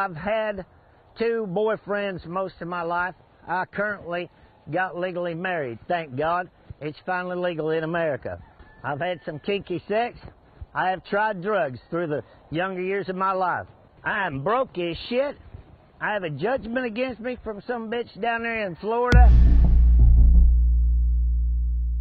I've 0.00 0.16
had 0.16 0.64
two 1.18 1.46
boyfriends 1.50 2.24
most 2.24 2.54
of 2.62 2.68
my 2.68 2.80
life. 2.80 3.14
I 3.46 3.66
currently 3.66 4.30
got 4.72 4.98
legally 4.98 5.34
married, 5.34 5.78
thank 5.88 6.16
God. 6.16 6.48
It's 6.80 6.96
finally 7.04 7.36
legal 7.36 7.68
in 7.70 7.84
America. 7.84 8.42
I've 8.82 9.00
had 9.00 9.20
some 9.26 9.38
kinky 9.40 9.82
sex. 9.86 10.18
I 10.74 10.88
have 10.88 11.04
tried 11.04 11.42
drugs 11.42 11.80
through 11.90 12.06
the 12.06 12.22
younger 12.50 12.80
years 12.80 13.10
of 13.10 13.16
my 13.16 13.32
life. 13.32 13.66
I 14.02 14.26
am 14.26 14.42
broke 14.42 14.78
as 14.78 14.96
shit. 15.10 15.36
I 16.00 16.14
have 16.14 16.22
a 16.22 16.30
judgment 16.30 16.86
against 16.86 17.20
me 17.20 17.36
from 17.44 17.60
some 17.66 17.90
bitch 17.90 18.18
down 18.22 18.42
there 18.42 18.66
in 18.66 18.76
Florida. 18.76 19.28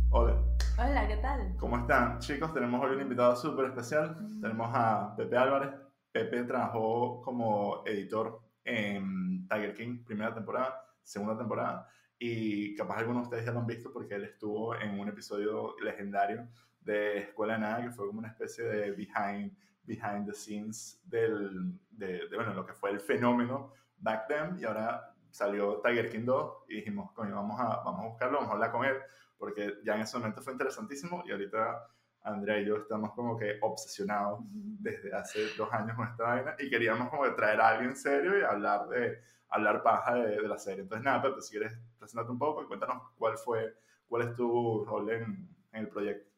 Hola. 0.10 0.38
Hola, 0.78 1.06
¿qué 1.06 1.18
tal? 1.22 1.54
¿Cómo 1.60 1.78
están? 1.78 2.20
Chicos, 2.20 2.54
tenemos 2.54 2.82
hoy 2.82 2.96
un 2.96 3.02
invitado 3.02 3.36
súper 3.36 3.66
especial. 3.66 4.16
Mm. 4.18 4.42
Tenemos 4.42 4.72
a 4.74 5.14
Pepe 5.18 5.36
Álvarez. 5.36 5.89
Pepe 6.12 6.44
trabajó 6.44 7.22
como 7.22 7.84
editor 7.86 8.42
en 8.64 9.48
Tiger 9.48 9.74
King, 9.74 10.04
primera 10.04 10.34
temporada, 10.34 10.84
segunda 11.04 11.38
temporada. 11.38 11.88
Y 12.18 12.76
capaz 12.76 12.98
algunos 12.98 13.24
de 13.24 13.28
ustedes 13.28 13.46
ya 13.46 13.52
lo 13.52 13.60
han 13.60 13.68
visto 13.68 13.92
porque 13.94 14.16
él 14.16 14.26
estuvo 14.26 14.76
en 14.76 15.00
un 15.00 15.08
episodio 15.08 15.76
legendario 15.82 16.48
de 16.82 17.20
Escuela 17.20 17.54
de 17.54 17.60
Nada, 17.60 17.82
que 17.84 17.92
fue 17.92 18.08
como 18.08 18.20
una 18.20 18.30
especie 18.30 18.64
de 18.66 18.92
behind, 18.92 19.56
behind 19.84 20.26
the 20.26 20.34
scenes 20.34 21.02
del, 21.06 21.80
de, 21.90 22.28
de, 22.28 22.36
bueno, 22.36 22.54
lo 22.54 22.66
que 22.66 22.74
fue 22.74 22.92
el 22.92 23.00
fenómeno 23.00 23.72
back 23.98 24.28
then. 24.28 24.60
Y 24.60 24.66
ahora 24.66 25.16
salió 25.32 25.82
Tiger 25.82 26.10
King 26.10 26.26
2 26.26 26.66
y 26.70 26.76
dijimos, 26.76 27.12
coño, 27.14 27.36
vamos 27.36 27.60
a, 27.60 27.84
vamos 27.84 28.02
a 28.02 28.08
buscarlo, 28.08 28.38
vamos 28.38 28.52
a 28.52 28.54
hablar 28.54 28.72
con 28.72 28.86
él, 28.86 28.98
porque 29.38 29.76
ya 29.84 29.96
en 29.96 30.02
ese 30.02 30.18
momento 30.18 30.42
fue 30.42 30.54
interesantísimo 30.54 31.24
y 31.26 31.32
ahorita 31.32 31.88
Andrea 32.24 32.60
y 32.60 32.66
yo 32.66 32.78
estamos 32.78 33.14
como 33.14 33.38
que 33.38 33.58
obsesionados 33.62 34.40
desde 34.44 35.14
hace 35.14 35.40
dos 35.58 35.72
años 35.72 35.96
con 35.96 36.08
esta 36.08 36.24
vaina 36.24 36.56
y 36.60 36.70
queríamos 36.70 37.10
como 37.10 37.24
que 37.24 37.32
traer 37.32 37.62
a 37.62 37.70
alguien 37.70 37.96
serio 37.96 38.38
y 38.38 38.44
hablar 38.44 38.88
de 38.90 39.20
hablar 39.50 39.82
paja 39.82 40.16
de, 40.16 40.42
de 40.42 40.48
la 40.48 40.58
serie. 40.58 40.82
Entonces 40.82 41.04
nada, 41.04 41.22
Pepe, 41.22 41.42
si 41.42 41.52
quieres 41.52 41.74
presentarte 41.98 42.32
un 42.32 42.40
poco 42.40 42.64
y 42.64 42.68
cuéntanos 42.68 43.02
cuál 43.18 43.38
fue, 43.38 43.74
cuál 44.08 44.28
es 44.28 44.36
tu 44.36 44.86
rol 44.86 45.10
en, 45.10 45.50
en 45.72 45.80
el 45.82 45.88
proyecto. 45.88 46.30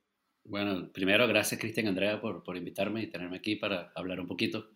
Bueno, 0.43 0.91
primero 0.91 1.27
gracias 1.27 1.59
Cristian 1.59 1.87
Andrea 1.87 2.19
por, 2.19 2.43
por 2.43 2.57
invitarme 2.57 3.03
y 3.03 3.07
tenerme 3.07 3.37
aquí 3.37 3.55
para 3.55 3.91
hablar 3.95 4.19
un 4.19 4.27
poquito. 4.27 4.69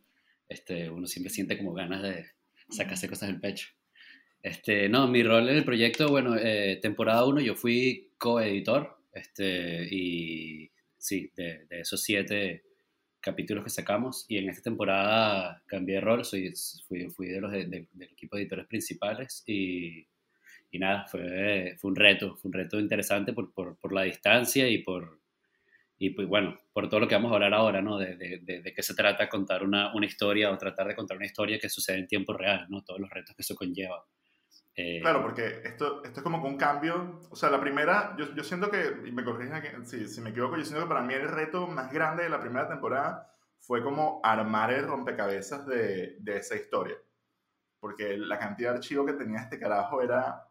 Este, 0.47 0.90
uno 0.90 1.08
siempre 1.08 1.31
siente 1.31 1.58
como 1.58 1.73
ganas 1.73 2.03
de 2.03 2.25
sacarse 2.69 3.09
cosas 3.09 3.30
del 3.30 3.40
pecho. 3.40 3.69
Este, 4.42 4.90
no, 4.90 5.08
mi 5.08 5.23
rol 5.23 5.50
en 5.50 5.58
el 5.58 5.66
proyecto, 5.66 6.09
bueno, 6.09 6.36
eh, 6.38 6.78
temporada 6.81 7.25
1 7.25 7.42
yo 7.42 7.56
fui 7.56 8.14
coeditor 8.19 8.95
este, 9.12 9.88
y 9.90 10.72
sí, 11.06 11.31
de, 11.36 11.67
esos 11.70 12.02
siete 12.02 12.64
capítulos 13.20 13.64
que 13.64 13.70
sacamos 13.70 14.25
y 14.28 14.38
en 14.38 14.50
esta 14.50 14.64
temporada 14.64 15.64
cambié 15.67 15.95
de 15.95 16.02
rol, 16.02 16.25
soy, 16.25 16.53
fui, 16.88 17.09
fui 17.09 17.28
de 17.28 17.42
los 17.42 17.52
de, 17.52 17.66
de, 17.66 17.88
del 17.92 18.09
equipo 18.12 18.36
de 18.36 18.44
editores 18.44 18.67
principales 18.67 19.44
y, 19.45 20.08
nada, 20.73 21.08
fue, 21.08 21.78
un 21.84 21.95
reto, 21.95 22.36
fue 22.36 22.50
un 22.50 22.53
reto 22.53 22.80
interesante 22.80 23.34
por, 23.34 23.53
por, 23.53 23.78
por 23.78 23.94
la 23.94 24.03
distancia 24.03 24.67
y 24.67 24.80
por, 24.80 25.22
y 25.97 26.09
pues 26.09 26.28
bueno, 26.28 26.59
por 26.73 26.89
todo 26.89 27.00
lo 27.02 27.08
que 27.08 27.16
vamos 27.16 27.31
a 27.31 27.36
hablar 27.36 27.53
ahora, 27.53 27.81
¿no? 27.81 27.97
De, 27.97 28.17
de, 28.17 28.40
de, 28.40 28.62
de, 28.62 28.73
qué 28.73 28.84
se 28.84 28.95
trata 28.95 29.30
contar 29.30 29.64
una, 29.64 29.94
una, 29.95 30.06
historia 30.06 30.52
o 30.52 30.58
tratar 30.58 30.88
de 30.88 30.95
contar 30.95 31.17
una 31.17 31.25
historia 31.28 31.59
que 31.59 31.69
sucede 31.69 32.00
en 32.00 32.08
tiempo 32.08 32.34
real, 32.34 32.66
¿no? 32.69 32.84
Todos 32.84 33.00
los 33.00 33.09
retos 33.09 33.36
que 33.36 33.44
eso 33.44 33.56
conlleva. 33.56 34.03
Eh, 34.76 35.00
claro, 35.02 35.22
porque 35.22 35.62
esto, 35.64 36.04
esto 36.04 36.20
es 36.20 36.23
como 36.23 36.42
que 36.42 36.48
un 36.48 36.58
cambio, 36.58 37.22
o 37.30 37.36
sea, 37.36 37.50
la 37.50 37.62
primera, 37.62 38.16
yo, 38.18 38.34
yo 38.36 38.44
siento 38.44 38.69
que, 38.69 39.03
y 39.06 39.12
me 39.12 39.24
corrigen 39.24 39.86
si, 39.86 40.08
si 40.08 40.19
me 40.19 40.31
equivoco, 40.31 40.58
yo 40.58 40.66
siento 40.66 40.84
que 40.84 40.90
para 40.90 41.02
mí 41.02 41.13
el 41.13 41.30
reto 41.30 41.66
más 41.68 41.91
grande 41.91 42.24
de 42.24 42.30
la 42.30 42.41
primera 42.41 42.68
temporada 42.68 43.31
fue 43.59 43.81
como 43.81 44.19
armar 44.24 44.74
el 44.74 44.86
rompecabezas 44.86 45.66
de, 45.66 46.18
de 46.19 46.38
esa 46.38 46.56
historia. 46.56 46.97
Porque 47.80 48.18
la 48.18 48.38
cantidad 48.38 48.72
de 48.72 48.78
archivo 48.78 49.06
que 49.06 49.13
tenía 49.13 49.40
este 49.40 49.59
carajo 49.59 50.02
era 50.02 50.46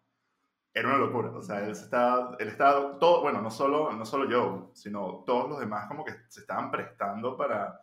era 0.74 0.88
una 0.88 0.98
locura. 0.98 1.30
O 1.30 1.42
sea, 1.42 1.60
él 1.60 1.70
estaba, 1.70 2.36
él 2.38 2.48
estaba 2.48 2.98
todo, 2.98 3.22
bueno, 3.22 3.40
no 3.40 3.50
solo, 3.50 3.92
no 3.92 4.04
solo 4.04 4.28
yo, 4.28 4.70
sino 4.74 5.22
todos 5.24 5.48
los 5.48 5.60
demás 5.60 5.86
como 5.86 6.04
que 6.04 6.12
se 6.28 6.40
estaban 6.40 6.70
prestando 6.70 7.36
para, 7.36 7.80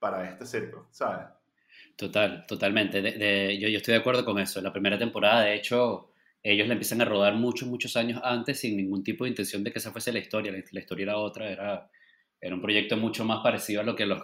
para 0.00 0.28
este 0.28 0.44
circo, 0.44 0.88
¿sabes? 0.90 1.28
Total, 1.96 2.44
totalmente. 2.46 3.00
De, 3.02 3.58
yo, 3.58 3.68
estoy 3.68 3.92
de 3.92 4.00
acuerdo 4.00 4.24
con 4.24 4.38
eso. 4.38 4.60
La 4.60 4.72
primera 4.72 4.98
temporada, 4.98 5.44
de 5.44 5.54
hecho, 5.54 6.10
ellos 6.42 6.66
la 6.66 6.74
empiezan 6.74 7.00
a 7.00 7.04
rodar 7.04 7.34
muchos, 7.34 7.68
muchos 7.68 7.96
años 7.96 8.20
antes 8.24 8.60
sin 8.60 8.76
ningún 8.76 9.04
tipo 9.04 9.24
de 9.24 9.30
intención 9.30 9.62
de 9.62 9.72
que 9.72 9.78
esa 9.78 9.92
fuese 9.92 10.12
la 10.12 10.18
historia. 10.18 10.52
La, 10.52 10.80
historia 10.80 11.04
era 11.04 11.18
otra, 11.18 11.50
era, 11.50 11.90
un 12.42 12.60
proyecto 12.60 12.96
mucho 12.96 13.24
más 13.24 13.42
parecido 13.42 13.80
a 13.80 13.84
lo 13.84 13.94
que 13.96 14.06
los, 14.06 14.22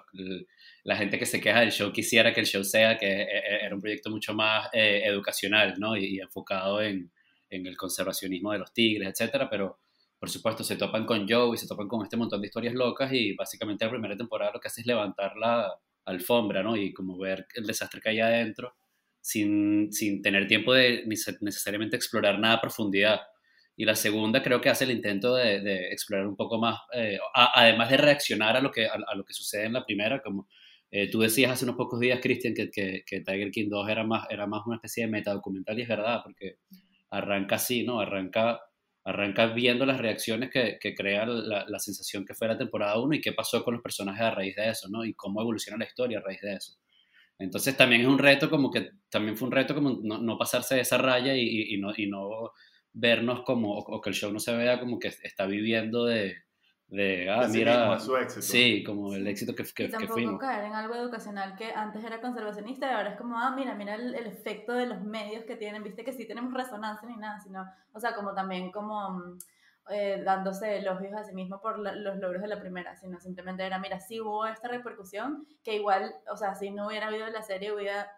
la 0.85 0.97
gente 0.97 1.19
que 1.19 1.27
se 1.27 1.41
queja 1.41 1.61
del 1.61 1.73
show 1.73 1.93
quisiera 1.93 2.35
que 2.35 2.41
el 2.41 2.47
show 2.47 2.65
sea, 2.65 2.99
que 2.99 3.27
era 3.63 3.75
un 3.75 3.81
proyecto 3.81 4.11
mucho 4.11 4.35
más 4.35 4.69
eh, 4.73 5.03
educacional, 5.05 5.75
¿no? 5.79 5.97
Y, 5.97 6.17
y 6.17 6.21
enfocado 6.21 6.83
en, 6.83 7.11
en 7.51 7.67
el 7.67 7.77
conservacionismo 7.77 8.53
de 8.53 8.59
los 8.59 8.73
tigres, 8.73 9.09
etcétera, 9.09 9.49
pero 9.49 9.81
por 10.19 10.29
supuesto 10.29 10.65
se 10.65 10.77
topan 10.77 11.07
con 11.07 11.27
Joe 11.29 11.55
y 11.55 11.59
se 11.59 11.67
topan 11.67 11.89
con 11.89 12.03
este 12.03 12.17
montón 12.17 12.41
de 12.41 12.47
historias 12.49 12.75
locas 12.75 13.13
y 13.13 13.35
básicamente 13.35 13.85
la 13.85 13.91
primera 13.91 14.17
temporada 14.17 14.53
lo 14.53 14.61
que 14.61 14.69
hace 14.69 14.83
es 14.83 14.87
levantar 14.87 15.37
la 15.37 15.73
alfombra, 16.05 16.63
¿no? 16.63 16.77
Y 16.77 16.93
como 16.93 17.19
ver 17.19 17.47
el 17.55 17.67
desastre 17.67 18.01
que 18.01 18.11
hay 18.11 18.21
adentro 18.21 18.75
sin, 19.21 19.93
sin 19.93 20.23
tener 20.23 20.47
tiempo 20.47 20.73
de 20.73 21.05
necesariamente 21.07 21.97
explorar 21.97 22.39
nada 22.39 22.55
a 22.55 22.61
profundidad. 22.61 23.21
Y 23.77 23.85
la 23.85 23.95
segunda 23.95 24.43
creo 24.43 24.61
que 24.61 24.69
hace 24.69 24.85
el 24.85 24.91
intento 24.91 25.35
de, 25.35 25.61
de 25.61 25.93
explorar 25.93 26.27
un 26.27 26.37
poco 26.37 26.59
más, 26.59 26.79
eh, 26.95 27.19
además 27.35 27.91
de 27.91 27.97
reaccionar 27.97 28.57
a 28.57 28.61
lo 28.61 28.71
que, 28.71 28.87
a, 28.87 29.15
lo 29.15 29.25
que 29.25 29.33
sucede 29.33 29.65
en 29.65 29.73
la 29.73 29.85
primera, 29.85 30.21
como 30.23 30.49
eh, 30.91 31.11
tú 31.11 31.21
decías 31.21 31.53
hace 31.53 31.65
unos 31.65 31.77
pocos 31.77 32.01
días, 32.01 32.21
Christian, 32.23 32.53
que, 32.53 32.71
que, 32.71 33.05
que, 33.07 33.21
Tiger 33.21 33.51
King 33.51 33.69
2 33.71 33.89
era 33.89 34.05
más, 34.05 34.27
era 34.29 34.47
más 34.47 34.67
una 34.67 34.77
especie 34.77 35.07
de 35.07 35.11
metadocumental 35.13 35.79
y 35.79 35.83
es 35.83 35.89
verdad, 35.89 36.21
porque 36.23 36.57
arranca 37.11 37.57
así, 37.57 37.85
¿no? 37.85 38.01
Arranca, 38.01 38.61
arranca 39.05 39.47
viendo 39.47 39.87
las 39.87 39.99
reacciones 39.99 40.51
que, 40.51 40.79
que 40.81 40.95
crea 40.95 41.25
la, 41.27 41.65
la, 41.67 41.79
sensación 41.79 42.25
que 42.25 42.35
fue 42.35 42.49
la 42.49 42.59
temporada 42.59 43.01
1 43.01 43.15
y 43.15 43.21
qué 43.21 43.33
pasó 43.33 43.65
con 43.65 43.75
los 43.75 43.83
personajes 43.83 44.23
a 44.23 44.31
raíz 44.31 44.57
de 44.57 44.69
eso, 44.69 44.89
¿no? 44.91 45.05
Y 45.05 45.15
cómo 45.15 45.41
evoluciona 45.41 45.79
la 45.79 45.87
historia 45.87 46.19
a 46.19 46.23
raíz 46.23 46.41
de 46.43 46.55
eso. 46.55 46.75
Entonces 47.39 47.75
también 47.77 48.03
es 48.03 48.07
un 48.07 48.19
reto 48.19 48.51
como 48.51 48.71
que, 48.71 48.91
también 49.09 49.37
fue 49.37 49.49
un 49.49 49.53
reto 49.53 49.75
como 49.75 49.99
no, 50.03 50.19
no 50.19 50.37
pasarse 50.37 50.75
de 50.75 50.83
esa 50.83 50.99
raya 50.99 51.35
y, 51.35 51.75
y, 51.75 51.79
no, 51.79 51.93
y 51.97 52.07
no 52.07 52.53
vernos 52.93 53.43
como, 53.45 53.79
o, 53.79 54.01
que 54.01 54.11
el 54.11 54.17
show 54.17 54.31
no 54.31 54.39
se 54.39 54.55
vea 54.55 54.79
como 54.79 54.99
que 54.99 55.09
está 55.09 55.47
viviendo 55.47 56.05
de, 56.05 56.37
de, 56.91 57.31
ah, 57.31 57.47
mira, 57.49 57.99
su 58.01 58.17
éxito. 58.17 58.43
sí, 58.43 58.83
como 58.85 59.15
el 59.15 59.27
éxito 59.29 59.55
que, 59.55 59.65
que, 59.65 59.85
y 59.85 59.91
tampoco 59.91 60.15
que 60.15 60.23
fuimos. 60.23 60.41
caer 60.41 60.65
en 60.65 60.75
algo 60.75 60.95
educacional 60.97 61.55
que 61.57 61.73
antes 61.73 62.05
era 62.05 62.21
conservacionista 62.21 62.89
y 62.89 62.95
ahora 62.95 63.11
es 63.11 63.17
como, 63.17 63.39
ah, 63.39 63.55
mira, 63.55 63.75
mira 63.75 63.95
el, 63.95 64.15
el, 64.15 64.27
efecto 64.27 64.73
de 64.73 64.87
los 64.87 65.01
medios 65.03 65.45
que 65.45 65.55
tienen, 65.55 65.85
viste 65.85 66.05
que 66.05 66.13
sí 66.13 66.27
tenemos 66.27 66.53
resonancia 66.53 67.09
ni 67.09 67.17
nada, 67.17 67.39
sino, 67.39 67.65
o 67.93 68.01
sea, 68.01 68.15
como 68.15 68.35
también 68.35 68.73
como 68.73 69.37
eh, 69.89 70.23
dándose 70.25 70.79
elogios 70.79 71.13
a 71.15 71.25
sí 71.25 71.35
mismo 71.35 71.61
por 71.61 71.79
la, 71.79 71.93
los 71.93 72.17
logros 72.19 72.43
de 72.43 72.49
la 72.49 72.61
primera, 72.61 72.95
sino 72.97 73.19
simplemente 73.19 73.65
era, 73.65 73.79
mira, 73.79 73.99
sí 73.99 74.21
hubo 74.21 74.47
esta 74.47 74.69
repercusión, 74.69 75.47
que 75.65 75.75
igual, 75.75 76.15
o 76.31 76.37
sea, 76.37 76.55
si 76.55 76.71
no 76.71 76.87
hubiera 76.87 77.09
habido 77.09 77.27
la 77.29 77.43
serie 77.43 77.73
hubiera, 77.73 78.09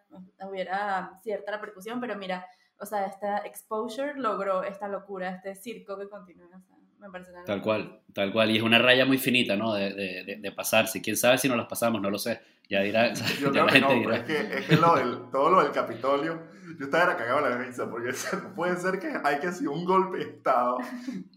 hubiera 0.46 1.18
cierta 1.22 1.52
repercusión, 1.52 2.00
pero 2.00 2.16
mira, 2.16 2.46
o 2.78 2.84
sea, 2.84 3.06
esta 3.06 3.38
exposure 3.38 4.14
logró 4.16 4.62
esta 4.64 4.88
locura, 4.88 5.30
este 5.30 5.54
circo 5.54 5.96
que 5.98 6.08
continúa, 6.08 6.46
o 6.46 6.60
sea, 6.60 6.76
me 7.02 7.10
parece 7.10 7.32
Tal 7.44 7.60
cual, 7.60 8.00
tal 8.14 8.32
cual. 8.32 8.50
Y 8.50 8.58
es 8.58 8.62
una 8.62 8.78
raya 8.78 9.04
muy 9.04 9.18
finita, 9.18 9.56
¿no? 9.56 9.74
De, 9.74 9.92
de, 9.92 10.38
de, 10.40 10.52
pasarse. 10.52 11.02
Quién 11.02 11.16
sabe 11.16 11.36
si 11.36 11.48
nos 11.48 11.56
las 11.56 11.66
pasamos, 11.66 12.00
no 12.00 12.10
lo 12.10 12.18
sé. 12.18 12.40
Ya 12.68 12.80
dirá. 12.80 13.12
Yo 13.12 13.52
ya 13.52 13.66
creo 13.66 13.66
que 13.66 13.80
no, 13.80 13.92
dirá. 13.92 14.16
es 14.18 14.24
que, 14.24 14.58
es 14.58 14.66
que 14.66 14.76
lo 14.76 14.94
del, 14.94 15.30
todo 15.32 15.50
lo 15.50 15.62
del 15.62 15.72
Capitolio, 15.72 16.40
yo 16.78 16.84
estaba 16.84 17.16
cagado 17.16 17.40
la 17.40 17.58
risa, 17.58 17.90
porque 17.90 18.12
puede 18.54 18.76
ser 18.76 19.00
que 19.00 19.12
hay 19.24 19.40
que 19.40 19.48
hacer 19.48 19.68
un 19.68 19.84
golpe 19.84 20.18
de 20.18 20.24
Estado. 20.24 20.78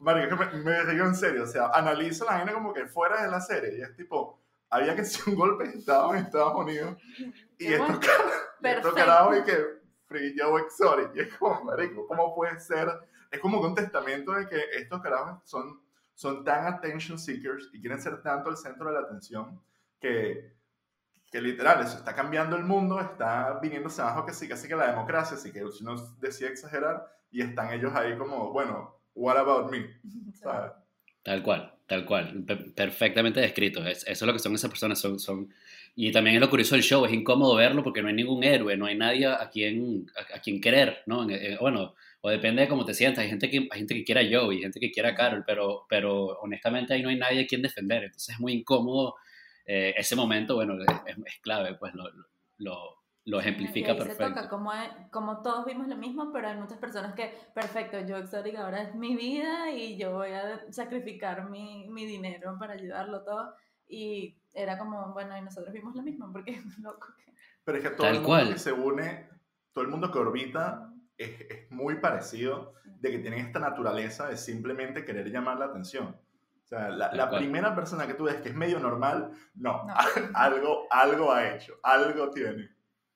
Mario, 0.02 0.38
me, 0.38 0.46
me 0.64 0.94
digo 0.94 1.06
en 1.06 1.16
serio, 1.16 1.44
o 1.44 1.48
sea, 1.48 1.68
analizo 1.74 2.26
la 2.26 2.38
gente 2.38 2.54
como 2.54 2.72
que 2.72 2.86
fuera 2.86 3.24
de 3.24 3.32
la 3.32 3.42
serie, 3.42 3.80
y 3.80 3.82
es 3.82 3.96
tipo, 3.96 4.40
había 4.70 4.96
que 4.96 5.02
hacer 5.02 5.22
un 5.28 5.36
golpe 5.36 5.68
de 5.68 5.80
Estado 5.80 6.14
en 6.14 6.26
Estados 6.26 6.56
Unidos, 6.56 6.96
y 7.58 7.74
esto, 7.74 8.00
esto 8.64 8.94
carajo, 8.94 9.36
y 9.36 9.44
que 9.44 9.58
Free 10.08 10.36
Joe 10.38 10.62
Exotic, 10.62 11.10
y 11.16 11.22
es 11.22 11.34
como, 11.36 11.64
marico, 11.64 12.06
¿cómo 12.08 12.36
puede 12.36 12.60
ser? 12.60 12.88
Es 13.36 13.42
como 13.42 13.60
un 13.60 13.76
testamento 13.76 14.34
de 14.34 14.48
que 14.48 14.60
estos 14.78 15.02
carajos 15.02 15.42
son, 15.46 15.80
son 16.14 16.44
tan 16.44 16.66
attention 16.66 17.20
seekers 17.20 17.70
y 17.74 17.80
quieren 17.80 18.02
ser 18.02 18.22
tanto 18.22 18.50
el 18.50 18.58
centro 18.58 18.88
de 18.88 18.94
la 18.94 19.02
atención 19.02 19.62
que, 20.00 20.54
que 21.32 21.42
literal, 21.42 21.82
eso 21.82 21.98
está 21.98 22.16
cambiando 22.16 22.56
el 22.56 22.64
mundo, 22.64 23.00
está 23.00 23.60
viniéndose 23.62 24.02
abajo 24.02 24.26
que 24.26 24.34
sí, 24.34 24.48
casi 24.48 24.68
que 24.68 24.76
la 24.76 24.88
democracia, 24.88 25.38
así 25.38 25.52
que 25.52 25.60
si 25.72 25.84
uno 25.84 25.96
decía 26.20 26.48
exagerar 26.48 27.06
y 27.32 27.42
están 27.42 27.74
ellos 27.74 27.94
ahí 27.94 28.18
como, 28.18 28.52
bueno, 28.52 28.96
what 29.14 29.38
about 29.38 29.72
me? 29.72 29.90
¿sabes? 30.34 30.72
Tal 31.24 31.42
cual, 31.44 31.74
tal 31.88 32.06
cual, 32.06 32.46
perfectamente 32.76 33.40
descrito. 33.42 33.86
Es, 33.86 34.04
eso 34.08 34.26
es 34.26 34.28
lo 34.28 34.34
que 34.34 34.40
son 34.40 34.54
esas 34.54 34.70
personas, 34.70 35.00
son, 35.00 35.20
son... 35.20 35.54
Y 35.96 36.12
también 36.12 36.36
es 36.36 36.42
lo 36.42 36.50
curioso 36.50 36.76
del 36.76 36.84
show, 36.84 37.04
es 37.06 37.12
incómodo 37.12 37.56
verlo 37.56 37.84
porque 37.84 38.02
no 38.02 38.10
hay 38.10 38.14
ningún 38.14 38.44
héroe, 38.44 38.78
no 38.78 38.86
hay 38.86 38.96
nadie 38.96 39.28
a 39.28 39.50
quien, 39.50 40.06
a, 40.16 40.38
a 40.38 40.40
quien 40.40 40.62
querer, 40.62 41.02
¿no? 41.08 41.26
Bueno, 41.60 41.96
o 42.26 42.30
depende 42.30 42.64
de 42.64 42.68
cómo 42.68 42.84
te 42.86 42.96
sientas. 42.96 43.22
Hay 43.22 43.30
gente 43.30 43.52
que, 43.52 43.68
hay 43.70 43.78
gente 43.78 43.94
que 43.94 44.04
quiera 44.04 44.22
a 44.22 44.24
Joe 44.24 44.56
y 44.56 44.62
gente 44.62 44.80
que 44.80 44.92
quiera 44.92 45.10
a 45.10 45.16
Carol, 45.16 45.44
pero, 45.46 45.86
pero 45.88 46.40
honestamente 46.40 46.96
ahí 46.96 47.04
no 47.04 47.10
hay 47.10 47.20
nadie 47.20 47.44
a 47.44 47.46
quien 47.46 47.62
defender. 47.62 48.04
Entonces 48.04 48.34
es 48.34 48.42
muy 48.42 48.54
incómodo 48.54 49.14
eh, 49.64 49.94
ese 49.96 50.16
momento, 50.16 50.56
bueno, 50.56 50.74
es, 50.74 51.18
es 51.24 51.40
clave, 51.42 51.76
pues 51.76 51.94
lo, 51.94 52.06
lo, 52.58 53.04
lo 53.26 53.40
ejemplifica 53.40 53.92
ahí 53.92 53.98
perfecto. 54.00 54.24
Se 54.24 54.34
toca 54.34 54.50
como, 54.50 54.72
como 55.12 55.44
todos 55.44 55.68
vimos 55.68 55.88
lo 55.88 55.98
mismo, 55.98 56.32
pero 56.34 56.48
hay 56.48 56.58
muchas 56.58 56.80
personas 56.80 57.14
que, 57.14 57.32
perfecto, 57.54 58.00
yo 58.00 58.18
exótica 58.18 58.64
ahora 58.64 58.82
es 58.82 58.96
mi 58.96 59.16
vida 59.16 59.70
y 59.70 59.96
yo 59.96 60.14
voy 60.14 60.32
a 60.32 60.66
sacrificar 60.72 61.48
mi, 61.48 61.88
mi 61.90 62.08
dinero 62.08 62.58
para 62.58 62.74
ayudarlo 62.74 63.22
todo. 63.24 63.54
Y 63.88 64.36
era 64.52 64.80
como, 64.80 65.14
bueno, 65.14 65.38
y 65.38 65.44
nosotros 65.44 65.72
vimos 65.72 65.96
lo 65.96 66.02
mismo, 66.02 66.32
porque 66.32 66.54
es 66.54 66.80
loco. 66.80 67.06
Que... 67.24 67.32
Pero 67.64 67.78
es 67.78 67.84
que 67.84 67.92
todo 67.92 68.08
el 68.08 68.22
mundo 68.22 68.52
que 68.52 68.58
se 68.58 68.72
une, 68.72 69.30
todo 69.74 69.84
el 69.84 69.92
mundo 69.92 70.12
que 70.12 70.18
orbita 70.18 70.92
es, 71.18 71.42
es, 71.42 71.72
muy 71.72 71.96
parecido 71.96 72.74
de 73.00 73.12
que 73.12 73.20
tienen 73.20 73.46
esta 73.46 73.60
naturaleza 73.60 74.28
de 74.28 74.38
simplemente 74.38 75.06
querer 75.06 75.32
llamar 75.32 75.58
la 75.58 75.66
atención. 75.66 76.16
O 76.64 76.68
sea, 76.68 76.90
la, 76.90 77.14
la 77.14 77.30
primera 77.30 77.76
persona 77.76 78.08
que 78.08 78.16
tú 78.16 78.24
ves 78.24 78.38
que 78.38 78.50
es 78.50 78.56
medio 78.56 78.80
normal, 78.80 79.32
no, 79.56 79.86
no. 79.86 79.94
algo, 80.34 80.88
algo 80.90 81.32
ha 81.32 81.56
hecho, 81.56 81.80
algo 81.84 82.32
tiene. 82.32 82.70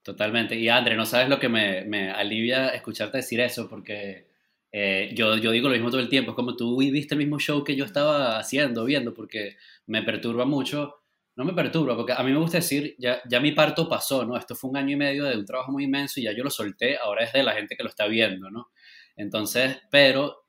Totalmente. 0.03 0.55
Y 0.55 0.69
André, 0.69 0.95
no 0.95 1.05
sabes 1.05 1.29
lo 1.29 1.39
que 1.39 1.49
me, 1.49 1.83
me 1.85 2.11
alivia 2.11 2.69
escucharte 2.69 3.17
decir 3.17 3.39
eso, 3.39 3.67
porque 3.69 4.27
eh, 4.71 5.11
yo, 5.15 5.37
yo 5.37 5.51
digo 5.51 5.67
lo 5.67 5.73
mismo 5.73 5.89
todo 5.89 6.01
el 6.01 6.09
tiempo. 6.09 6.31
Es 6.31 6.35
como 6.35 6.55
tú 6.55 6.77
viste 6.77 7.15
el 7.15 7.19
mismo 7.19 7.39
show 7.39 7.63
que 7.63 7.75
yo 7.75 7.85
estaba 7.85 8.37
haciendo, 8.37 8.85
viendo, 8.85 9.13
porque 9.13 9.57
me 9.87 10.03
perturba 10.03 10.45
mucho. 10.45 10.98
No 11.39 11.45
me 11.45 11.53
perturba, 11.53 11.95
porque 11.95 12.11
a 12.11 12.21
mí 12.21 12.33
me 12.33 12.37
gusta 12.37 12.57
decir, 12.57 12.97
ya, 12.99 13.21
ya 13.29 13.39
mi 13.39 13.53
parto 13.53 13.87
pasó, 13.87 14.25
¿no? 14.25 14.35
Esto 14.35 14.55
fue 14.55 14.71
un 14.71 14.75
año 14.75 14.91
y 14.91 14.97
medio 14.97 15.23
de 15.23 15.37
un 15.37 15.45
trabajo 15.45 15.71
muy 15.71 15.85
inmenso 15.85 16.19
y 16.19 16.23
ya 16.23 16.33
yo 16.33 16.43
lo 16.43 16.49
solté, 16.49 16.97
ahora 16.97 17.23
es 17.23 17.31
de 17.31 17.43
la 17.43 17.53
gente 17.53 17.77
que 17.77 17.83
lo 17.83 17.87
está 17.87 18.07
viendo, 18.07 18.51
¿no? 18.51 18.71
Entonces, 19.15 19.77
pero 19.89 20.43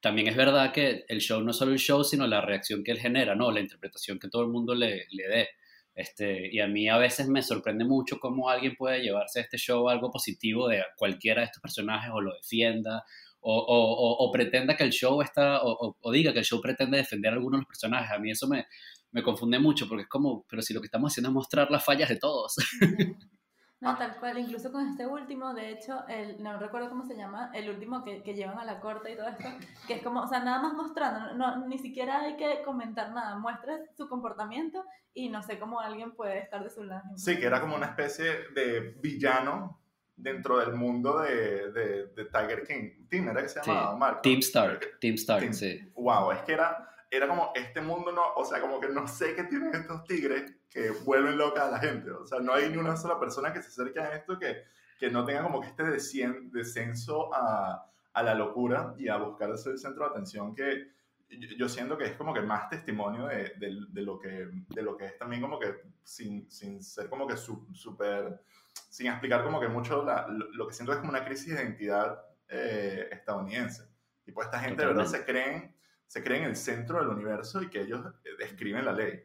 también 0.00 0.26
es 0.26 0.34
verdad 0.34 0.72
que 0.72 1.04
el 1.06 1.20
show 1.20 1.40
no 1.40 1.52
es 1.52 1.56
solo 1.56 1.70
el 1.70 1.78
show, 1.78 2.02
sino 2.02 2.26
la 2.26 2.40
reacción 2.40 2.82
que 2.82 2.90
él 2.90 2.98
genera, 2.98 3.36
¿no? 3.36 3.52
La 3.52 3.60
interpretación 3.60 4.18
que 4.18 4.28
todo 4.28 4.42
el 4.42 4.48
mundo 4.48 4.74
le, 4.74 5.06
le 5.10 5.28
dé. 5.28 5.48
Este, 5.94 6.52
y 6.52 6.58
a 6.58 6.66
mí 6.66 6.88
a 6.88 6.98
veces 6.98 7.28
me 7.28 7.40
sorprende 7.40 7.84
mucho 7.84 8.18
cómo 8.18 8.50
alguien 8.50 8.74
puede 8.74 9.00
llevarse 9.00 9.38
a 9.38 9.42
este 9.42 9.56
show 9.56 9.88
algo 9.88 10.10
positivo 10.10 10.66
de 10.66 10.82
cualquiera 10.96 11.42
de 11.42 11.46
estos 11.46 11.62
personajes 11.62 12.10
o 12.12 12.20
lo 12.20 12.34
defienda 12.34 13.04
o, 13.40 14.16
o, 14.18 14.32
pretenda 14.32 14.76
que 14.76 14.84
el 14.84 14.90
show 14.90 15.22
está, 15.22 15.60
o, 15.62 16.12
diga 16.12 16.32
que 16.32 16.40
el 16.40 16.44
show 16.44 16.60
pretende 16.60 16.98
defender 16.98 17.32
a 17.32 17.36
algunos 17.36 17.58
de 17.58 17.62
los 17.62 17.68
personajes. 17.68 18.10
A 18.10 18.18
mí 18.18 18.30
eso 18.30 18.48
me, 18.48 18.66
me 19.10 19.22
confunde 19.22 19.58
mucho 19.58 19.88
porque 19.88 20.02
es 20.02 20.08
como, 20.08 20.44
pero 20.48 20.62
si 20.62 20.74
lo 20.74 20.80
que 20.80 20.86
estamos 20.86 21.12
haciendo 21.12 21.30
es 21.30 21.34
mostrar 21.34 21.70
las 21.70 21.84
fallas 21.84 22.08
de 22.08 22.16
todos. 22.16 22.56
No, 23.80 23.96
tal 23.96 24.16
cual, 24.18 24.38
incluso 24.38 24.72
con 24.72 24.88
este 24.88 25.06
último, 25.06 25.54
de 25.54 25.70
hecho, 25.70 26.04
el, 26.08 26.42
no 26.42 26.58
recuerdo 26.58 26.88
cómo 26.88 27.04
se 27.04 27.16
llama, 27.16 27.52
el 27.54 27.70
último 27.70 28.02
que, 28.02 28.24
que, 28.24 28.34
llevan 28.34 28.58
a 28.58 28.64
la 28.64 28.80
corte 28.80 29.12
y 29.12 29.16
todo 29.16 29.28
esto, 29.28 29.48
que 29.86 29.94
es 29.94 30.02
como, 30.02 30.22
o 30.22 30.26
sea, 30.26 30.40
nada 30.40 30.60
más 30.60 30.74
mostrando, 30.74 31.34
no, 31.34 31.64
ni 31.68 31.78
siquiera 31.78 32.22
hay 32.22 32.36
que 32.36 32.62
comentar 32.64 33.12
nada, 33.12 33.38
muestra 33.38 33.78
su 33.96 34.08
comportamiento 34.08 34.84
y 35.14 35.28
no 35.28 35.44
sé 35.44 35.60
cómo 35.60 35.78
alguien 35.78 36.10
puede 36.16 36.40
estar 36.40 36.64
de 36.64 36.70
su 36.70 36.82
lado. 36.82 37.04
Sí, 37.16 37.38
que 37.38 37.46
era 37.46 37.60
como 37.60 37.76
una 37.76 37.86
especie 37.86 38.48
de 38.52 38.96
villano 39.00 39.80
dentro 40.16 40.58
del 40.58 40.74
mundo 40.74 41.20
de, 41.20 41.70
de, 41.70 42.06
de 42.08 42.24
Tiger 42.24 42.66
King. 42.66 43.06
Team 43.08 43.28
era 43.28 43.42
que 43.42 43.48
se 43.48 43.60
llamaba, 43.64 44.14
sí. 44.14 44.20
Team 44.22 44.38
Stark, 44.40 44.98
Team 45.00 45.14
Stark, 45.14 45.54
sí. 45.54 45.88
Wow, 45.94 46.32
es 46.32 46.40
que 46.40 46.52
era 46.52 46.88
era 47.10 47.26
como, 47.26 47.52
este 47.54 47.80
mundo 47.80 48.12
no, 48.12 48.22
o 48.36 48.44
sea, 48.44 48.60
como 48.60 48.80
que 48.80 48.88
no 48.88 49.08
sé 49.08 49.34
qué 49.34 49.44
tienen 49.44 49.74
estos 49.74 50.04
tigres 50.04 50.54
que 50.68 50.90
vuelven 50.90 51.38
loca 51.38 51.66
a 51.66 51.70
la 51.70 51.78
gente. 51.78 52.10
O 52.10 52.26
sea, 52.26 52.40
no 52.40 52.52
hay 52.52 52.68
ni 52.68 52.76
una 52.76 52.96
sola 52.96 53.18
persona 53.18 53.52
que 53.52 53.62
se 53.62 53.68
acerque 53.68 54.00
a 54.00 54.14
esto 54.14 54.38
que, 54.38 54.64
que 54.98 55.10
no 55.10 55.24
tenga 55.24 55.42
como 55.42 55.60
que 55.60 55.68
este 55.68 55.84
descenso 55.84 57.34
a, 57.34 57.90
a 58.12 58.22
la 58.22 58.34
locura 58.34 58.94
y 58.98 59.08
a 59.08 59.16
buscar 59.16 59.50
ese 59.50 59.78
centro 59.78 60.04
de 60.04 60.10
atención 60.10 60.54
que 60.54 60.98
yo 61.30 61.68
siento 61.68 61.98
que 61.98 62.06
es 62.06 62.12
como 62.12 62.32
que 62.32 62.40
más 62.40 62.68
testimonio 62.70 63.26
de, 63.26 63.52
de, 63.58 63.76
de 63.90 64.02
lo, 64.02 64.18
que, 64.18 64.48
de 64.68 64.82
lo 64.82 64.96
que 64.96 65.06
es 65.06 65.18
también 65.18 65.42
como 65.42 65.58
que 65.58 65.74
sin, 66.02 66.50
sin 66.50 66.82
ser 66.82 67.08
como 67.08 67.26
que 67.26 67.36
súper, 67.36 68.40
sin 68.88 69.08
explicar 69.08 69.44
como 69.44 69.60
que 69.60 69.68
mucho 69.68 70.02
la, 70.02 70.26
lo, 70.28 70.66
que 70.66 70.74
siento 70.74 70.92
es 70.92 70.98
como 70.98 71.10
una 71.10 71.24
crisis 71.24 71.54
de 71.54 71.62
identidad 71.62 72.22
eh, 72.48 73.08
estadounidense. 73.12 73.84
Y 74.26 74.32
pues 74.32 74.46
esta 74.46 74.58
gente 74.58 74.82
de 74.82 74.88
verdad 74.88 75.06
se 75.06 75.24
creen 75.24 75.74
se 76.08 76.24
creen 76.24 76.44
el 76.44 76.56
centro 76.56 76.98
del 76.98 77.08
universo 77.08 77.62
y 77.62 77.68
que 77.68 77.82
ellos 77.82 78.04
describen 78.38 78.84
la 78.84 78.92
ley. 78.92 79.24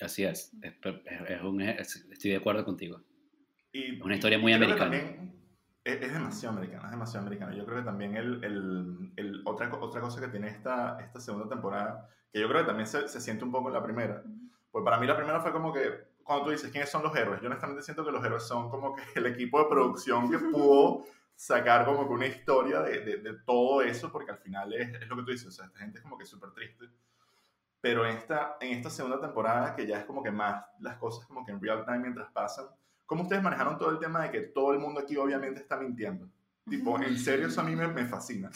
Así 0.00 0.24
es, 0.24 0.52
es, 0.62 1.42
un, 1.42 1.60
estoy 1.60 2.30
de 2.30 2.36
acuerdo 2.36 2.64
contigo. 2.64 3.02
Y, 3.72 4.00
una 4.00 4.14
historia 4.14 4.38
muy 4.38 4.52
americana. 4.52 4.96
Es, 5.84 6.00
es, 6.00 6.12
demasiado 6.12 6.56
americana, 6.56 6.84
es 6.84 6.90
demasiado 6.92 7.26
americana. 7.26 7.54
Yo 7.54 7.66
creo 7.66 7.78
que 7.78 7.84
también 7.84 8.16
el, 8.16 8.44
el, 8.44 9.12
el, 9.16 9.42
otra, 9.44 9.74
otra 9.74 10.00
cosa 10.00 10.20
que 10.20 10.28
tiene 10.28 10.48
esta, 10.48 11.00
esta 11.00 11.20
segunda 11.20 11.48
temporada, 11.48 12.08
que 12.32 12.40
yo 12.40 12.48
creo 12.48 12.60
que 12.60 12.68
también 12.68 12.86
se, 12.86 13.08
se 13.08 13.20
siente 13.20 13.44
un 13.44 13.50
poco 13.50 13.68
en 13.68 13.74
la 13.74 13.82
primera, 13.82 14.22
pues 14.70 14.84
para 14.84 14.98
mí 14.98 15.06
la 15.06 15.16
primera 15.16 15.40
fue 15.40 15.50
como 15.50 15.72
que, 15.72 15.80
cuando 16.22 16.44
tú 16.44 16.50
dices 16.52 16.70
quiénes 16.70 16.90
son 16.90 17.02
los 17.02 17.16
héroes, 17.16 17.40
yo 17.40 17.48
honestamente 17.48 17.82
siento 17.82 18.04
que 18.04 18.12
los 18.12 18.24
héroes 18.24 18.44
son 18.44 18.70
como 18.70 18.94
que 18.94 19.02
el 19.16 19.26
equipo 19.26 19.58
de 19.58 19.68
producción 19.68 20.30
que 20.30 20.38
pudo 20.52 21.04
sacar 21.38 21.84
como 21.84 22.08
que 22.08 22.14
una 22.14 22.26
historia 22.26 22.80
de, 22.80 22.98
de, 22.98 23.34
todo 23.46 23.80
eso, 23.80 24.10
porque 24.10 24.32
al 24.32 24.38
final 24.38 24.72
es, 24.74 24.92
es, 25.00 25.08
lo 25.08 25.14
que 25.16 25.22
tú 25.22 25.30
dices, 25.30 25.46
o 25.46 25.52
sea, 25.52 25.66
esta 25.66 25.78
gente 25.78 25.98
es 25.98 26.02
como 26.02 26.18
que 26.18 26.26
súper 26.26 26.50
triste. 26.50 26.86
Pero 27.80 28.04
en 28.04 28.16
esta, 28.16 28.56
en 28.60 28.72
esta 28.72 28.90
segunda 28.90 29.20
temporada, 29.20 29.76
que 29.76 29.86
ya 29.86 30.00
es 30.00 30.04
como 30.04 30.20
que 30.20 30.32
más 30.32 30.64
las 30.80 30.96
cosas 30.96 31.24
como 31.26 31.46
que 31.46 31.52
en 31.52 31.62
real 31.62 31.84
time 31.84 32.00
mientras 32.00 32.28
pasan, 32.32 32.66
¿cómo 33.06 33.22
ustedes 33.22 33.40
manejaron 33.40 33.78
todo 33.78 33.90
el 33.90 34.00
tema 34.00 34.24
de 34.24 34.32
que 34.32 34.40
todo 34.48 34.72
el 34.72 34.80
mundo 34.80 35.00
aquí 35.00 35.16
obviamente 35.16 35.60
está 35.60 35.76
mintiendo? 35.76 36.28
Tipo, 36.68 37.00
en 37.00 37.16
serio, 37.16 37.46
eso 37.46 37.60
a 37.60 37.64
mí 37.64 37.76
me, 37.76 38.04
fascina. 38.06 38.50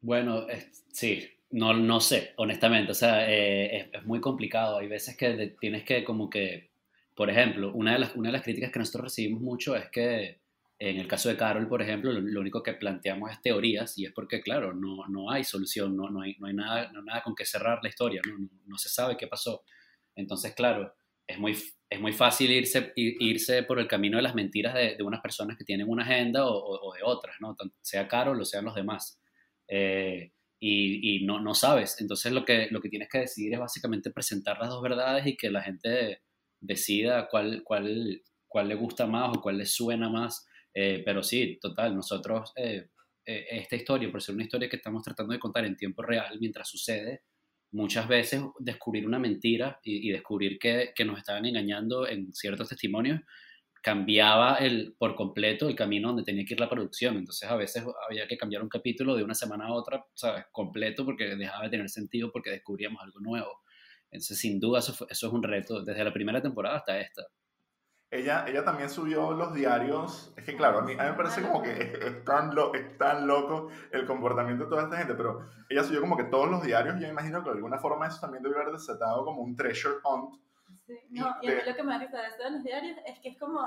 Bueno, 0.00 0.46
sí, 0.90 1.30
no, 1.50 1.74
no 1.74 2.00
sé, 2.00 2.34
honestamente, 2.38 2.90
o 2.90 2.94
sea, 2.94 3.30
eh, 3.30 3.76
es, 3.76 3.88
es, 3.92 4.04
muy 4.04 4.20
complicado. 4.20 4.78
Hay 4.78 4.88
veces 4.88 5.16
que 5.16 5.54
tienes 5.60 5.84
que 5.84 6.02
como 6.02 6.28
que, 6.28 6.72
por 7.14 7.30
ejemplo, 7.30 7.72
una 7.72 7.92
de, 7.92 8.00
las, 8.00 8.16
una 8.16 8.30
de 8.30 8.32
las 8.32 8.42
críticas 8.42 8.72
que 8.72 8.80
nosotros 8.80 9.04
recibimos 9.04 9.40
mucho 9.40 9.76
es 9.76 9.88
que 9.90 10.40
en 10.80 10.96
el 10.96 11.06
caso 11.06 11.28
de 11.28 11.36
Carol, 11.36 11.68
por 11.68 11.82
ejemplo, 11.82 12.10
lo, 12.10 12.40
único 12.40 12.62
que 12.62 12.72
planteamos 12.72 13.30
es 13.30 13.42
teorías 13.42 13.98
y 13.98 14.06
es 14.06 14.12
porque, 14.12 14.40
claro, 14.40 14.72
no, 14.72 15.06
no 15.08 15.30
hay 15.30 15.44
solución, 15.44 15.94
no, 15.94 16.08
no, 16.08 16.22
hay, 16.22 16.36
no 16.38 16.46
hay 16.46 16.54
nada, 16.54 16.90
no, 16.90 17.02
nada 17.02 17.22
con 17.22 17.34
que 17.34 17.44
cerrar 17.44 17.80
la 17.82 17.90
historia, 17.90 18.22
¿no? 18.26 18.48
No, 18.64 18.78
se 18.78 18.88
sabe 18.88 19.18
qué 19.18 19.26
pasó. 19.26 19.62
Entonces, 20.16 20.54
claro, 20.54 20.94
es 21.26 21.38
muy, 21.38 21.54
es 21.90 22.00
muy 22.00 22.14
fácil 22.14 22.50
irse, 22.50 22.94
irse 22.96 23.62
por 23.64 23.78
el 23.78 23.86
camino 23.86 24.16
de 24.16 24.22
las 24.22 24.34
mentiras 24.34 24.72
de, 24.72 24.96
de 24.96 25.02
unas 25.02 25.20
personas 25.20 25.58
que 25.58 25.64
tienen 25.64 25.86
una 25.86 26.02
agenda 26.02 26.46
o, 26.46 26.80
o, 26.80 26.94
de 26.94 27.02
otras, 27.02 27.36
¿no? 27.40 27.54
sea 27.82 28.08
Carol 28.08 28.40
o 28.40 28.44
sean 28.46 28.64
los 28.64 28.74
demás. 28.74 29.20
Eh, 29.68 30.32
y, 30.58 31.16
y, 31.16 31.26
no, 31.26 31.40
no 31.40 31.54
sabes. 31.54 32.00
Entonces, 32.00 32.32
lo 32.32 32.46
que, 32.46 32.68
lo 32.70 32.80
que 32.80 32.88
tienes 32.88 33.10
que 33.10 33.18
decidir 33.18 33.52
es 33.52 33.60
básicamente 33.60 34.10
presentar 34.10 34.58
las 34.58 34.70
dos 34.70 34.82
verdades 34.82 35.26
y 35.26 35.36
que 35.36 35.50
la 35.50 35.62
gente 35.62 36.22
decida 36.58 37.28
cuál, 37.28 37.62
cuál, 37.64 38.22
cuál 38.48 38.68
le 38.68 38.76
gusta 38.76 39.06
más 39.06 39.36
o 39.36 39.42
cuál 39.42 39.58
le 39.58 39.66
suena 39.66 40.08
más 40.08 40.46
eh, 40.74 41.02
pero 41.04 41.22
sí, 41.22 41.58
total, 41.60 41.94
nosotros, 41.94 42.52
eh, 42.56 42.88
eh, 43.24 43.46
esta 43.50 43.76
historia, 43.76 44.10
por 44.10 44.22
ser 44.22 44.34
una 44.34 44.44
historia 44.44 44.68
que 44.68 44.76
estamos 44.76 45.02
tratando 45.02 45.32
de 45.32 45.40
contar 45.40 45.64
en 45.64 45.76
tiempo 45.76 46.02
real 46.02 46.38
mientras 46.40 46.68
sucede, 46.68 47.22
muchas 47.72 48.08
veces 48.08 48.42
descubrir 48.58 49.06
una 49.06 49.18
mentira 49.18 49.78
y, 49.82 50.08
y 50.08 50.12
descubrir 50.12 50.58
que, 50.58 50.92
que, 50.94 51.04
nos 51.04 51.18
estaban 51.18 51.46
engañando 51.46 52.06
en 52.08 52.32
ciertos 52.32 52.68
testimonios 52.68 53.20
cambiaba 53.82 54.56
el, 54.56 54.94
por 54.98 55.14
completo 55.14 55.68
el 55.68 55.74
camino 55.74 56.08
donde 56.08 56.24
tenía 56.24 56.44
que 56.44 56.54
ir 56.54 56.60
la 56.60 56.68
producción. 56.68 57.16
Entonces 57.16 57.48
a 57.48 57.56
veces 57.56 57.84
había 58.08 58.26
que 58.26 58.36
cambiar 58.36 58.62
un 58.62 58.68
capítulo 58.68 59.16
de 59.16 59.24
una 59.24 59.34
semana 59.34 59.66
a 59.66 59.72
otra, 59.72 60.04
¿sabes? 60.14 60.44
Completo 60.52 61.04
porque 61.04 61.36
dejaba 61.36 61.64
de 61.64 61.70
tener 61.70 61.88
sentido 61.88 62.30
porque 62.30 62.50
descubríamos 62.50 63.02
algo 63.02 63.20
nuevo. 63.20 63.62
Entonces 64.10 64.38
sin 64.38 64.60
duda 64.60 64.80
eso, 64.80 64.92
eso 65.08 65.26
es 65.26 65.32
un 65.32 65.42
reto 65.42 65.82
desde 65.82 66.04
la 66.04 66.12
primera 66.12 66.42
temporada 66.42 66.76
hasta 66.78 67.00
esta. 67.00 67.22
Ella, 68.10 68.44
ella 68.48 68.64
también 68.64 68.90
subió 68.90 69.32
los 69.32 69.54
diarios. 69.54 70.34
Es 70.36 70.44
que, 70.44 70.56
claro, 70.56 70.80
a 70.80 70.82
mí, 70.82 70.94
a 70.94 71.04
mí 71.04 71.10
me 71.10 71.16
parece 71.16 71.42
como 71.42 71.62
que 71.62 71.70
es 71.70 72.24
tan, 72.24 72.54
lo, 72.54 72.74
es 72.74 72.98
tan 72.98 73.26
loco 73.28 73.68
el 73.92 74.04
comportamiento 74.04 74.64
de 74.64 74.70
toda 74.70 74.82
esta 74.82 74.96
gente, 74.96 75.14
pero 75.14 75.48
ella 75.68 75.84
subió 75.84 76.00
como 76.00 76.16
que 76.16 76.24
todos 76.24 76.50
los 76.50 76.62
diarios. 76.62 76.98
Yo 76.98 77.06
imagino 77.06 77.44
que 77.44 77.50
de 77.50 77.56
alguna 77.56 77.78
forma 77.78 78.08
eso 78.08 78.20
también 78.20 78.42
debe 78.42 78.56
haber 78.56 78.72
desatado 78.72 79.24
como 79.24 79.42
un 79.42 79.54
treasure 79.54 79.96
hunt. 80.02 80.34
Sí, 80.86 80.98
no, 81.10 81.36
y, 81.40 81.48
a 81.48 81.54
mí 81.54 81.60
lo 81.64 81.74
que 81.76 81.82
me 81.84 81.98
de 81.98 82.04
esto 82.04 82.44
de 82.44 82.50
los 82.50 82.64
diarios 82.64 82.98
es 83.06 83.20
que 83.20 83.28
es 83.28 83.38
como 83.38 83.60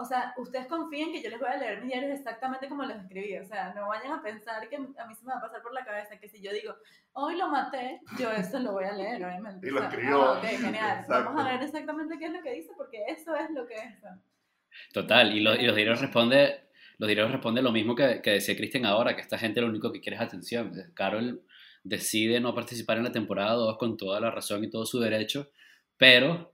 o 0.00 0.04
sea, 0.04 0.32
ustedes 0.38 0.66
confíen 0.66 1.12
que 1.12 1.22
yo 1.22 1.28
les 1.28 1.38
voy 1.38 1.48
a 1.48 1.56
leer 1.56 1.80
mis 1.80 1.90
diarios 1.90 2.18
exactamente 2.18 2.68
como 2.68 2.84
los 2.84 2.96
escribí. 2.96 3.36
O 3.36 3.44
sea, 3.44 3.74
no 3.74 3.88
vayan 3.88 4.12
a 4.12 4.22
pensar 4.22 4.68
que 4.68 4.76
a 4.76 5.06
mí 5.06 5.14
se 5.14 5.24
me 5.24 5.32
va 5.32 5.38
a 5.38 5.42
pasar 5.42 5.62
por 5.62 5.74
la 5.74 5.84
cabeza 5.84 6.18
que 6.18 6.28
si 6.28 6.40
yo 6.40 6.52
digo, 6.52 6.74
hoy 7.12 7.36
lo 7.36 7.48
maté, 7.48 8.00
yo 8.18 8.30
eso 8.30 8.58
lo 8.60 8.72
voy 8.72 8.84
a 8.84 8.92
leer, 8.92 9.22
obviamente. 9.24 9.66
Y 9.66 9.70
lo 9.70 9.82
escribió. 9.82 10.22
Ah, 10.22 10.38
ok, 10.38 10.44
genial. 10.44 11.04
Vamos 11.08 11.44
a 11.44 11.48
ver 11.52 11.62
exactamente 11.62 12.18
qué 12.18 12.26
es 12.26 12.32
lo 12.32 12.42
que 12.42 12.54
dice, 12.54 12.72
porque 12.76 13.04
eso 13.08 13.34
es 13.34 13.50
lo 13.50 13.66
que 13.66 13.74
es. 13.74 13.94
Total, 14.92 15.36
y, 15.36 15.40
lo, 15.40 15.54
y 15.54 15.66
los 15.66 15.76
diarios 15.76 16.00
responde, 16.00 16.68
los 16.98 17.06
diarios 17.06 17.30
responde 17.30 17.60
lo 17.60 17.72
mismo 17.72 17.94
que, 17.94 18.22
que 18.22 18.30
decía 18.30 18.56
Cristian 18.56 18.86
ahora, 18.86 19.14
que 19.14 19.22
esta 19.22 19.38
gente 19.38 19.60
lo 19.60 19.66
único 19.66 19.92
que 19.92 20.00
quiere 20.00 20.16
es 20.16 20.22
atención. 20.22 20.72
Carol 20.94 21.42
decide 21.82 22.40
no 22.40 22.54
participar 22.54 22.98
en 22.98 23.04
la 23.04 23.12
temporada 23.12 23.52
2 23.52 23.78
con 23.78 23.96
toda 23.96 24.20
la 24.20 24.30
razón 24.30 24.64
y 24.64 24.70
todo 24.70 24.86
su 24.86 24.98
derecho, 25.00 25.50
pero 25.96 26.52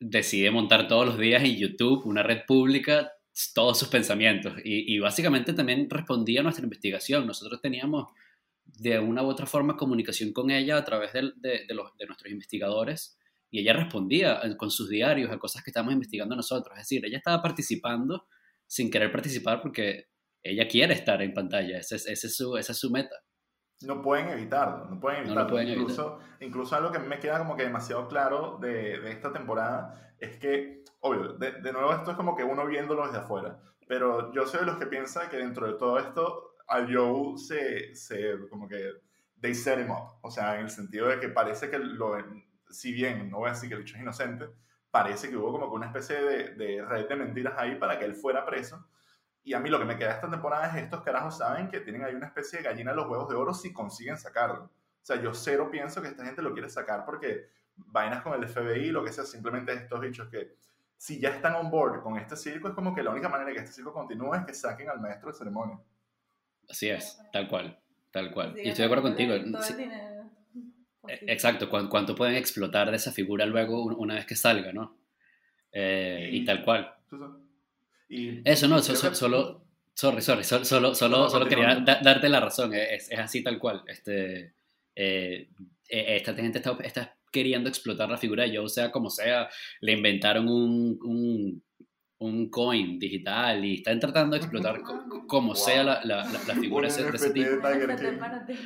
decide 0.00 0.50
montar 0.50 0.88
todos 0.88 1.06
los 1.06 1.18
días 1.18 1.42
en 1.42 1.56
YouTube 1.56 2.06
una 2.06 2.22
red 2.22 2.42
pública 2.46 3.12
todos 3.54 3.78
sus 3.78 3.88
pensamientos 3.88 4.54
y, 4.64 4.98
básicamente 4.98 5.52
también 5.52 5.88
respondía 5.88 6.40
a 6.40 6.42
nuestra 6.42 6.64
investigación. 6.64 7.26
Nosotros 7.26 7.60
teníamos 7.60 8.08
de 8.64 8.98
una 8.98 9.22
u 9.22 9.26
otra 9.26 9.46
forma 9.46 9.76
comunicación 9.76 10.32
con 10.32 10.50
ella 10.50 10.76
a 10.76 10.84
través 10.84 11.12
de, 11.12 11.32
de, 11.36 11.74
los, 11.74 11.96
de 11.96 12.06
nuestros 12.06 12.32
investigadores 12.32 13.16
y 13.50 13.60
ella 13.60 13.72
respondía 13.72 14.40
con 14.56 14.70
sus 14.70 14.88
diarios 14.88 15.30
a 15.30 15.38
cosas 15.38 15.62
que 15.62 15.70
estábamos 15.70 15.94
investigando 15.94 16.34
nosotros. 16.34 16.76
Es 16.76 16.84
decir, 16.84 17.04
ella 17.04 17.18
estaba 17.18 17.40
participando 17.40 18.26
sin 18.66 18.90
querer 18.90 19.10
participar 19.10 19.62
porque 19.62 20.08
ella 20.42 20.68
quiere 20.68 20.94
estar 20.94 21.20
en 21.22 21.32
pantalla, 21.32 21.78
esa 21.78 21.96
es, 21.96 22.36
su, 22.36 22.56
esa 22.56 22.72
es 22.72 22.78
su 22.78 22.90
meta. 22.90 23.16
No 23.82 24.02
pueden 24.02 24.28
evitarlo, 24.28 24.86
no 24.86 24.98
pueden 24.98 25.24
evitarlo. 25.24 25.62
incluso, 25.62 26.18
incluso 26.40 26.76
algo 26.76 26.90
que 26.90 26.98
me 26.98 27.20
queda 27.20 27.38
como 27.38 27.56
que 27.56 27.62
demasiado 27.62 28.08
claro 28.08 28.58
de, 28.60 28.98
de 28.98 29.10
esta 29.10 29.32
temporada 29.32 30.14
es 30.18 30.36
que, 30.38 30.84
obvio, 31.00 31.34
de, 31.34 31.52
de, 31.52 31.72
nuevo 31.72 31.92
esto 31.92 32.10
es 32.10 32.16
como 32.16 32.34
que 32.36 32.42
uno 32.42 32.66
viéndolo 32.66 33.06
desde 33.06 33.18
afuera, 33.18 33.60
pero 33.86 34.32
yo 34.32 34.46
soy 34.46 34.60
de 34.60 34.66
los 34.66 34.78
que 34.78 34.86
piensa 34.86 35.28
que 35.28 35.36
dentro 35.36 35.66
de 35.66 35.74
todo 35.74 35.98
esto 35.98 36.56
a 36.66 36.86
Joe 36.90 37.38
se, 37.38 37.94
se 37.94 38.48
como 38.50 38.68
que 38.68 38.94
they 39.40 39.54
set 39.54 39.78
him 39.78 39.90
up, 39.90 40.18
o 40.22 40.30
sea, 40.30 40.56
en 40.56 40.62
el 40.62 40.70
sentido 40.70 41.08
de 41.08 41.20
que 41.20 41.28
parece 41.28 41.70
que 41.70 41.78
lo, 41.78 42.16
si 42.70 42.92
bien 42.92 43.30
no 43.30 43.38
voy 43.38 43.48
a 43.48 43.52
decir 43.52 43.68
que 43.68 43.76
el 43.76 43.82
hecho 43.82 43.96
es 43.96 44.02
inocente, 44.02 44.46
parece 44.90 45.30
que 45.30 45.36
hubo 45.36 45.52
como 45.52 45.68
que 45.68 45.76
una 45.76 45.86
especie 45.86 46.20
de, 46.20 46.54
de 46.54 46.84
red 46.84 47.08
de 47.08 47.16
mentiras 47.16 47.54
ahí 47.56 47.76
para 47.76 47.98
que 47.98 48.04
él 48.04 48.14
fuera 48.14 48.44
preso. 48.44 48.86
Y 49.44 49.54
a 49.54 49.60
mí 49.60 49.70
lo 49.70 49.78
que 49.78 49.84
me 49.84 49.96
queda 49.96 50.12
esta 50.12 50.30
temporada 50.30 50.68
es 50.68 50.82
estos 50.82 51.02
carajos 51.02 51.38
saben 51.38 51.68
que 51.68 51.80
tienen 51.80 52.04
ahí 52.04 52.14
una 52.14 52.26
especie 52.26 52.58
de 52.58 52.64
gallina 52.64 52.90
de 52.90 52.96
los 52.96 53.08
huevos 53.08 53.28
de 53.28 53.36
oro 53.36 53.54
si 53.54 53.72
consiguen 53.72 54.18
sacarlo. 54.18 54.64
O 54.64 54.70
sea, 55.08 55.20
yo 55.22 55.32
cero 55.32 55.70
pienso 55.70 56.02
que 56.02 56.08
esta 56.08 56.24
gente 56.24 56.42
lo 56.42 56.52
quiere 56.52 56.68
sacar 56.68 57.04
porque 57.04 57.48
vainas 57.76 58.22
con 58.22 58.34
el 58.34 58.46
FBI, 58.46 58.90
lo 58.90 59.04
que 59.04 59.12
sea, 59.12 59.24
simplemente 59.24 59.72
estos 59.72 60.00
bichos 60.00 60.28
que 60.28 60.56
si 60.96 61.20
ya 61.20 61.30
están 61.30 61.54
on 61.54 61.70
board 61.70 62.02
con 62.02 62.18
este 62.18 62.36
circo, 62.36 62.68
es 62.68 62.74
como 62.74 62.94
que 62.94 63.02
la 63.02 63.10
única 63.10 63.28
manera 63.28 63.52
que 63.52 63.58
este 63.58 63.72
circo 63.72 63.92
continúe 63.92 64.34
es 64.34 64.44
que 64.44 64.52
saquen 64.52 64.90
al 64.90 65.00
maestro 65.00 65.30
de 65.30 65.38
ceremonia. 65.38 65.78
Así 66.68 66.90
es, 66.90 67.18
tal 67.32 67.48
cual, 67.48 67.78
tal 68.10 68.32
cual. 68.32 68.54
y 68.58 68.68
estoy 68.68 68.82
de 68.82 68.84
acuerdo 68.84 69.04
contigo. 69.04 69.34
E, 69.34 71.32
exacto, 71.32 71.70
¿cuánto 71.70 72.14
pueden 72.14 72.34
explotar 72.34 72.90
de 72.90 72.96
esa 72.96 73.12
figura 73.12 73.46
luego 73.46 73.84
una 73.84 74.16
vez 74.16 74.26
que 74.26 74.36
salga, 74.36 74.72
no? 74.72 74.98
Eh, 75.72 76.28
y, 76.32 76.44
tal 76.44 76.64
cual. 76.64 76.94
Eso 78.44 78.68
no, 78.68 78.80
solo, 78.82 79.64
sorry, 79.94 80.22
sorry, 80.22 80.44
solo, 80.44 80.94
solo, 80.94 80.94
solo, 80.94 81.46
quería 81.46 81.76
darte 81.76 82.28
la 82.28 82.40
razón, 82.40 82.74
es, 82.74 83.10
es, 83.10 83.18
así 83.18 83.42
tal 83.42 83.58
cual. 83.58 83.82
Este, 83.86 84.54
eh, 84.94 85.48
e, 85.88 86.16
esta 86.16 86.34
gente 86.34 86.58
está, 86.58 86.76
está, 86.82 87.14
queriendo 87.30 87.68
explotar 87.68 88.08
la 88.08 88.16
figura 88.16 88.44
de 88.44 88.56
Joe, 88.56 88.68
sea 88.68 88.90
como 88.90 89.10
sea, 89.10 89.48
le 89.80 89.92
inventaron 89.92 90.48
un, 90.48 90.98
un 91.02 91.62
un 92.20 92.50
coin 92.50 92.98
digital 92.98 93.64
y 93.64 93.74
están 93.74 94.00
tratando 94.00 94.34
de 94.34 94.42
explotar 94.42 94.80
como 95.26 95.54
sea 95.54 95.84
la, 95.84 96.00
la, 96.04 96.24
la 96.24 96.54
figura 96.54 96.88
de 96.88 97.08
ese 97.16 97.30
tipo. 97.30 97.48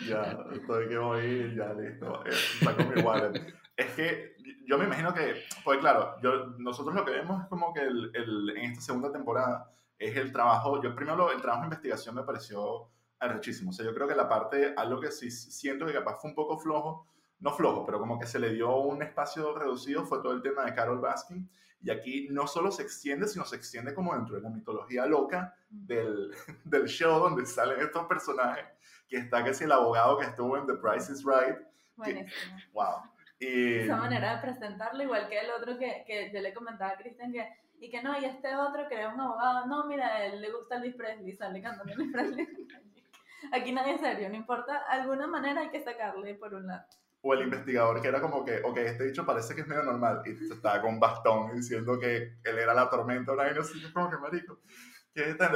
Ya, 0.09 0.39
estoy 0.55 0.89
que 0.89 0.97
voy, 0.97 1.55
ya 1.55 1.75
listo. 1.75 2.25
Eh, 2.25 3.45
es 3.77 3.87
que 3.95 4.37
yo 4.67 4.79
me 4.79 4.85
imagino 4.85 5.13
que, 5.13 5.43
pues 5.65 5.79
claro, 5.79 6.17
yo, 6.23 6.47
nosotros 6.59 6.95
lo 6.95 7.05
que 7.05 7.13
vemos 7.13 7.43
es 7.43 7.49
como 7.49 7.73
que 7.73 7.81
el, 7.81 8.11
el, 8.15 8.51
en 8.51 8.71
esta 8.73 8.81
segunda 8.81 9.11
temporada 9.11 9.71
es 9.99 10.17
el 10.17 10.33
trabajo, 10.33 10.83
yo 10.83 10.95
primero 10.95 11.31
el 11.31 11.41
trabajo 11.41 11.63
de 11.63 11.67
investigación 11.67 12.15
me 12.15 12.23
pareció 12.23 12.89
arrechísimo. 13.23 13.71
O 13.71 13.73
sea, 13.73 13.85
yo 13.85 13.95
creo 13.95 14.09
que 14.09 14.15
la 14.15 14.29
parte, 14.29 14.75
algo 14.77 15.01
que 15.01 15.11
sí 15.11 15.31
siento 15.31 15.87
que 15.87 15.93
capaz 15.93 16.19
fue 16.21 16.31
un 16.31 16.35
poco 16.35 16.59
flojo, 16.59 17.07
no 17.39 17.53
flojo, 17.53 17.85
pero 17.85 17.99
como 17.99 18.19
que 18.19 18.27
se 18.27 18.39
le 18.39 18.53
dio 18.53 18.77
un 18.77 19.03
espacio 19.03 19.57
reducido 19.57 20.05
fue 20.05 20.23
todo 20.23 20.33
el 20.33 20.43
tema 20.43 20.65
de 20.65 20.75
Carol 20.75 21.01
Baskin 21.01 21.49
y 21.81 21.91
aquí 21.91 22.29
no 22.31 22.47
solo 22.47 22.71
se 22.71 22.83
extiende, 22.83 23.27
sino 23.27 23.45
se 23.45 23.57
extiende 23.57 23.95
como 23.95 24.15
dentro 24.15 24.37
de 24.37 24.43
la 24.43 24.51
mitología 24.51 25.07
loca 25.07 25.55
del, 25.69 26.31
del 26.65 26.87
show 26.87 27.19
donde 27.19 27.45
salen 27.47 27.81
estos 27.81 28.07
personajes, 28.07 28.65
que 29.09 29.17
está 29.17 29.43
que 29.43 29.55
si 29.55 29.65
el 29.65 29.73
abogado 29.73 30.19
que 30.19 30.27
estuvo 30.27 30.57
en 30.57 30.67
The 30.67 30.75
Price 30.75 31.13
is 31.13 31.25
Right. 31.25 31.59
Buenísimo. 31.97 32.57
wow. 32.73 33.12
Y, 33.43 33.79
Esa 33.81 33.97
manera 33.97 34.37
de 34.37 34.43
presentarlo, 34.43 35.03
igual 35.03 35.29
que 35.29 35.39
el 35.41 35.51
otro 35.51 35.79
que, 35.79 36.05
que 36.07 36.31
yo 36.33 36.41
le 36.41 36.55
comentaba 36.55 36.93
a 36.93 36.97
Kristen 36.97 37.33
que 37.33 37.49
y 37.81 37.91
que 37.91 38.01
no, 38.01 38.17
y 38.17 38.25
este 38.25 38.55
otro 38.55 38.89
que 38.89 38.95
era 38.95 39.13
un 39.13 39.21
abogado, 39.21 39.67
no, 39.67 39.87
mira, 39.87 40.25
él 40.25 40.41
le 40.41 40.53
gusta 40.53 40.79
Luis 40.79 40.95
Presley, 40.95 41.33
sale 41.33 41.61
cantando 41.61 41.93
Luis 41.97 42.13
Presley. 42.13 42.47
Aquí 43.53 43.73
nadie 43.73 43.95
es 43.95 44.01
serio, 44.01 44.29
no 44.29 44.37
importa, 44.37 44.85
alguna 44.89 45.27
manera 45.27 45.63
hay 45.63 45.71
que 45.71 45.83
sacarle 45.83 46.37
por 46.37 46.55
un 46.55 46.69
lado 46.69 46.87
o 47.23 47.35
el 47.35 47.43
investigador 47.43 48.03
que 48.03 48.09
era 48.09 48.21
como 48.21 48.45
que, 48.45 48.61
ok, 48.63 48.77
este 48.79 49.05
dicho 49.05 49.25
parece 49.25 49.55
que 49.55 49.61
es 49.61 49.67
medio 49.67 49.85
normal, 49.85 50.23
y 50.27 50.53
estaba 50.53 50.83
con 50.83 50.99
bastón 50.99 51.55
diciendo 51.55 51.99
que 51.99 52.37
él 52.43 52.59
era 52.59 52.75
la 52.75 52.91
tormenta, 52.91 53.33
una 53.33 53.51
no 53.53 53.63
sé, 53.63 53.75
como 53.93 54.11
que 54.11 54.17
marico, 54.19 54.59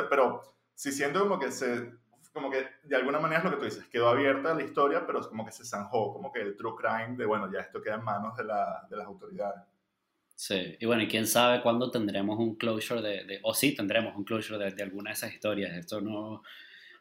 pero 0.08 0.42
sí 0.74 0.92
siento 0.92 1.20
como 1.20 1.40
que 1.40 1.50
se, 1.50 1.92
como 2.36 2.50
que 2.50 2.66
de 2.82 2.96
alguna 2.96 3.18
manera 3.18 3.38
es 3.38 3.44
lo 3.44 3.50
que 3.52 3.56
tú 3.56 3.64
dices, 3.64 3.88
quedó 3.88 4.10
abierta 4.10 4.52
la 4.52 4.62
historia, 4.62 5.06
pero 5.06 5.20
es 5.20 5.26
como 5.26 5.46
que 5.46 5.52
se 5.52 5.64
zanjó, 5.64 6.12
como 6.12 6.30
que 6.30 6.42
el 6.42 6.54
true 6.54 6.74
crime 6.76 7.16
de, 7.16 7.24
bueno, 7.24 7.50
ya 7.50 7.60
esto 7.60 7.80
queda 7.80 7.94
en 7.94 8.04
manos 8.04 8.36
de, 8.36 8.44
la, 8.44 8.86
de 8.90 8.94
las 8.94 9.06
autoridades. 9.06 9.62
Sí, 10.34 10.76
y 10.78 10.84
bueno, 10.84 11.02
y 11.02 11.08
quién 11.08 11.26
sabe 11.26 11.62
cuándo 11.62 11.90
tendremos 11.90 12.38
un 12.38 12.56
closure 12.56 13.00
de, 13.00 13.24
de 13.24 13.40
o 13.42 13.54
sí 13.54 13.74
tendremos 13.74 14.14
un 14.14 14.24
closure 14.24 14.62
de, 14.62 14.70
de, 14.70 14.82
alguna 14.82 15.08
de 15.08 15.14
esas 15.14 15.32
historias, 15.32 15.72
esto 15.72 16.02
no, 16.02 16.42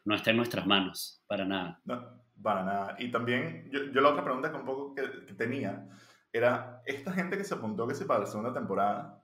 no 0.06 0.14
está 0.14 0.30
en 0.30 0.38
nuestras 0.38 0.66
manos, 0.66 1.22
para 1.26 1.44
nada. 1.44 1.82
No. 1.84 2.24
Para 2.42 2.64
nada. 2.64 2.96
Y 2.98 3.10
también, 3.10 3.68
yo, 3.70 3.92
yo 3.92 4.00
la 4.00 4.08
otra 4.08 4.24
pregunta 4.24 4.50
que 4.50 4.56
un 4.56 4.64
poco 4.64 4.94
que, 4.94 5.02
tenía 5.34 5.86
era, 6.32 6.80
esta 6.86 7.12
gente 7.12 7.36
que 7.36 7.44
se 7.44 7.52
apuntó 7.52 7.86
que 7.86 7.94
se 7.94 8.06
para 8.06 8.20
la 8.20 8.26
segunda 8.26 8.54
temporada, 8.54 9.22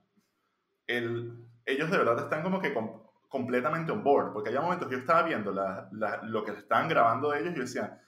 el, 0.85 1.47
ellos 1.65 1.89
de 1.89 1.97
verdad 1.97 2.19
están 2.19 2.43
como 2.43 2.61
que 2.61 2.71
completamente 3.33 3.91
on 3.91 4.03
board, 4.03 4.31
porque 4.31 4.51
hay 4.51 4.55
momentos 4.59 4.87
que 4.87 4.93
yo 4.93 4.99
estaba 4.99 5.23
viendo 5.23 5.51
lo 5.51 6.45
que 6.45 6.51
estaban 6.51 6.87
grabando 6.87 7.31
de 7.31 7.39
ellos 7.39 7.53
y 7.53 7.55
yo 7.55 7.61
decía, 7.63 7.99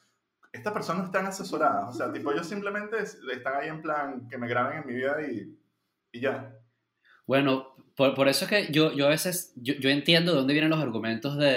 estas 0.53 0.71
personas 0.71 1.05
están 1.07 1.25
asesoradas, 1.25 1.95
o 1.95 1.97
sea, 1.97 2.13
tipo, 2.13 2.31
ellos 2.31 2.45
simplemente 2.45 2.97
están 2.99 3.55
ahí 3.59 3.67
en 3.67 3.81
plan, 3.81 4.27
que 4.29 4.37
me 4.37 4.47
graben 4.47 4.83
en 4.83 4.87
mi 4.87 4.93
vida 4.93 5.19
y, 5.23 5.57
y 6.11 6.19
ya. 6.19 6.55
Bueno, 7.25 7.73
por, 7.95 8.13
por, 8.13 8.27
eso 8.27 8.45
es 8.45 8.51
que 8.51 8.71
yo, 8.71 8.93
yo 8.93 9.07
a 9.07 9.09
veces, 9.09 9.51
yo, 9.55 9.73
yo, 9.73 9.89
entiendo 9.89 10.31
de 10.31 10.37
dónde 10.37 10.53
vienen 10.53 10.69
los 10.69 10.79
argumentos 10.79 11.39
de, 11.39 11.47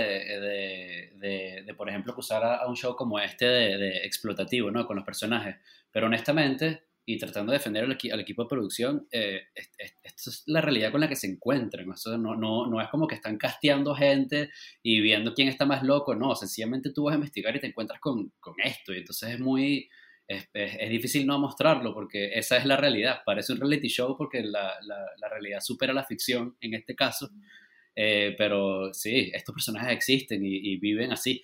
de, 1.19 1.63
de, 1.67 1.75
por 1.75 1.91
ejemplo, 1.91 2.13
acusar 2.13 2.43
a, 2.43 2.67
un 2.67 2.75
show 2.75 2.97
como 2.97 3.21
este 3.21 3.45
de, 3.45 3.99
explotativo, 3.99 4.71
¿no? 4.71 4.87
Con 4.87 4.97
los 4.97 5.05
personajes. 5.05 5.57
Pero 5.93 6.07
honestamente, 6.07 6.88
y 7.09 7.17
tratando 7.17 7.53
de 7.53 7.59
defender 7.59 7.85
al, 7.85 7.97
al 8.13 8.21
equipo 8.21 8.43
de 8.43 8.49
producción, 8.51 9.09
eh, 9.11 9.45
esto 9.55 10.29
es 10.29 10.43
la 10.45 10.61
realidad 10.61 10.93
con 10.93 11.01
la 11.01 11.09
que 11.09 11.17
se 11.17 11.27
encuentran. 11.27 11.91
Eso 11.91 12.19
no, 12.19 12.37
no, 12.37 12.67
no 12.67 12.83
es 12.83 12.89
como 12.89 13.07
que 13.07 13.15
están 13.15 13.39
casteando 13.39 13.95
gente 13.95 14.51
y 14.83 15.01
viendo 15.01 15.33
quién 15.33 15.49
está 15.49 15.65
más 15.65 15.83
loco, 15.83 16.15
no, 16.15 16.35
sencillamente 16.35 16.93
tú 16.93 17.05
vas 17.05 17.15
a 17.15 17.15
investigar 17.15 17.57
y 17.57 17.61
te 17.61 17.69
encuentras 17.69 17.99
con, 17.99 18.31
con 18.39 18.57
esto. 18.63 18.93
Y 18.93 18.99
entonces 18.99 19.31
es 19.31 19.41
muy 19.41 19.89
es, 20.27 20.51
es, 20.53 20.91
difícil 20.91 21.27
no 21.27 21.39
mostrarlo 21.39 21.95
porque 21.95 22.39
esa 22.39 22.59
es 22.59 22.67
la 22.67 22.77
realidad. 22.77 23.23
Parece 23.25 23.55
un 23.55 23.61
reality 23.61 23.89
show 23.89 24.15
porque 24.15 24.43
la, 24.43 24.75
la, 24.83 25.07
la 25.17 25.29
realidad 25.31 25.61
supera 25.61 25.95
la 25.95 26.05
ficción 26.05 26.59
en 26.61 26.75
este 26.75 26.95
caso. 26.95 27.31
Eh, 27.97 28.35
pero 28.37 28.93
sí, 28.93 29.31
estos 29.33 29.55
personajes 29.55 29.93
existen 29.93 30.45
y, 30.45 30.75
y 30.75 30.77
viven 30.77 31.11
así. 31.11 31.41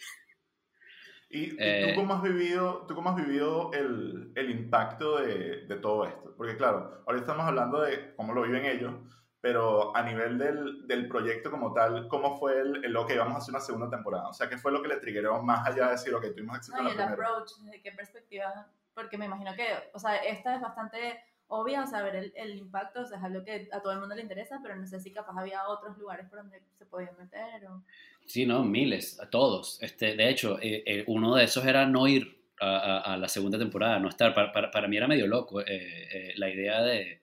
¿Y, 1.34 1.56
eh, 1.58 1.90
tú, 1.92 2.00
cómo 2.00 2.14
has 2.14 2.22
vivido, 2.22 2.86
tú 2.86 2.94
cómo 2.94 3.10
has 3.10 3.16
vivido 3.16 3.72
el, 3.72 4.30
el 4.36 4.50
impacto 4.50 5.18
de, 5.18 5.66
de, 5.66 5.76
todo 5.76 6.06
esto? 6.06 6.32
Porque 6.36 6.56
claro, 6.56 7.02
ahora 7.04 7.18
estamos 7.18 7.44
hablando 7.44 7.80
de 7.80 8.14
cómo 8.14 8.32
lo 8.34 8.42
viven 8.42 8.64
ellos, 8.64 8.94
pero 9.40 9.96
a 9.96 10.02
nivel 10.04 10.38
del, 10.38 10.86
del 10.86 11.08
proyecto 11.08 11.50
como 11.50 11.72
tal, 11.72 12.06
¿cómo 12.06 12.38
fue 12.38 12.60
el, 12.60 12.84
el, 12.84 12.92
lo 12.92 13.04
que 13.04 13.18
vamos 13.18 13.34
a 13.34 13.38
hacer 13.38 13.52
una 13.52 13.60
segunda 13.60 13.90
temporada? 13.90 14.28
O 14.28 14.32
sea, 14.32 14.48
¿qué 14.48 14.58
fue 14.58 14.70
lo 14.70 14.80
que 14.80 14.86
le 14.86 14.98
triggeró 14.98 15.42
más 15.42 15.66
allá 15.66 15.86
de 15.86 15.90
decir, 15.92 16.12
lo 16.12 16.20
que 16.20 16.30
tuvimos 16.30 16.58
éxito 16.58 16.80
no, 16.80 16.88
y 16.88 16.92
el 16.92 17.00
approach, 17.00 17.50
¿de 17.64 17.82
qué 17.82 17.90
perspectiva? 17.90 18.68
Porque 18.94 19.18
me 19.18 19.24
imagino 19.24 19.56
que, 19.56 19.66
o 19.92 19.98
sea, 19.98 20.14
esta 20.18 20.54
es 20.54 20.60
bastante 20.60 21.20
obvia, 21.48 21.82
o 21.82 21.86
sea, 21.88 22.02
ver 22.02 22.14
el, 22.14 22.32
el, 22.36 22.54
impacto, 22.54 23.00
o 23.00 23.06
sea, 23.06 23.18
es 23.18 23.24
algo 23.24 23.44
que 23.44 23.68
a 23.72 23.80
todo 23.80 23.92
el 23.92 23.98
mundo 23.98 24.14
le 24.14 24.22
interesa, 24.22 24.60
pero 24.62 24.76
no 24.76 24.86
sé 24.86 25.00
si 25.00 25.12
capaz 25.12 25.36
había 25.36 25.66
otros 25.66 25.98
lugares 25.98 26.28
por 26.28 26.38
donde 26.38 26.62
se 26.78 26.86
podían 26.86 27.16
meter 27.18 27.66
o... 27.66 27.82
Sí, 28.26 28.47
no, 28.47 28.64
miles, 28.64 29.21
a 29.21 29.28
todos. 29.28 29.78
Este, 29.83 30.16
de 30.16 30.31
hecho, 30.31 30.59
eh, 30.61 30.83
eh, 30.87 31.04
uno 31.07 31.37
de 31.37 31.45
esos 31.45 31.64
era 31.66 31.87
no 31.87 32.09
ir 32.09 32.43
a, 32.61 33.19
la 33.21 33.28
segunda 33.28 33.59
temporada, 33.59 33.99
no 33.99 34.09
estar. 34.09 34.35
Para, 34.35 34.52
para, 34.52 34.71
para 34.71 34.88
mí 34.88 34.97
era 34.97 35.07
medio 35.07 35.26
loco 35.26 35.61
eh, 35.61 36.33
la 36.37 36.49
idea 36.49 36.83
de, 36.83 37.23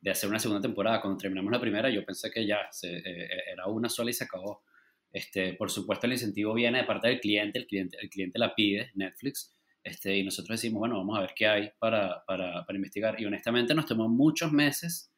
de 0.00 0.10
hacer 0.10 0.28
una 0.28 0.38
segunda 0.38 0.60
temporada. 0.60 1.00
Cuando 1.00 1.18
terminamos 1.18 1.50
la 1.50 1.60
primera, 1.60 1.88
yo 1.88 2.04
pensé 2.04 2.30
que 2.30 2.46
ya 2.46 2.68
era 2.82 3.66
una 3.66 3.88
sola 3.88 4.10
y 4.10 4.14
se 4.14 4.24
acabó. 4.24 4.62
Este, 5.10 5.54
por 5.54 5.70
supuesto, 5.70 6.06
el 6.06 6.12
incentivo 6.12 6.54
viene 6.54 6.78
de 6.78 6.84
parte 6.84 7.08
del 7.08 7.20
cliente, 7.20 7.58
el 7.58 7.66
cliente, 7.66 7.98
el 8.00 8.08
cliente 8.08 8.38
la 8.38 8.54
pide, 8.54 8.90
Netflix, 8.94 9.54
este, 9.84 10.16
y 10.16 10.24
nosotros 10.24 10.60
decimos, 10.60 10.80
bueno, 10.80 10.96
vamos 10.96 11.18
a 11.18 11.20
ver 11.20 11.32
qué 11.34 11.46
hay 11.46 11.70
para, 11.78 12.24
para, 12.26 12.64
para, 12.64 12.76
investigar. 12.76 13.20
Y 13.20 13.26
honestamente 13.26 13.74
nos 13.74 13.86
tomó 13.86 14.08
muchos 14.08 14.52
meses 14.52 15.11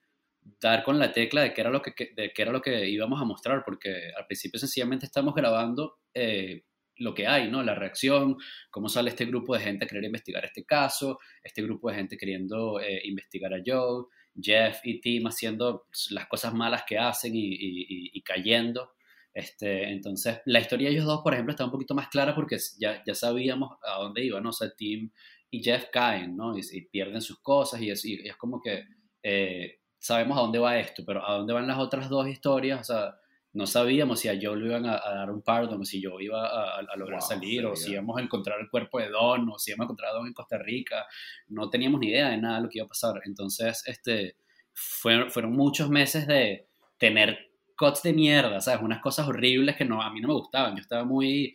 dar 0.60 0.84
con 0.84 0.98
la 0.98 1.12
tecla 1.12 1.42
de 1.42 1.52
qué 1.52 1.60
era 1.60 1.70
lo 1.70 1.80
que, 1.80 1.92
de 2.14 2.32
qué 2.32 2.42
era 2.42 2.52
lo 2.52 2.60
que 2.60 2.88
íbamos 2.88 3.20
a 3.20 3.24
mostrar, 3.24 3.62
porque 3.64 4.10
al 4.16 4.26
principio 4.26 4.58
sencillamente 4.60 5.06
estamos 5.06 5.34
grabando 5.34 5.98
eh, 6.12 6.64
lo 6.96 7.14
que 7.14 7.26
hay, 7.26 7.50
¿no? 7.50 7.62
La 7.62 7.74
reacción, 7.74 8.36
cómo 8.70 8.88
sale 8.88 9.10
este 9.10 9.24
grupo 9.24 9.54
de 9.54 9.62
gente 9.62 9.84
a 9.84 9.88
querer 9.88 10.04
investigar 10.04 10.44
este 10.44 10.64
caso, 10.64 11.18
este 11.42 11.62
grupo 11.62 11.90
de 11.90 11.96
gente 11.96 12.16
queriendo 12.16 12.80
eh, 12.80 13.00
investigar 13.04 13.52
a 13.52 13.62
Joe, 13.64 14.04
Jeff 14.40 14.80
y 14.84 15.00
Tim 15.00 15.26
haciendo 15.26 15.86
las 16.10 16.26
cosas 16.26 16.54
malas 16.54 16.84
que 16.86 16.98
hacen 16.98 17.34
y, 17.34 17.46
y, 17.46 18.10
y 18.12 18.22
cayendo. 18.22 18.92
Este, 19.34 19.90
entonces, 19.90 20.40
la 20.44 20.60
historia 20.60 20.88
de 20.88 20.94
ellos 20.94 21.06
dos, 21.06 21.20
por 21.22 21.34
ejemplo, 21.34 21.50
está 21.50 21.64
un 21.64 21.72
poquito 21.72 21.94
más 21.94 22.08
clara 22.08 22.34
porque 22.34 22.56
ya, 22.78 23.02
ya 23.04 23.14
sabíamos 23.16 23.76
a 23.82 23.98
dónde 24.00 24.24
iban, 24.24 24.44
¿no? 24.44 24.50
O 24.50 24.52
sea, 24.52 24.70
Tim 24.76 25.10
y 25.50 25.62
Jeff 25.62 25.86
caen, 25.92 26.36
¿no? 26.36 26.56
Y, 26.56 26.62
pierden 26.86 27.20
sus 27.20 27.40
cosas 27.40 27.80
y 27.82 27.90
es, 27.90 28.36
como 28.36 28.60
que 28.60 28.84
eh, 29.22 29.80
sabemos 30.04 30.36
a 30.36 30.42
dónde 30.42 30.58
va 30.58 30.76
esto, 30.78 31.02
pero 31.06 31.26
a 31.26 31.38
dónde 31.38 31.54
van 31.54 31.66
las 31.66 31.78
otras 31.78 32.10
dos 32.10 32.28
historias, 32.28 32.78
o 32.78 32.84
sea, 32.84 33.16
no 33.54 33.66
sabíamos 33.66 34.20
si 34.20 34.28
a 34.28 34.38
Joe 34.38 34.54
le 34.58 34.66
iban 34.66 34.84
a, 34.84 34.98
dar 34.98 35.30
un 35.30 35.40
pardon, 35.40 35.80
o 35.80 35.84
si 35.86 35.98
yo 35.98 36.20
iba 36.20 36.76
a, 36.76 36.96
lograr 36.96 37.22
salir, 37.22 37.64
o 37.64 37.74
si 37.74 37.92
íbamos 37.92 38.18
a 38.18 38.20
encontrar 38.20 38.60
el 38.60 38.68
cuerpo 38.68 38.98
de 38.98 39.08
Don, 39.08 39.48
o 39.48 39.58
si 39.58 39.70
íbamos 39.70 39.84
a 39.84 39.86
encontrar 39.86 40.10
a 40.10 40.14
Don 40.14 40.26
en 40.26 40.34
Costa 40.34 40.58
Rica. 40.58 41.06
No 41.48 41.70
teníamos 41.70 42.00
ni 42.00 42.08
idea 42.08 42.28
de 42.28 42.36
nada 42.36 42.56
de 42.56 42.64
lo 42.64 42.68
que 42.68 42.80
iba 42.80 42.84
a 42.84 42.88
pasar. 42.88 43.14
Entonces, 43.24 43.82
este, 43.86 44.36
fueron, 44.74 45.30
fueron 45.30 45.52
muchos 45.52 45.88
meses 45.88 46.26
de 46.26 46.66
tener 46.98 47.38
cuts 47.74 48.02
de 48.02 48.12
mierda, 48.12 48.60
¿sabes? 48.60 48.82
Unas 48.82 49.00
cosas 49.00 49.26
horribles 49.26 49.76
que 49.76 49.86
no, 49.86 50.02
a 50.02 50.12
mí 50.12 50.20
no 50.20 50.28
me 50.28 50.34
gustaban. 50.34 50.74
Yo 50.74 50.82
estaba 50.82 51.04
muy 51.04 51.54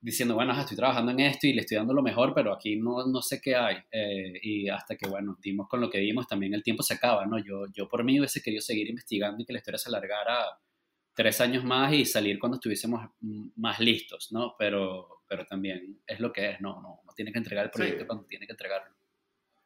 diciendo, 0.00 0.34
bueno, 0.34 0.58
estoy 0.58 0.76
trabajando 0.76 1.12
en 1.12 1.20
esto 1.20 1.46
y 1.46 1.52
le 1.52 1.60
estoy 1.60 1.76
dando 1.76 1.92
lo 1.92 2.02
mejor, 2.02 2.32
pero 2.34 2.52
aquí 2.52 2.76
no, 2.76 3.06
no 3.06 3.20
sé 3.20 3.40
qué 3.40 3.54
hay. 3.54 3.76
Eh, 3.90 4.32
y 4.42 4.68
hasta 4.68 4.96
que, 4.96 5.08
bueno, 5.08 5.36
dimos 5.42 5.68
con 5.68 5.80
lo 5.80 5.90
que 5.90 5.98
dimos, 5.98 6.26
también 6.26 6.54
el 6.54 6.62
tiempo 6.62 6.82
se 6.82 6.94
acaba, 6.94 7.26
¿no? 7.26 7.38
Yo, 7.38 7.66
yo 7.72 7.88
por 7.88 8.04
mí 8.04 8.18
hubiese 8.18 8.42
querido 8.42 8.62
seguir 8.62 8.88
investigando 8.88 9.42
y 9.42 9.46
que 9.46 9.52
la 9.52 9.58
historia 9.58 9.78
se 9.78 9.88
alargara 9.88 10.46
tres 11.14 11.40
años 11.40 11.64
más 11.64 11.92
y 11.92 12.04
salir 12.04 12.38
cuando 12.38 12.56
estuviésemos 12.56 13.10
más 13.56 13.78
listos, 13.80 14.32
¿no? 14.32 14.54
Pero, 14.58 15.22
pero 15.28 15.44
también 15.44 16.00
es 16.06 16.20
lo 16.20 16.32
que 16.32 16.50
es, 16.50 16.60
¿no? 16.60 16.80
No, 16.80 17.00
no 17.04 17.12
tiene 17.14 17.32
que 17.32 17.38
entregar 17.38 17.66
el 17.66 17.70
proyecto 17.70 18.06
cuando 18.06 18.24
tiene 18.24 18.46
que 18.46 18.52
entregarlo. 18.52 18.94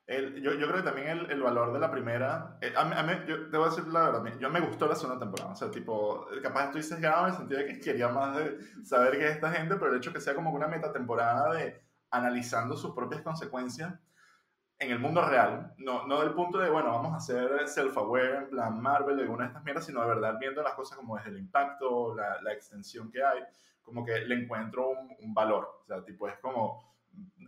El, 0.07 0.43
yo, 0.43 0.53
yo, 0.53 0.67
creo 0.67 0.77
que 0.77 0.91
también 0.91 1.09
el, 1.09 1.31
el, 1.31 1.43
valor 1.43 1.73
de 1.73 1.79
la 1.79 1.91
primera, 1.91 2.59
eh, 2.61 2.75
a, 2.77 2.85
mí, 2.85 2.93
a 2.95 3.03
mí, 3.03 3.13
yo 3.27 3.49
te 3.49 3.57
voy 3.57 3.67
a 3.67 3.71
decir 3.71 3.87
la 3.87 4.11
verdad, 4.11 4.39
yo 4.39 4.51
me 4.51 4.61
gustó 4.61 4.87
la 4.87 4.95
segunda 4.95 5.19
temporada, 5.19 5.53
o 5.53 5.57
sea, 5.57 5.71
tipo, 5.71 6.27
capaz 6.43 6.67
estoy 6.67 6.83
sesgado 6.83 7.27
en 7.27 7.33
el 7.33 7.39
sentido 7.39 7.61
de 7.61 7.67
que 7.67 7.81
quería 7.81 8.09
más 8.09 8.37
de 8.37 8.59
saber 8.85 9.13
qué 9.13 9.29
es 9.29 9.37
esta 9.37 9.51
gente, 9.51 9.77
pero 9.77 9.93
el 9.93 9.97
hecho 9.97 10.13
que 10.13 10.21
sea 10.21 10.35
como 10.35 10.51
una 10.51 10.69
metatemporada 10.69 11.55
de 11.55 11.83
analizando 12.11 12.77
sus 12.77 12.95
propias 12.95 13.23
consecuencias, 13.23 13.95
en 14.79 14.91
el 14.91 14.99
mundo 14.99 15.25
real, 15.25 15.73
no, 15.79 16.07
no 16.07 16.21
del 16.21 16.35
punto 16.35 16.59
de, 16.59 16.69
bueno, 16.69 16.91
vamos 16.91 17.13
a 17.13 17.17
hacer 17.17 17.67
self-aware 17.67 18.39
en 18.39 18.51
plan 18.51 18.81
Marvel 18.81 19.19
alguna 19.21 19.45
de 19.45 19.49
estas 19.49 19.65
mierdas, 19.65 19.87
sino 19.87 20.03
de 20.03 20.09
verdad 20.09 20.37
viendo 20.39 20.63
las 20.63 20.75
cosas 20.75 20.99
como 20.99 21.17
desde 21.17 21.31
el 21.31 21.39
impacto, 21.39 22.15
la, 22.15 22.43
la 22.43 22.53
extensión 22.53 23.11
que 23.11 23.23
hay, 23.23 23.41
como 23.83 24.05
que 24.05 24.19
le 24.21 24.35
encuentro 24.35 24.91
un, 24.91 25.15
un, 25.21 25.33
valor. 25.33 25.81
O 25.83 25.87
sea, 25.87 26.05
tipo, 26.05 26.29
es 26.29 26.39
como, 26.39 26.94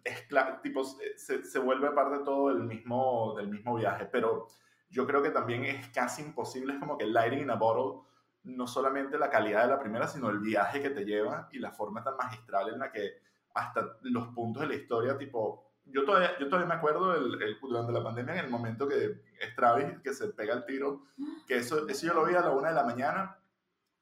es 0.04 0.28
tipo, 0.62 0.84
se, 0.84 1.44
se, 1.44 1.58
vuelve 1.58 1.90
parte 1.90 2.24
todo 2.24 2.48
del 2.48 2.62
mismo, 2.62 3.34
del 3.36 3.48
mismo 3.48 3.74
viaje, 3.74 4.06
pero 4.06 4.46
yo 4.88 5.06
creo 5.06 5.22
que 5.22 5.30
también 5.30 5.64
es 5.64 5.88
casi 5.88 6.22
imposible, 6.22 6.74
es 6.74 6.78
como 6.78 6.96
que 6.96 7.06
Lighting 7.06 7.40
in 7.40 7.50
a 7.50 7.56
Bottle, 7.56 8.02
no 8.44 8.66
solamente 8.66 9.18
la 9.18 9.30
calidad 9.30 9.62
de 9.62 9.68
la 9.68 9.80
primera, 9.80 10.06
sino 10.06 10.30
el 10.30 10.38
viaje 10.38 10.80
que 10.80 10.90
te 10.90 11.04
lleva 11.04 11.48
y 11.50 11.58
la 11.58 11.72
forma 11.72 12.04
tan 12.04 12.16
magistral 12.16 12.68
en 12.72 12.78
la 12.78 12.92
que 12.92 13.20
hasta 13.54 13.98
los 14.02 14.28
puntos 14.28 14.62
de 14.62 14.68
la 14.68 14.74
historia, 14.74 15.18
tipo, 15.18 15.72
yo 15.86 16.04
todavía, 16.04 16.38
yo 16.38 16.48
todavía 16.48 16.68
me 16.68 16.74
acuerdo 16.74 17.14
el, 17.14 17.58
durante 17.60 17.92
la 17.92 18.02
pandemia, 18.02 18.34
en 18.34 18.44
el 18.44 18.50
momento 18.50 18.86
que 18.86 19.22
es 19.40 19.54
Travis, 19.56 19.98
que 20.02 20.12
se 20.12 20.28
pega 20.28 20.54
el 20.54 20.64
tiro, 20.64 21.02
que 21.46 21.56
eso, 21.56 21.88
eso 21.88 22.06
yo 22.06 22.14
lo 22.14 22.26
vi 22.26 22.34
a 22.34 22.40
la 22.40 22.50
una 22.50 22.68
de 22.68 22.74
la 22.74 22.84
mañana, 22.84 23.38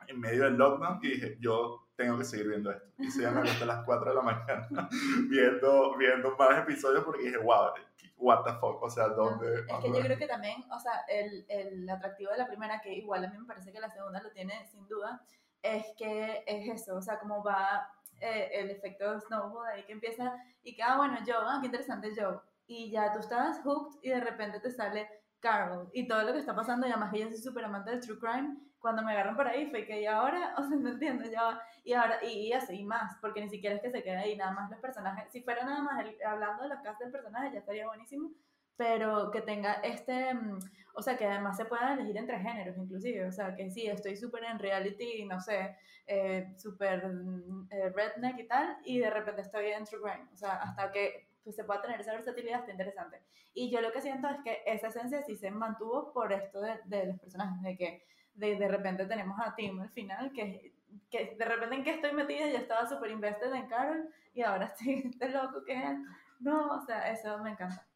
en 0.08 0.20
medio 0.20 0.44
del 0.44 0.56
lockdown, 0.56 0.99
y 1.02 1.08
dije, 1.08 1.37
yo 1.40 1.88
tengo 1.96 2.18
que 2.18 2.25
seguir 2.25 2.49
viendo 2.49 2.70
esto. 2.70 2.88
Y 2.99 3.11
se 3.11 3.30
me 3.30 3.40
a 3.49 3.64
las 3.64 3.84
4 3.84 4.11
de 4.11 4.14
la 4.14 4.23
mañana 4.23 4.88
viendo, 5.28 5.96
viendo 5.96 6.37
más 6.37 6.58
episodios 6.58 7.04
porque 7.04 7.25
dije, 7.25 7.38
wow, 7.38 7.70
what 8.16 8.44
the 8.44 8.52
fuck, 8.54 8.82
o 8.82 8.90
sea, 8.90 9.08
¿dónde? 9.08 9.61
Es 9.61 9.78
que 9.82 9.92
yo 9.92 10.00
creo 10.00 10.18
que 10.18 10.26
también, 10.26 10.64
o 10.70 10.78
sea, 10.78 11.04
el, 11.08 11.44
el 11.49 11.88
atractivo 11.88 12.30
de 12.32 12.38
la 12.38 12.46
primera, 12.46 12.80
que 12.80 12.94
igual 12.94 13.25
a 13.25 13.28
mí 13.28 13.38
me 13.38 13.46
parece 13.46 13.73
que 13.73 13.80
la 13.80 13.90
segunda 13.90 14.23
lo 14.23 14.30
tiene 14.30 14.66
sin 14.66 14.87
duda, 14.88 15.23
es 15.62 15.87
que 15.96 16.44
es 16.46 16.82
eso, 16.82 16.96
o 16.96 17.02
sea, 17.02 17.18
cómo 17.18 17.42
va 17.42 17.88
eh, 18.20 18.50
el 18.52 18.70
efecto 18.70 19.18
snowball 19.20 19.66
ahí 19.66 19.85
que 19.85 19.92
empieza 19.92 20.35
y 20.62 20.74
que, 20.74 20.83
ah, 20.83 20.96
bueno, 20.96 21.18
Joe, 21.26 21.37
ah, 21.38 21.59
qué 21.61 21.66
interesante 21.66 22.12
Joe. 22.16 22.38
Y 22.66 22.90
ya 22.90 23.12
tú 23.12 23.18
estabas 23.18 23.61
hooked 23.62 23.98
y 24.02 24.11
de 24.11 24.20
repente 24.20 24.61
te 24.61 24.70
sale 24.70 25.09
Carol. 25.44 25.90
Y 25.92 26.09
todo 26.09 26.22
lo 26.22 26.33
que 26.33 26.38
está 26.38 26.57
pasando, 26.57 26.87
y 26.87 26.90
además 26.90 27.12
que 27.12 27.20
yo 27.20 27.28
soy 27.28 27.37
súper 27.37 27.66
amante 27.66 27.90
del 27.90 28.00
true 28.00 28.18
crime, 28.18 28.57
cuando 28.78 29.02
me 29.02 29.12
agarran 29.12 29.37
por 29.37 29.46
ahí 29.46 29.70
fue 29.70 29.87
que 29.87 30.00
y 30.00 30.07
ahora, 30.07 30.54
o 30.59 30.62
sea, 30.62 30.76
no 30.76 30.88
entiendo, 30.90 31.24
ya 31.30 31.61
y 31.85 31.92
ahora, 31.92 32.18
y, 32.24 32.52
así 32.52 32.83
más, 32.85 33.16
porque 33.20 33.42
ni 33.42 33.50
siquiera 33.50 33.76
es 33.76 33.83
que 33.83 33.90
se 33.90 34.02
quede 34.02 34.16
ahí, 34.16 34.37
nada 34.37 34.52
más 34.52 34.70
los 34.70 34.80
personajes, 34.80 35.30
si 35.30 35.42
fuera 35.42 35.64
nada 35.64 35.83
más 35.83 36.04
hablando 36.26 36.62
de 36.62 36.70
los 36.70 36.80
casos 36.80 36.98
del 37.00 37.12
personaje 37.12 37.52
ya 37.52 37.59
estaría 37.59 37.87
buenísimo, 37.87 38.30
pero 38.76 39.30
que 39.30 39.42
tenga 39.42 39.74
este, 39.74 40.33
mm, 40.35 40.59
o 40.94 41.02
sea, 41.02 41.16
que 41.16 41.26
además 41.26 41.57
se 41.59 41.66
pueda 41.66 41.92
elegir 41.92 42.16
entre 42.16 42.38
géneros, 42.38 42.76
inclusive, 42.78 43.26
o 43.26 43.33
sea, 43.33 43.54
que 43.54 43.70
sí, 43.70 43.87
estoy 43.87 44.16
súper 44.16 44.44
en 44.44 44.59
reality, 44.59 45.24
no 45.26 45.40
sé, 45.40 45.76
eh, 46.07 46.54
súper 46.57 47.07
mm, 47.07 47.68
eh, 47.70 47.90
redneck 47.90 48.38
y 48.38 48.48
tal, 48.48 48.78
y 48.85 48.98
de 48.98 49.11
repente 49.11 49.42
estoy 49.42 49.66
en 49.66 49.85
true 49.85 50.00
crime, 50.00 50.28
o 50.33 50.37
sea, 50.37 50.57
hasta 50.57 50.90
que 50.90 51.28
pues, 51.44 51.54
se 51.57 51.64
pueda 51.64 51.83
tener 51.83 52.00
esa 52.00 52.12
versatilidad 52.12 52.61
está 52.61 52.72
interesante. 52.72 53.20
Y 53.52 53.70
yo 53.70 53.80
lo 53.80 53.92
que 53.92 54.00
siento 54.00 54.28
es 54.28 54.38
que 54.42 54.62
esa 54.66 54.88
esencia 54.88 55.22
sí 55.22 55.37
se 55.37 55.50
mantuvo 55.50 56.12
por 56.12 56.33
esto 56.33 56.61
de, 56.61 56.80
de 56.87 57.07
los 57.07 57.20
personajes, 57.20 57.62
de 57.62 57.76
que 57.76 58.07
de, 58.35 58.57
de 58.57 58.68
repente 58.68 59.07
tenemos 59.07 59.38
a 59.40 59.54
Tim 59.54 59.80
al 59.80 59.90
final, 59.90 60.33
que, 60.33 60.72
que 61.11 61.37
de 61.38 61.44
repente 61.44 61.76
en 61.76 61.85
que 61.85 61.90
estoy 61.90 62.12
metida, 62.12 62.48
yo 62.48 62.59
estaba 62.59 62.88
súper 62.88 63.11
invested 63.11 63.52
en 63.52 63.66
Carol, 63.66 64.09
y 64.35 64.42
ahora 64.42 64.66
estoy 64.78 65.11
de 65.16 65.28
loco 65.28 65.64
que 65.64 65.74
es, 65.74 65.98
no, 66.40 66.76
o 66.76 66.80
sea, 66.85 67.11
eso 67.12 67.38
me 67.38 67.50
encanta. 67.50 67.87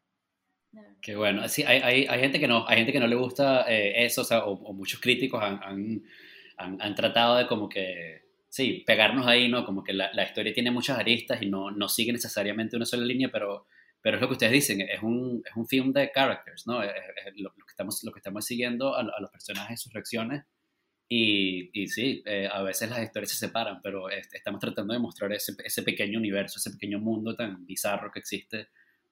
Qué 1.01 1.15
bueno. 1.15 1.47
Sí, 1.47 1.63
hay, 1.63 1.81
hay, 1.81 2.05
hay, 2.05 2.19
gente 2.19 2.39
que 2.39 2.47
no, 2.47 2.67
hay 2.67 2.77
gente 2.77 2.91
que 2.91 2.99
no 2.99 3.07
le 3.07 3.15
gusta 3.15 3.65
eh, 3.67 4.05
eso, 4.05 4.21
o, 4.21 4.23
sea, 4.23 4.45
o, 4.45 4.73
muchos 4.73 4.99
críticos 4.99 5.41
han, 5.41 5.59
han, 5.63 6.79
han, 6.79 6.95
tratado 6.95 7.37
de 7.37 7.47
como 7.47 7.67
que, 7.67 8.28
sí, 8.49 8.83
pegarnos 8.85 9.27
ahí, 9.27 9.47
¿no? 9.47 9.65
Como 9.65 9.83
que 9.83 9.93
la, 9.93 10.11
la, 10.13 10.23
historia 10.23 10.53
tiene 10.53 10.71
muchas 10.71 10.99
aristas 10.99 11.41
y 11.41 11.49
no, 11.49 11.71
no 11.71 11.87
sigue 11.87 12.11
necesariamente 12.11 12.75
una 12.75 12.85
sola 12.85 13.05
línea, 13.05 13.29
pero, 13.31 13.67
pero 14.01 14.17
es 14.17 14.21
lo 14.21 14.27
que 14.27 14.33
ustedes 14.33 14.51
dicen, 14.53 14.81
es 14.81 15.01
un, 15.01 15.43
es 15.45 15.55
un 15.55 15.67
film 15.67 15.93
de 15.93 16.11
characters, 16.11 16.67
¿no? 16.67 16.83
Es, 16.83 16.91
lo, 17.37 17.51
que 17.53 17.61
estamos, 17.69 18.03
lo 18.03 18.11
que 18.11 18.19
estamos 18.19 18.45
siguiendo 18.45 18.95
a, 18.95 19.01
a 19.01 19.21
los 19.21 19.31
personajes, 19.31 19.81
sus 19.81 19.93
reacciones. 19.93 20.43
Y, 21.11 21.71
y 21.73 21.87
sí, 21.87 22.21
eh, 22.25 22.47
a 22.51 22.61
veces 22.61 22.89
las 22.89 23.01
historias 23.01 23.31
se 23.31 23.37
separan, 23.37 23.81
pero 23.81 24.09
estamos 24.09 24.59
tratando 24.59 24.93
de 24.93 24.99
mostrar 24.99 25.33
ese, 25.33 25.53
ese 25.63 25.81
pequeño 25.81 26.19
universo, 26.19 26.59
ese 26.59 26.69
pequeño 26.71 26.99
mundo 26.99 27.35
tan 27.35 27.65
bizarro 27.65 28.11
que 28.11 28.19
existe 28.19 28.69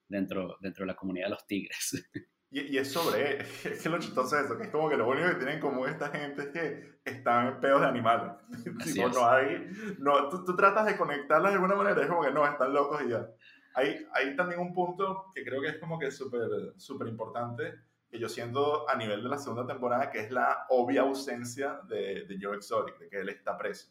dentro, 0.08 0.58
dentro 0.60 0.84
de 0.84 0.92
la 0.92 0.96
comunidad 0.96 1.26
de 1.26 1.30
los 1.30 1.46
tigres. 1.46 2.08
Y, 2.50 2.74
y, 2.74 2.78
es 2.78 2.92
sobre, 2.92 3.40
es 3.64 3.82
que 3.82 3.88
lo 3.88 3.98
chistoso 3.98 4.38
es 4.38 4.46
eso, 4.46 4.56
que 4.56 4.64
es 4.64 4.70
como 4.70 4.88
que 4.88 4.96
lo 4.96 5.08
único 5.08 5.28
que 5.28 5.34
tienen 5.34 5.60
como 5.60 5.86
esta 5.86 6.08
gente 6.08 6.42
es 6.42 6.48
que 6.48 6.98
están 7.04 7.48
en 7.48 7.60
pedos 7.60 7.80
de 7.82 7.86
animales. 7.86 8.32
tipo, 8.84 9.08
no 9.08 9.28
hay, 9.28 9.70
no, 9.98 10.28
tú, 10.28 10.44
tú, 10.44 10.56
tratas 10.56 10.86
de 10.86 10.96
conectarlos 10.96 11.50
de 11.50 11.56
alguna 11.56 11.74
manera, 11.74 12.00
es 12.00 12.08
como 12.08 12.22
que 12.22 12.32
no, 12.32 12.46
están 12.46 12.72
locos 12.72 13.02
y 13.04 13.10
ya. 13.10 13.28
Hay, 13.74 14.06
hay 14.14 14.34
también 14.34 14.60
un 14.60 14.72
punto 14.72 15.26
que 15.34 15.44
creo 15.44 15.60
que 15.60 15.68
es 15.68 15.78
como 15.78 15.98
que 15.98 16.10
súper 16.10 16.72
súper 16.78 17.08
importante, 17.08 17.74
que 18.10 18.18
yo 18.18 18.28
siento 18.28 18.88
a 18.88 18.96
nivel 18.96 19.22
de 19.22 19.28
la 19.28 19.38
segunda 19.38 19.66
temporada, 19.66 20.10
que 20.10 20.20
es 20.20 20.30
la 20.30 20.66
obvia 20.70 21.02
ausencia 21.02 21.80
de, 21.86 22.24
de 22.24 22.38
Joe 22.40 22.56
Exotic, 22.56 22.98
de 22.98 23.08
que 23.08 23.20
él 23.20 23.28
está 23.28 23.56
preso. 23.58 23.90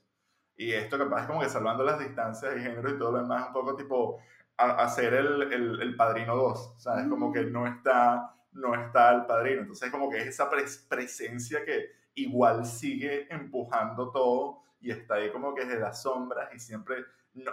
Y 0.56 0.72
esto 0.74 0.98
capaz 0.98 1.22
es 1.22 1.28
como 1.28 1.42
que 1.42 1.50
salvando 1.50 1.84
las 1.84 2.00
distancias 2.00 2.56
de 2.56 2.62
género 2.62 2.90
y 2.90 2.98
todo 2.98 3.12
lo 3.12 3.20
demás, 3.20 3.48
un 3.48 3.54
poco 3.54 3.76
tipo, 3.76 4.20
a, 4.58 4.90
ser 4.90 5.14
el, 5.14 5.54
el, 5.54 5.82
el, 5.82 5.96
padrino 5.96 6.36
2, 6.36 6.74
¿sabes? 6.78 7.08
Como 7.08 7.32
que 7.32 7.44
no 7.44 7.68
está, 7.68 8.36
no 8.58 8.76
está 8.76 9.14
el 9.16 9.26
padrino. 9.26 9.62
Entonces, 9.62 9.92
como 9.92 10.10
que 10.10 10.18
es 10.18 10.28
esa 10.28 10.50
presencia 10.50 11.64
que 11.64 11.92
igual 12.16 12.66
sigue 12.66 13.32
empujando 13.34 14.12
todo 14.12 14.64
y 14.80 14.92
está 14.92 15.16
ahí 15.16 15.32
como 15.32 15.54
que 15.54 15.66
desde 15.66 15.80
las 15.80 16.02
sombras 16.02 16.54
y 16.54 16.60
siempre 16.60 17.06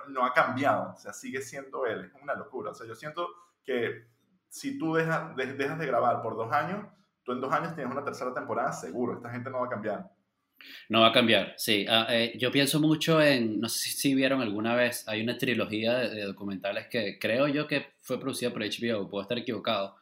no, 0.09 0.25
ha 0.25 0.33
cambiado, 0.33 0.95
o 0.95 0.97
sea, 0.97 1.13
sigue 1.13 1.43
siendo 1.43 1.85
él, 1.87 2.07
es 2.07 2.23
una 2.23 2.35
locura. 2.35 2.71
O 2.71 2.75
sea, 2.75 2.87
yo 2.87 2.95
siento 2.95 3.29
que 3.63 4.07
si 4.49 4.79
tú 4.79 4.95
dejas 4.95 5.37
de 5.37 5.87
grabar 5.87 6.23
por 6.23 6.37
dos 6.37 6.51
años, 6.53 6.87
tú 7.23 7.33
en 7.33 7.41
dos 7.41 7.53
años 7.53 7.75
tienes 7.75 7.93
una 7.93 8.05
tercera 8.05 8.33
temporada 8.33 8.73
seguro, 8.73 9.15
esta 9.15 9.31
gente 9.31 9.51
no 9.51 9.61
va 9.61 9.67
a 9.67 9.71
cambiar. 9.71 10.11
No 10.89 11.01
va 11.01 11.09
a 11.09 11.13
cambiar, 11.13 11.55
sí. 11.57 11.87
Ah, 11.89 12.07
eh, 12.11 12.33
yo 12.37 12.51
pienso 12.51 12.81
mucho 12.81 13.23
en, 13.23 13.61
no 13.61 13.69
sé 13.69 13.91
si 13.91 14.15
vieron 14.15 14.41
alguna 14.43 14.75
vez, 14.75 15.07
hay 15.09 15.23
una 15.23 15.37
trilogía 15.39 15.99
de, 15.99 16.23
documentales 16.23 16.87
que 16.89 17.19
creo 17.19 17.49
yo 17.49 17.67
que 17.67 17.95
fue 18.01 18.21
producida 18.21 18.53
por 18.53 18.63
HBO, 18.63 19.09
puedo 19.09 19.23
estar 19.23 19.39
equivocado, 19.39 19.97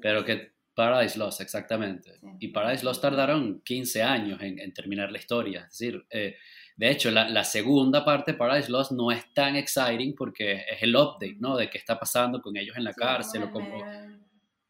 pero 0.00 0.24
que 0.24 0.54
Paradise 0.74 1.18
Lost, 1.18 1.40
exactamente. 1.40 2.18
Sí. 2.18 2.26
Y 2.40 2.48
Paradise 2.48 2.84
Lost 2.84 3.00
tardaron 3.00 3.60
15 3.64 4.02
años 4.02 4.42
en, 4.42 4.58
en 4.58 4.74
terminar 4.74 5.12
la 5.12 5.18
historia. 5.18 5.60
Es 5.70 5.78
decir, 5.78 6.04
eh, 6.10 6.36
de 6.76 6.90
hecho, 6.90 7.10
la, 7.12 7.28
la, 7.28 7.44
segunda 7.44 8.04
parte 8.04 8.32
de 8.32 8.38
Paradise 8.38 8.70
Lost 8.70 8.90
no 8.90 9.12
es 9.12 9.32
tan 9.32 9.54
exciting 9.54 10.14
porque 10.16 10.64
es 10.68 10.82
el 10.82 10.96
update, 10.96 11.36
¿no? 11.38 11.56
De 11.56 11.70
qué 11.70 11.78
está 11.78 11.98
pasando 11.98 12.42
con 12.42 12.56
ellos 12.56 12.76
en 12.76 12.84
la 12.84 12.92
sí, 12.92 13.00
cárcel 13.00 13.44
o 13.44 13.50
como 13.52 13.84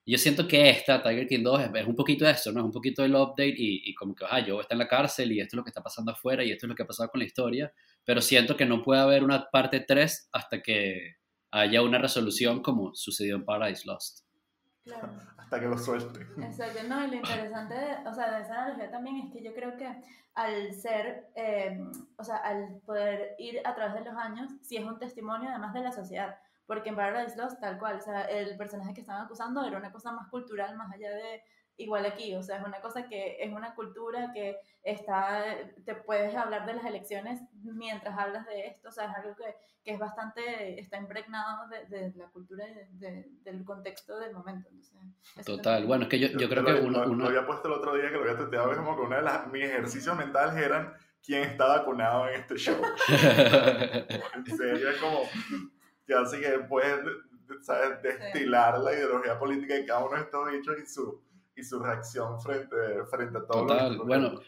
yo 0.06 0.18
siento 0.18 0.46
que 0.46 0.68
esta, 0.68 1.02
Tiger 1.02 1.26
King 1.26 1.42
2, 1.42 1.70
es, 1.74 1.86
un 1.86 1.96
poquito 1.96 2.28
eso, 2.28 2.52
¿no? 2.52 2.60
Es 2.60 2.66
un 2.66 2.72
poquito 2.72 3.04
el 3.04 3.14
update 3.14 3.54
y, 3.56 3.88
y 3.90 3.94
como 3.94 4.14
que, 4.14 4.24
ah, 4.28 4.40
yo 4.40 4.60
está 4.60 4.74
en 4.74 4.80
la 4.80 4.88
cárcel 4.88 5.32
y 5.32 5.40
esto 5.40 5.56
es 5.56 5.58
lo 5.58 5.64
que 5.64 5.70
está 5.70 5.82
pasando 5.82 6.12
afuera 6.12 6.44
y 6.44 6.50
esto 6.50 6.66
es 6.66 6.68
lo 6.68 6.74
que 6.74 6.82
ha 6.82 6.86
pasado 6.86 7.08
con 7.08 7.20
la 7.20 7.24
historia, 7.24 7.72
pero 8.04 8.20
siento 8.20 8.56
que 8.56 8.66
no 8.66 8.82
puede 8.82 9.00
haber 9.00 9.24
una 9.24 9.48
parte 9.50 9.80
3 9.80 10.28
hasta 10.32 10.60
que 10.60 11.16
haya 11.50 11.82
una 11.82 11.98
resolución 11.98 12.62
como 12.62 12.94
sucedió 12.94 13.36
en 13.36 13.44
Paradise 13.44 13.86
Lost. 13.86 14.24
hasta 15.38 15.60
que 15.60 15.66
lo 15.66 15.78
suelte. 15.78 16.20
Exacto, 16.42 16.82
no, 16.88 17.06
y 17.06 17.10
lo 17.10 17.14
interesante, 17.16 17.74
de, 17.74 18.08
o 18.08 18.14
sea, 18.14 18.36
de 18.36 18.42
esa 18.42 18.62
analogía 18.62 18.90
también 18.90 19.16
es 19.16 19.32
que 19.32 19.42
yo 19.42 19.54
creo 19.54 19.76
que 19.76 19.88
al 20.34 20.72
ser, 20.74 21.28
eh, 21.36 21.78
o 22.16 22.24
sea, 22.24 22.36
al 22.38 22.80
poder 22.84 23.36
ir 23.38 23.60
a 23.64 23.74
través 23.74 23.94
de 23.94 24.10
los 24.10 24.18
años, 24.18 24.50
sí 24.62 24.76
es 24.76 24.84
un 24.84 24.98
testimonio 24.98 25.48
además 25.50 25.72
de 25.74 25.80
la 25.80 25.92
sociedad, 25.92 26.36
porque 26.66 26.90
en 26.90 26.96
Paradise 26.96 27.37
Lost, 27.37 27.61
tal 27.61 27.79
cual, 27.79 27.96
o 27.96 28.00
sea, 28.00 28.22
el 28.22 28.57
personaje 28.57 28.94
que 28.94 29.00
estaban 29.00 29.24
acusando 29.24 29.64
era 29.64 29.79
una 29.79 29.92
cosa 29.92 30.12
más 30.12 30.29
cultural, 30.29 30.77
más 30.77 30.92
allá 30.92 31.11
de 31.11 31.42
igual 31.77 32.07
aquí, 32.07 32.35
o 32.35 32.42
sea, 32.42 32.59
es 32.59 32.64
una 32.64 32.81
cosa 32.81 33.09
que 33.09 33.37
es 33.40 33.53
una 33.53 33.74
cultura 33.74 34.31
que 34.33 34.59
está, 34.83 35.42
te 35.85 35.94
puedes 35.94 36.35
hablar 36.37 36.66
de 36.66 36.74
las 36.74 36.85
elecciones 36.85 37.40
mientras 37.62 38.16
hablas 38.16 38.46
de 38.46 38.68
esto, 38.68 38.88
o 38.88 38.92
sea, 38.92 39.11
es 39.11 39.16
algo 39.16 39.35
que, 39.35 39.57
que 39.83 39.92
es 39.92 39.98
bastante, 39.98 40.79
está 40.79 40.98
impregnado 40.98 41.68
de, 41.68 41.87
de 41.87 42.12
la 42.16 42.29
cultura 42.29 42.64
y 42.68 42.98
de, 42.98 43.29
del 43.42 43.64
contexto 43.64 44.18
del 44.18 44.33
momento. 44.33 44.70
Total, 45.44 45.85
bueno, 45.85 46.05
es 46.05 46.09
que 46.11 46.18
yo, 46.20 46.29
yo, 46.38 46.48
creo 46.48 46.64
que 46.64 46.74
uno, 46.74 47.03
uno... 47.07 47.24
Lo 47.24 47.27
había 47.27 47.46
puesto 47.46 47.68
el 47.68 47.74
otro 47.74 47.94
día 47.94 48.09
que 48.09 48.16
lo 48.16 48.22
había 48.22 48.37
tuiteado, 48.37 48.70
es 48.70 48.79
como 48.79 48.94
que 48.94 49.03
uno 49.03 49.16
de 49.16 49.22
las, 49.22 49.46
mis 49.48 49.64
ejercicios 49.64 50.16
mentales 50.16 50.55
eran 50.57 50.94
quién 51.24 51.42
está 51.42 51.66
vacunado 51.66 52.29
en 52.29 52.40
este 52.40 52.57
show. 52.57 52.77
en 53.09 54.57
serio, 54.57 54.90
es 54.90 54.96
como, 54.98 55.22
que 56.06 56.14
así 56.14 56.40
que 56.40 56.58
puedes, 56.68 57.00
¿sabes? 57.62 58.02
destilar 58.02 58.78
la 58.80 58.92
ideología 58.92 59.38
política 59.38 59.74
de 59.74 59.86
cada 59.86 60.04
uno 60.04 60.16
de 60.16 60.22
estos 60.22 60.50
bichos 60.50 60.76
y 60.82 60.86
su 60.86 61.24
y 61.56 61.62
su 61.62 61.78
reacción 61.78 62.40
frente, 62.40 62.76
frente 63.10 63.38
a 63.38 63.46
todo 63.46 63.66
Total, 63.66 63.98
bueno, 63.98 64.40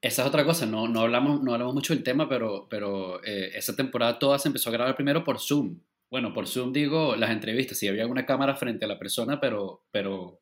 esa 0.00 0.22
es 0.22 0.28
otra 0.28 0.44
cosa, 0.44 0.66
no, 0.66 0.88
no, 0.88 1.00
hablamos, 1.00 1.42
no 1.42 1.52
hablamos 1.52 1.74
mucho 1.74 1.94
del 1.94 2.02
tema, 2.02 2.28
pero, 2.28 2.66
pero 2.68 3.22
eh, 3.24 3.50
esa 3.54 3.74
temporada 3.74 4.18
toda 4.18 4.38
se 4.38 4.48
empezó 4.48 4.70
a 4.70 4.72
grabar 4.72 4.94
primero 4.94 5.24
por 5.24 5.38
Zoom. 5.38 5.80
Bueno, 6.10 6.32
por 6.32 6.46
Zoom 6.46 6.72
digo 6.72 7.16
las 7.16 7.30
entrevistas, 7.30 7.78
sí 7.78 7.88
había 7.88 8.06
una 8.06 8.26
cámara 8.26 8.56
frente 8.56 8.84
a 8.84 8.88
la 8.88 8.98
persona, 8.98 9.40
pero, 9.40 9.82
pero 9.90 10.40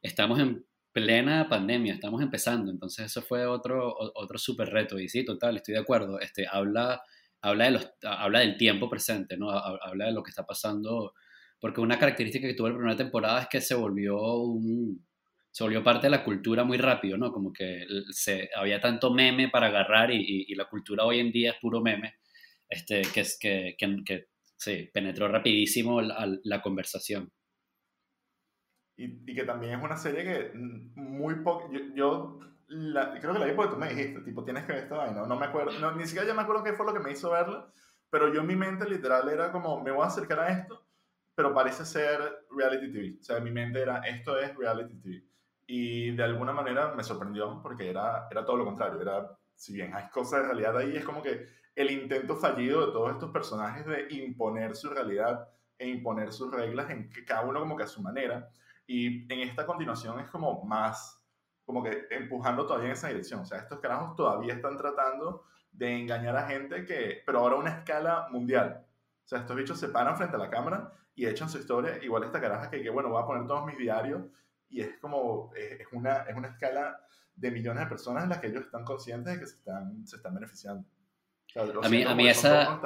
estamos 0.00 0.38
en 0.38 0.64
plena 0.92 1.48
pandemia, 1.48 1.94
estamos 1.94 2.22
empezando, 2.22 2.70
entonces 2.70 3.06
eso 3.06 3.22
fue 3.22 3.46
otro, 3.46 3.94
otro 4.14 4.38
súper 4.38 4.68
reto. 4.70 4.98
Y 4.98 5.08
sí, 5.08 5.24
total, 5.24 5.56
estoy 5.56 5.74
de 5.74 5.80
acuerdo, 5.80 6.20
este, 6.20 6.46
habla, 6.50 7.02
habla, 7.42 7.64
de 7.66 7.70
los, 7.72 7.92
habla 8.02 8.40
del 8.40 8.56
tiempo 8.56 8.88
presente, 8.88 9.36
¿no? 9.36 9.50
habla 9.50 10.06
de 10.06 10.12
lo 10.12 10.22
que 10.22 10.30
está 10.30 10.46
pasando, 10.46 11.12
porque 11.60 11.80
una 11.80 11.98
característica 11.98 12.46
que 12.46 12.54
tuvo 12.54 12.68
la 12.68 12.76
primera 12.76 12.96
temporada 12.96 13.42
es 13.42 13.48
que 13.48 13.60
se 13.60 13.74
volvió 13.74 14.18
un 14.36 15.04
se 15.52 15.64
volvió 15.64 15.84
parte 15.84 16.06
de 16.06 16.12
la 16.12 16.24
cultura 16.24 16.64
muy 16.64 16.78
rápido, 16.78 17.18
¿no? 17.18 17.30
Como 17.30 17.52
que 17.52 17.84
se, 18.10 18.48
había 18.56 18.80
tanto 18.80 19.12
meme 19.12 19.50
para 19.50 19.66
agarrar 19.66 20.10
y, 20.10 20.46
y, 20.48 20.54
la 20.54 20.64
cultura 20.64 21.04
hoy 21.04 21.20
en 21.20 21.30
día 21.30 21.50
es 21.50 21.58
puro 21.60 21.82
meme, 21.82 22.14
este, 22.66 23.02
que, 23.02 23.22
que, 23.38 23.74
que, 23.76 23.96
que 24.02 24.26
sí, 24.56 24.88
penetró 24.94 25.28
rapidísimo 25.28 26.00
la, 26.00 26.26
la 26.44 26.62
conversación. 26.62 27.30
Y, 28.96 29.30
y, 29.30 29.34
que 29.34 29.44
también 29.44 29.74
es 29.74 29.84
una 29.84 29.96
serie 29.96 30.24
que 30.24 30.52
muy 30.54 31.42
poco, 31.44 31.70
yo, 31.70 31.80
yo 31.94 32.38
la, 32.72 33.18
creo 33.20 33.32
que 33.32 33.38
la 33.38 33.46
vi 33.46 33.52
porque 33.52 33.74
tú 33.74 33.78
me 33.78 33.88
dijiste, 33.88 34.20
tipo, 34.20 34.44
tienes 34.44 34.64
que 34.64 34.72
ver 34.72 34.82
esta 34.84 34.96
vaina, 34.96 35.26
no 35.26 35.36
me 35.36 35.46
acuerdo, 35.46 35.78
no, 35.80 35.92
ni 35.92 36.04
siquiera 36.04 36.26
ya 36.26 36.34
me 36.34 36.42
acuerdo 36.42 36.64
qué 36.64 36.72
fue 36.72 36.86
lo 36.86 36.92
que 36.92 37.00
me 37.00 37.12
hizo 37.12 37.30
verla, 37.30 37.70
pero 38.10 38.32
yo 38.32 38.40
en 38.40 38.46
mi 38.46 38.56
mente 38.56 38.88
literal 38.88 39.28
era 39.28 39.52
como, 39.52 39.80
me 39.82 39.90
voy 39.90 40.04
a 40.04 40.08
acercar 40.08 40.40
a 40.40 40.48
esto, 40.48 40.84
pero 41.34 41.54
parece 41.54 41.84
ser 41.84 42.46
reality 42.50 42.92
TV, 42.92 43.18
o 43.20 43.22
sea, 43.22 43.38
en 43.38 43.44
mi 43.44 43.50
mente 43.50 43.80
era, 43.80 43.98
esto 44.00 44.38
es 44.38 44.54
reality 44.56 44.94
TV 45.00 45.32
y 45.66 46.10
de 46.10 46.22
alguna 46.22 46.52
manera 46.52 46.94
me 46.94 47.02
sorprendió 47.02 47.60
porque 47.62 47.88
era, 47.88 48.26
era 48.30 48.44
todo 48.44 48.58
lo 48.58 48.64
contrario. 48.66 49.00
Era, 49.00 49.38
si 49.54 49.72
bien 49.72 49.94
hay 49.94 50.08
cosas 50.10 50.42
de 50.42 50.48
realidad 50.48 50.76
ahí, 50.76 50.96
es 50.96 51.04
como 51.04 51.22
que 51.22 51.46
el 51.74 51.90
intento 51.90 52.36
fallido 52.36 52.86
de 52.86 52.92
todos 52.92 53.12
estos 53.12 53.30
personajes 53.30 53.86
de 53.86 54.06
imponer 54.10 54.76
su 54.76 54.90
realidad 54.90 55.48
e 55.78 55.88
imponer 55.88 56.32
sus 56.32 56.52
reglas 56.52 56.90
en 56.90 57.08
cada 57.26 57.42
uno 57.42 57.60
como 57.60 57.76
que 57.76 57.84
a 57.84 57.88
su 57.88 58.02
manera. 58.02 58.50
Y 58.86 59.32
en 59.32 59.48
esta 59.48 59.64
continuación 59.64 60.20
es 60.20 60.28
como 60.28 60.62
más, 60.64 61.21
como 61.72 61.84
que 61.84 62.06
empujando 62.10 62.66
todavía 62.66 62.88
en 62.88 62.92
esa 62.92 63.08
dirección. 63.08 63.40
O 63.40 63.46
sea, 63.46 63.58
estos 63.58 63.80
carajos 63.80 64.14
todavía 64.14 64.54
están 64.54 64.76
tratando 64.76 65.44
de 65.72 66.00
engañar 66.00 66.36
a 66.36 66.46
gente 66.46 66.84
que, 66.84 67.22
pero 67.24 67.38
ahora 67.38 67.56
a 67.56 67.58
una 67.58 67.70
escala 67.70 68.28
mundial. 68.30 68.84
O 69.24 69.28
sea, 69.28 69.38
estos 69.40 69.56
bichos 69.56 69.80
se 69.80 69.88
paran 69.88 70.16
frente 70.16 70.36
a 70.36 70.38
la 70.38 70.50
cámara 70.50 70.92
y 71.14 71.26
echan 71.26 71.48
su 71.48 71.58
historia. 71.58 71.98
Igual 72.02 72.24
esta 72.24 72.40
caraja 72.40 72.68
que, 72.68 72.82
que 72.82 72.90
bueno, 72.90 73.08
voy 73.08 73.22
a 73.22 73.26
poner 73.26 73.46
todos 73.46 73.64
mis 73.64 73.78
diarios 73.78 74.22
y 74.68 74.82
es 74.82 74.98
como, 74.98 75.50
es 75.54 75.86
una, 75.92 76.18
es 76.22 76.36
una 76.36 76.48
escala 76.48 76.98
de 77.34 77.50
millones 77.50 77.84
de 77.84 77.88
personas 77.88 78.24
en 78.24 78.28
las 78.28 78.38
que 78.38 78.48
ellos 78.48 78.64
están 78.64 78.84
conscientes 78.84 79.32
de 79.32 79.40
que 79.40 79.46
se 79.46 79.56
están, 79.56 80.06
se 80.06 80.16
están 80.16 80.34
beneficiando. 80.34 80.86
a 81.54 81.88
mí, 81.88 82.02
a 82.02 82.14
mí 82.14 82.28
esa, 82.28 82.80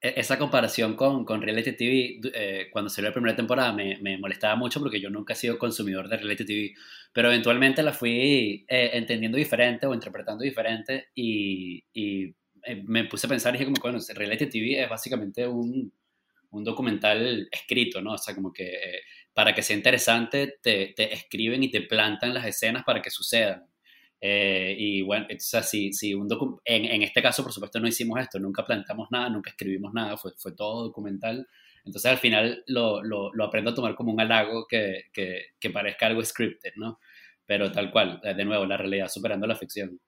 esa 0.00 0.38
comparación 0.38 0.96
con, 0.96 1.24
con 1.24 1.42
Reality 1.42 1.72
TV, 1.72 2.20
eh, 2.34 2.68
cuando 2.72 2.88
salió 2.88 3.10
la 3.10 3.14
primera 3.14 3.36
temporada, 3.36 3.72
me, 3.72 3.98
me, 3.98 4.16
molestaba 4.16 4.56
mucho 4.56 4.80
porque 4.80 5.00
yo 5.00 5.10
nunca 5.10 5.34
he 5.34 5.36
sido 5.36 5.58
consumidor 5.58 6.08
de 6.08 6.16
Reality 6.16 6.44
TV, 6.44 6.74
pero 7.12 7.28
eventualmente 7.28 7.82
la 7.82 7.92
fui 7.92 8.64
eh, 8.66 8.90
entendiendo 8.94 9.36
diferente 9.36 9.86
o 9.86 9.92
interpretando 9.92 10.42
diferente 10.42 11.08
y, 11.14 11.84
y 11.92 12.34
eh, 12.64 12.82
me 12.86 13.04
puse 13.04 13.26
a 13.26 13.30
pensar 13.30 13.54
y 13.54 13.58
dije 13.58 13.70
como, 13.70 13.82
bueno, 13.82 13.98
Reality 14.14 14.46
TV 14.46 14.82
es 14.82 14.88
básicamente 14.88 15.46
un, 15.46 15.92
un 16.50 16.64
documental 16.64 17.48
escrito, 17.52 18.00
¿no? 18.00 18.12
O 18.14 18.18
sea, 18.18 18.34
como 18.34 18.52
que 18.52 19.02
para 19.34 19.54
que 19.54 19.62
sea 19.62 19.76
interesante, 19.76 20.58
te, 20.62 20.92
te, 20.96 21.12
escriben 21.12 21.62
y 21.62 21.70
te 21.70 21.82
plantan 21.82 22.34
las 22.34 22.46
escenas 22.46 22.84
para 22.84 23.02
que 23.02 23.10
sucedan. 23.10 23.69
Eh, 24.20 24.74
y 24.78 25.02
bueno, 25.02 25.26
o 25.30 25.38
sea, 25.38 25.62
si, 25.62 25.92
si 25.92 26.14
un 26.14 26.28
en, 26.64 26.84
en, 26.84 27.02
este 27.02 27.22
caso, 27.22 27.42
por 27.42 27.52
supuesto, 27.52 27.80
no 27.80 27.88
hicimos 27.88 28.20
esto, 28.20 28.38
nunca 28.38 28.66
plantamos 28.66 29.08
nada, 29.10 29.30
nunca 29.30 29.50
escribimos 29.50 29.94
nada, 29.94 30.16
fue, 30.16 30.32
fue 30.36 30.52
todo 30.52 30.84
documental. 30.84 31.48
Entonces, 31.84 32.10
al 32.10 32.18
final 32.18 32.62
lo, 32.66 33.02
lo, 33.02 33.32
lo 33.32 33.44
aprendo 33.44 33.70
a 33.70 33.74
tomar 33.74 33.94
como 33.94 34.12
un 34.12 34.20
halago 34.20 34.66
que, 34.68 35.04
que, 35.12 35.46
que, 35.58 35.70
parezca 35.70 36.06
algo 36.06 36.22
scripted, 36.22 36.72
¿no? 36.76 37.00
Pero 37.46 37.72
tal 37.72 37.90
cual, 37.90 38.20
de 38.20 38.44
nuevo, 38.44 38.66
la 38.66 38.76
realidad 38.76 39.08
superando 39.08 39.46
la 39.46 39.56
ficción. 39.56 39.98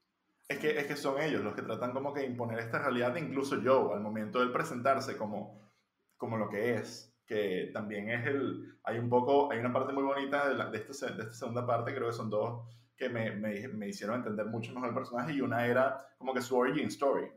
Es 0.46 0.58
que, 0.58 0.78
es 0.78 0.86
que 0.86 0.96
son 0.96 1.20
ellos 1.20 1.42
los 1.42 1.54
que 1.54 1.62
tratan 1.62 1.92
como 1.92 2.12
que 2.12 2.26
imponer 2.26 2.58
esta 2.58 2.78
realidad, 2.78 3.16
incluso 3.16 3.62
yo, 3.62 3.94
al 3.94 4.00
momento 4.00 4.44
de 4.44 4.52
presentarse 4.52 5.16
como, 5.16 5.72
como 6.18 6.36
lo 6.36 6.50
que 6.50 6.74
es 6.74 7.08
que 7.26 7.70
también 7.72 8.10
es 8.10 8.26
el, 8.26 8.76
hay 8.84 8.98
un 8.98 9.08
poco, 9.08 9.50
hay 9.50 9.58
una 9.58 9.72
parte 9.72 9.94
muy 9.94 10.02
bonita 10.02 10.50
de, 10.50 10.70
de, 10.70 10.84
esta, 10.84 11.06
de 11.06 11.22
esta 11.22 11.32
segunda 11.32 11.66
parte, 11.66 11.94
creo 11.94 12.08
que 12.08 12.12
son 12.12 12.28
dos 12.28 12.68
que 13.02 13.08
me, 13.08 13.32
me, 13.32 13.66
me, 13.66 13.88
hicieron 13.88 14.18
entender 14.18 14.46
mucho 14.46 14.72
mejor 14.72 14.90
el 14.90 14.94
personaje 14.94 15.32
y 15.32 15.40
una 15.40 15.66
era 15.66 16.06
como 16.18 16.32
que 16.32 16.40
su 16.40 16.56
origin 16.56 16.86
story. 16.86 17.28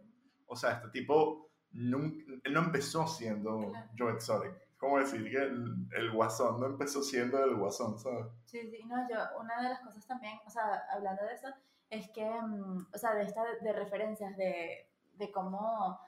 O 0.45 0.55
sea, 0.55 0.73
este 0.73 0.89
tipo 0.89 1.49
nunca, 1.71 2.23
él 2.43 2.53
no 2.53 2.65
empezó 2.65 3.07
siendo 3.07 3.73
Joe 3.97 4.13
Exotic. 4.13 4.53
¿Cómo 4.77 4.99
decir 4.99 5.23
que 5.23 5.37
el, 5.37 5.87
el, 5.97 6.11
guasón 6.11 6.59
no 6.59 6.67
empezó 6.67 7.01
siendo 7.01 7.43
el 7.43 7.55
guasón, 7.55 7.97
¿sabes? 7.97 8.27
Sí, 8.45 8.69
sí, 8.69 8.83
no, 8.85 9.09
yo, 9.09 9.15
una 9.39 9.59
de 9.59 9.69
las 9.69 9.79
cosas 9.79 10.05
también, 10.05 10.37
o 10.45 10.49
sea, 10.51 10.83
hablando 10.91 11.23
de 11.23 11.33
eso, 11.33 11.47
es 11.89 12.07
que, 12.11 12.23
um, 12.23 12.85
o 12.93 12.97
sea, 12.97 13.15
de 13.15 13.23
esta, 13.23 13.43
de 13.61 13.73
referencias 13.73 14.37
de, 14.37 14.87
de 15.13 15.31
cómo 15.31 15.99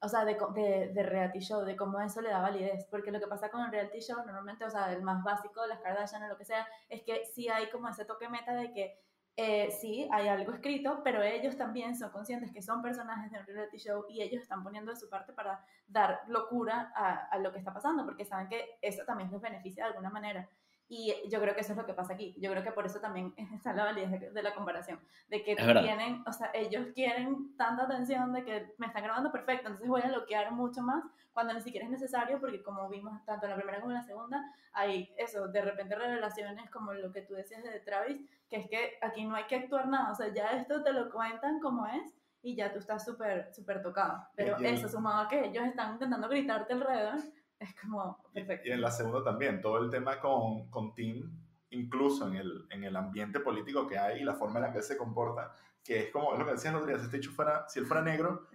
o 0.00 0.08
sea, 0.08 0.24
de, 0.24 0.36
de, 0.54 0.92
de, 0.92 1.02
reality 1.02 1.40
show, 1.40 1.64
de 1.64 1.76
cómo 1.76 2.00
eso 2.00 2.20
le 2.20 2.30
da 2.30 2.40
validez. 2.40 2.86
Porque 2.90 3.10
lo 3.10 3.20
que 3.20 3.26
pasa 3.26 3.50
con 3.50 3.62
el 3.62 3.70
reality 3.70 4.00
show, 4.00 4.18
normalmente, 4.18 4.64
o 4.64 4.70
sea, 4.70 4.92
el 4.92 5.02
más 5.02 5.22
básico, 5.24 5.66
las 5.66 5.80
Kardashian 5.80 6.22
o 6.24 6.28
lo 6.28 6.36
que 6.36 6.44
sea, 6.44 6.66
es 6.88 7.02
que 7.02 7.24
sí 7.24 7.48
hay 7.48 7.70
como 7.70 7.88
ese 7.88 8.04
toque 8.04 8.28
meta 8.28 8.54
de 8.54 8.72
que 8.72 8.98
eh, 9.36 9.70
sí 9.70 10.08
hay 10.12 10.28
algo 10.28 10.52
escrito, 10.52 11.02
pero 11.04 11.22
ellos 11.22 11.56
también 11.56 11.94
son 11.96 12.10
conscientes 12.10 12.52
que 12.52 12.62
son 12.62 12.80
personajes 12.82 13.30
de 13.30 13.38
un 13.38 13.46
reality 13.46 13.78
show 13.78 14.06
y 14.08 14.22
ellos 14.22 14.42
están 14.42 14.62
poniendo 14.62 14.92
de 14.92 14.98
su 14.98 15.10
parte 15.10 15.32
para 15.32 15.62
dar 15.86 16.22
locura 16.28 16.92
a, 16.94 17.26
a 17.26 17.38
lo 17.38 17.52
que 17.52 17.58
está 17.58 17.72
pasando, 17.72 18.04
porque 18.04 18.24
saben 18.24 18.48
que 18.48 18.78
eso 18.80 19.04
también 19.04 19.30
les 19.30 19.40
beneficia 19.40 19.84
de 19.84 19.90
alguna 19.90 20.10
manera. 20.10 20.48
Y 20.88 21.12
yo 21.28 21.40
creo 21.40 21.54
que 21.54 21.62
eso 21.62 21.72
es 21.72 21.78
lo 21.78 21.86
que 21.86 21.94
pasa 21.94 22.14
aquí. 22.14 22.34
Yo 22.38 22.50
creo 22.50 22.62
que 22.62 22.70
por 22.70 22.86
eso 22.86 23.00
también 23.00 23.34
está 23.54 23.72
la 23.72 23.84
validez 23.84 24.32
de, 24.32 24.42
la 24.42 24.54
comparación. 24.54 25.00
De 25.28 25.42
que 25.42 25.56
tienen, 25.56 26.22
o 26.26 26.32
sea, 26.32 26.50
ellos 26.54 26.88
quieren 26.94 27.56
tanta 27.56 27.84
atención 27.84 28.32
de 28.32 28.44
que 28.44 28.74
me 28.78 28.86
están 28.86 29.02
grabando 29.02 29.32
perfecto, 29.32 29.68
entonces 29.68 29.88
voy 29.88 30.02
a 30.02 30.08
bloquear 30.08 30.52
mucho 30.52 30.82
más 30.82 31.04
cuando 31.32 31.52
ni 31.52 31.60
siquiera 31.60 31.84
es 31.84 31.90
necesario, 31.90 32.40
porque 32.40 32.62
como 32.62 32.88
vimos 32.88 33.22
tanto 33.26 33.44
en 33.44 33.50
la 33.50 33.56
primera 33.56 33.80
como 33.80 33.90
en 33.90 33.98
la 33.98 34.02
segunda, 34.02 34.42
hay 34.72 35.12
eso, 35.18 35.48
de 35.48 35.60
repente 35.60 35.94
revelaciones 35.94 36.70
como 36.70 36.94
lo 36.94 37.12
que 37.12 37.22
tú 37.22 37.34
decías 37.34 37.62
de 37.62 37.80
Travis, 37.80 38.22
que 38.48 38.56
es 38.56 38.68
que 38.70 38.98
aquí 39.02 39.24
no 39.26 39.34
hay 39.34 39.44
que 39.44 39.56
actuar 39.56 39.86
nada, 39.86 40.12
o 40.12 40.14
sea, 40.14 40.32
ya 40.32 40.52
esto 40.52 40.82
te 40.82 40.94
lo 40.94 41.10
cuentan 41.10 41.60
como 41.60 41.86
es 41.86 42.14
y 42.40 42.54
ya 42.54 42.72
tú 42.72 42.78
estás 42.78 43.04
súper, 43.04 43.52
súper 43.52 43.82
tocado. 43.82 44.26
Pero 44.34 44.56
eso, 44.58 44.88
sumado 44.88 45.26
a 45.26 45.28
que 45.28 45.46
ellos 45.46 45.64
están 45.64 45.94
intentando 45.94 46.28
gritarte 46.28 46.72
alrededor, 46.72 47.16
es 47.60 47.74
como 47.80 48.22
perfecto. 48.32 48.68
Y 48.68 48.72
en 48.72 48.80
la 48.80 48.90
segunda 48.90 49.24
también, 49.24 49.60
todo 49.60 49.78
el 49.78 49.90
tema 49.90 50.20
con, 50.20 50.70
con 50.70 50.94
Tim, 50.94 51.30
incluso 51.70 52.28
en 52.28 52.36
el, 52.36 52.66
en 52.70 52.84
el 52.84 52.96
ambiente 52.96 53.40
político 53.40 53.86
que 53.86 53.98
hay 53.98 54.20
y 54.20 54.24
la 54.24 54.34
forma 54.34 54.58
en 54.58 54.66
la 54.66 54.72
que 54.72 54.78
él 54.78 54.84
se 54.84 54.96
comporta, 54.96 55.54
que 55.82 56.04
es 56.04 56.10
como 56.10 56.32
es 56.32 56.38
lo 56.38 56.44
que 56.44 56.52
decían 56.52 56.74
los 56.74 56.86
días, 56.86 57.00
si 57.00 57.06
este 57.06 57.16
hecho 57.18 57.30
fuera, 57.30 57.66
si 57.68 57.78
él 57.78 57.86
fuera 57.86 58.02
negro, 58.02 58.48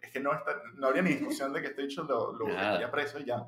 es 0.00 0.10
que 0.10 0.20
no, 0.20 0.32
está, 0.32 0.62
no 0.76 0.88
habría 0.88 1.02
ni 1.02 1.10
discusión 1.10 1.52
de 1.52 1.60
que 1.60 1.68
este 1.68 1.84
hecho 1.84 2.04
lo, 2.04 2.32
lo 2.32 2.90
preso 2.90 3.18
y 3.20 3.24
ya. 3.24 3.46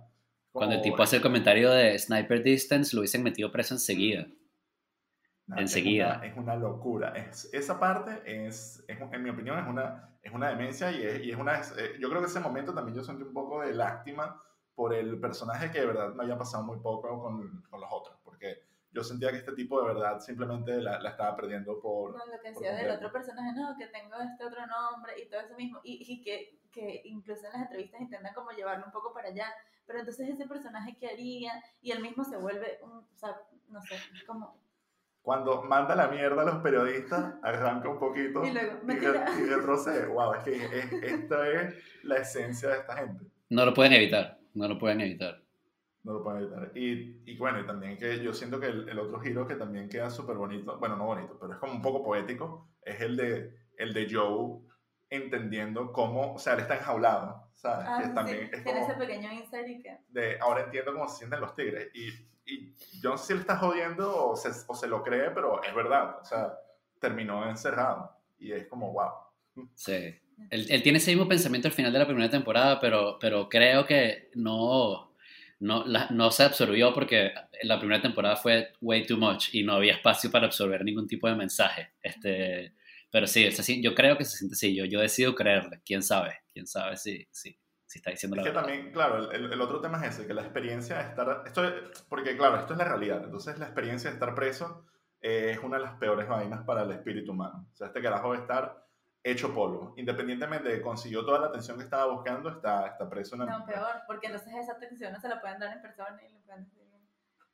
Cuando 0.53 0.75
el 0.75 0.83
tipo 0.83 1.03
hace 1.03 1.17
el 1.17 1.23
comentario 1.23 1.71
de 1.71 1.97
Sniper 1.99 2.43
Distance, 2.43 2.95
lo 2.95 3.01
hubiesen 3.01 3.23
metido 3.23 3.53
preso 3.53 3.75
enseguida. 3.75 4.27
enseguida. 5.57 6.21
Es 6.25 6.37
una, 6.37 6.57
locura. 6.57 7.11
Es, 7.11 7.49
esa 7.53 7.79
parte, 7.79 8.21
es, 8.25 8.85
es, 8.89 8.99
en 9.01 9.23
mi 9.23 9.31
opinión, 9.31 9.59
es 9.61 9.69
una, 9.69 10.11
es 10.23 10.33
una 10.33 10.49
demencia 10.49 10.91
y 10.91 11.03
es, 11.05 11.25
y 11.25 11.31
es 11.31 11.37
una... 11.37 11.61
Eh, 11.61 11.97
yo 12.01 12.11
creo 12.11 12.21
que 12.21 12.27
ese 12.27 12.41
momento 12.41 12.75
también 12.75 12.97
yo 12.97 13.05
sentí 13.05 13.23
un 13.23 13.33
poco 13.33 13.63
de 13.63 13.75
lástima 13.75 14.43
por 14.81 14.95
el 14.95 15.21
personaje 15.21 15.71
que 15.71 15.81
de 15.81 15.87
verdad 15.89 16.15
me 16.15 16.23
había 16.23 16.39
pasado 16.39 16.65
muy 16.65 16.79
poco 16.79 17.21
con, 17.23 17.61
con 17.69 17.81
los 17.83 17.91
otros. 17.93 18.17
porque 18.25 18.63
yo 18.93 19.05
sentía 19.05 19.31
que 19.31 19.37
este 19.37 19.53
tipo 19.53 19.79
de 19.79 19.89
verdad 19.93 20.19
simplemente 20.21 20.81
la, 20.81 20.99
la 21.01 21.11
estaba 21.11 21.37
perdiendo 21.37 21.79
por... 21.83 22.13
No, 22.13 22.25
lo 22.25 22.41
que 22.41 22.49
decía 22.49 22.73
del 22.75 22.91
otro 22.93 23.13
personaje, 23.13 23.53
no, 23.55 23.77
que 23.77 23.89
tengo 23.89 24.17
este 24.17 24.43
otro 24.47 24.67
nombre 24.67 25.13
y 25.23 25.29
todo 25.29 25.41
eso 25.43 25.55
mismo, 25.55 25.81
y, 25.85 26.03
y 26.11 26.23
que, 26.23 26.59
que 26.73 27.03
incluso 27.05 27.45
en 27.45 27.53
las 27.53 27.63
entrevistas 27.63 28.01
intentan 28.01 28.33
como 28.33 28.53
llevarlo 28.53 28.87
un 28.87 28.91
poco 28.93 29.13
para 29.13 29.29
allá, 29.29 29.53
pero 29.87 29.99
entonces 29.99 30.31
ese 30.31 30.49
personaje 30.49 30.97
que 30.97 31.09
haría, 31.11 31.53
y 31.83 31.91
él 31.91 32.01
mismo 32.01 32.25
se 32.25 32.39
vuelve, 32.39 32.79
un, 32.83 32.93
o 33.01 33.17
sea, 33.17 33.37
no 33.69 33.83
sé, 33.83 33.97
como, 34.27 34.57
Cuando 35.21 35.63
manda 35.63 35.95
la 35.95 36.09
mierda 36.09 36.41
a 36.41 36.47
los 36.47 36.63
periodistas, 36.63 37.35
arranca 37.43 37.91
un 37.91 37.99
poquito 37.99 38.43
Y 38.43 38.51
luego, 38.53 38.81
y, 38.89 38.97
re- 38.97 39.25
y 39.41 39.45
retrocede. 39.45 40.07
Wow, 40.07 40.33
es 40.37 40.43
que 40.45 40.55
es- 40.65 40.93
esta 41.05 41.49
es 41.49 41.75
la 42.03 42.17
esencia 42.17 42.71
de 42.71 42.79
esta 42.79 42.97
gente. 42.97 43.25
No 43.51 43.65
lo 43.67 43.75
pueden 43.75 43.93
evitar, 43.93 44.40
no 44.55 44.69
lo 44.69 44.79
pueden 44.79 45.01
evitar. 45.01 45.43
No 46.03 46.15
lo 46.15 46.23
pueden 46.23 46.43
evitar. 46.43 46.73
Y, 46.75 47.23
y 47.25 47.37
bueno, 47.37 47.61
y 47.61 47.67
también 47.67 47.99
que 47.99 48.23
yo 48.23 48.33
siento 48.33 48.59
que 48.59 48.67
el, 48.67 48.89
el 48.89 48.99
otro 48.99 49.21
giro 49.21 49.47
que 49.47 49.57
también 49.57 49.89
queda 49.89 50.11
súper 50.11 50.37
bonito, 50.37 50.79
bueno, 50.79 50.97
no 50.97 51.07
bonito, 51.07 51.39
pero 51.39 51.53
es 51.53 51.59
como 51.59 51.73
un 51.73 51.83
poco 51.83 52.03
poético, 52.03 52.69
es 52.83 53.01
el 53.01 53.17
de, 53.17 53.55
el 53.77 53.93
de 53.93 54.09
Joe 54.11 54.61
entendiendo 55.11 55.93
cómo, 55.93 56.35
o 56.35 56.39
sea, 56.39 56.55
él 56.55 56.61
está 56.61 56.77
enjaulado, 56.77 57.51
¿sabes? 57.55 57.87
ah, 57.89 57.99
que 58.01 58.09
sí, 58.09 58.15
también 58.15 58.51
es 58.53 58.63
tiene 58.63 58.81
como 58.81 58.93
ese 58.93 58.99
pequeño 58.99 59.33
insight 59.33 59.87
de, 60.09 60.39
ahora 60.41 60.65
entiendo 60.65 60.93
cómo 60.93 61.09
se 61.09 61.19
sienten 61.19 61.41
los 61.41 61.55
tigres. 61.55 61.91
Y, 61.95 62.09
y 62.47 62.75
yo 63.01 63.11
no 63.11 63.19
sé 63.19 63.27
si 63.27 63.33
él 63.35 63.41
está 63.41 63.57
jodiendo 63.57 64.31
o 64.31 64.37
se, 64.37 64.51
o 64.69 64.75
se 64.75 64.87
lo 64.87 65.03
cree, 65.03 65.31
pero 65.33 65.63
es 65.63 65.75
verdad, 65.75 66.19
o 66.21 66.25
sea, 66.25 66.55
terminó 67.01 67.49
encerrado. 67.49 68.13
Y 68.39 68.53
es 68.53 68.67
como, 68.69 68.93
wow. 68.93 69.67
Sí. 69.75 70.19
Él, 70.51 70.67
él 70.69 70.83
tiene 70.83 70.99
ese 70.99 71.11
mismo 71.13 71.29
pensamiento 71.29 71.69
al 71.69 71.75
final 71.75 71.93
de 71.93 71.99
la 71.99 72.07
primera 72.07 72.31
temporada, 72.31 72.81
pero, 72.81 73.19
pero 73.21 73.49
creo 73.49 73.85
que 73.87 74.31
no, 74.35 75.13
no, 75.61 75.85
la- 75.87 76.09
no 76.11 76.31
se 76.31 76.45
absorbió 76.45 76.93
porque 76.95 77.33
la 77.63 77.79
primera 77.79 78.01
temporada 78.03 78.37
fue 78.37 78.73
way 78.81 79.07
too 79.07 79.17
much 79.19 79.55
y 79.55 79.63
no 79.63 79.75
había 79.75 79.95
espacio 79.95 80.31
para 80.31 80.47
absorber 80.47 80.85
ningún 80.85 81.07
tipo 81.07 81.29
de 81.29 81.35
mensaje. 81.37 81.91
Este, 82.03 82.75
pero 83.11 83.27
sí, 83.27 83.47
así, 83.47 83.83
yo 83.83 83.95
creo 83.95 84.17
que 84.17 84.25
se 84.25 84.37
siente 84.39 84.55
así. 84.55 84.75
Yo, 84.75 84.85
yo 84.85 85.01
decido 85.01 85.35
creerle. 85.35 85.81
¿Quién 85.85 86.03
sabe? 86.03 86.35
¿Quién 86.53 86.67
sabe 86.67 86.97
si, 86.97 87.27
si, 87.31 87.57
si 87.87 87.99
está 87.99 88.11
diciendo 88.11 88.37
la 88.37 88.43
Es 88.43 88.49
que 88.49 88.53
verdad? 88.55 88.67
también, 88.69 88.93
claro, 88.93 89.31
el, 89.31 89.53
el 89.53 89.61
otro 89.61 89.81
tema 89.81 90.05
es 90.05 90.15
ese, 90.15 90.27
que 90.27 90.35
la 90.35 90.43
experiencia 90.43 90.99
de 90.99 91.09
estar, 91.11 91.43
esto 91.47 91.65
es- 91.65 92.03
porque 92.09 92.37
claro, 92.37 92.57
esto 92.59 92.73
es 92.75 92.79
la 92.79 92.85
realidad, 92.85 93.23
entonces 93.25 93.59
la 93.59 93.67
experiencia 93.67 94.11
de 94.11 94.15
estar 94.15 94.35
preso 94.35 94.87
eh, 95.21 95.51
es 95.53 95.59
una 95.59 95.77
de 95.77 95.83
las 95.83 95.95
peores 95.99 96.27
vainas 96.29 96.65
para 96.65 96.83
el 96.85 96.91
espíritu 96.93 97.33
humano. 97.33 97.67
O 97.73 97.77
sea, 97.77 97.89
este 97.89 98.01
carajo 98.01 98.33
de 98.33 98.39
estar 98.39 98.87
hecho 99.23 99.53
polvo, 99.55 99.95
independientemente 99.97 100.69
de 100.69 100.77
que 100.77 100.83
consiguió 100.83 101.25
toda 101.25 101.41
la 101.41 101.47
atención 101.49 101.77
que 101.77 101.85
estaba 101.85 102.13
buscando, 102.13 102.49
está, 102.49 102.87
está 102.87 103.09
preso 103.09 103.35
en 103.35 103.41
no, 103.47 103.65
peor, 103.67 104.03
porque 104.07 104.29
entonces 104.29 104.55
esa 104.55 104.73
atención 104.73 105.13
no 105.13 105.21
se 105.21 105.29
la 105.29 105.41
pueden 105.41 105.59
dar 105.59 105.73
en 105.77 105.83
persona 105.83 106.19
y 106.27 106.33
le 106.33 106.41
pueden 106.41 106.65
decir, 106.65 106.83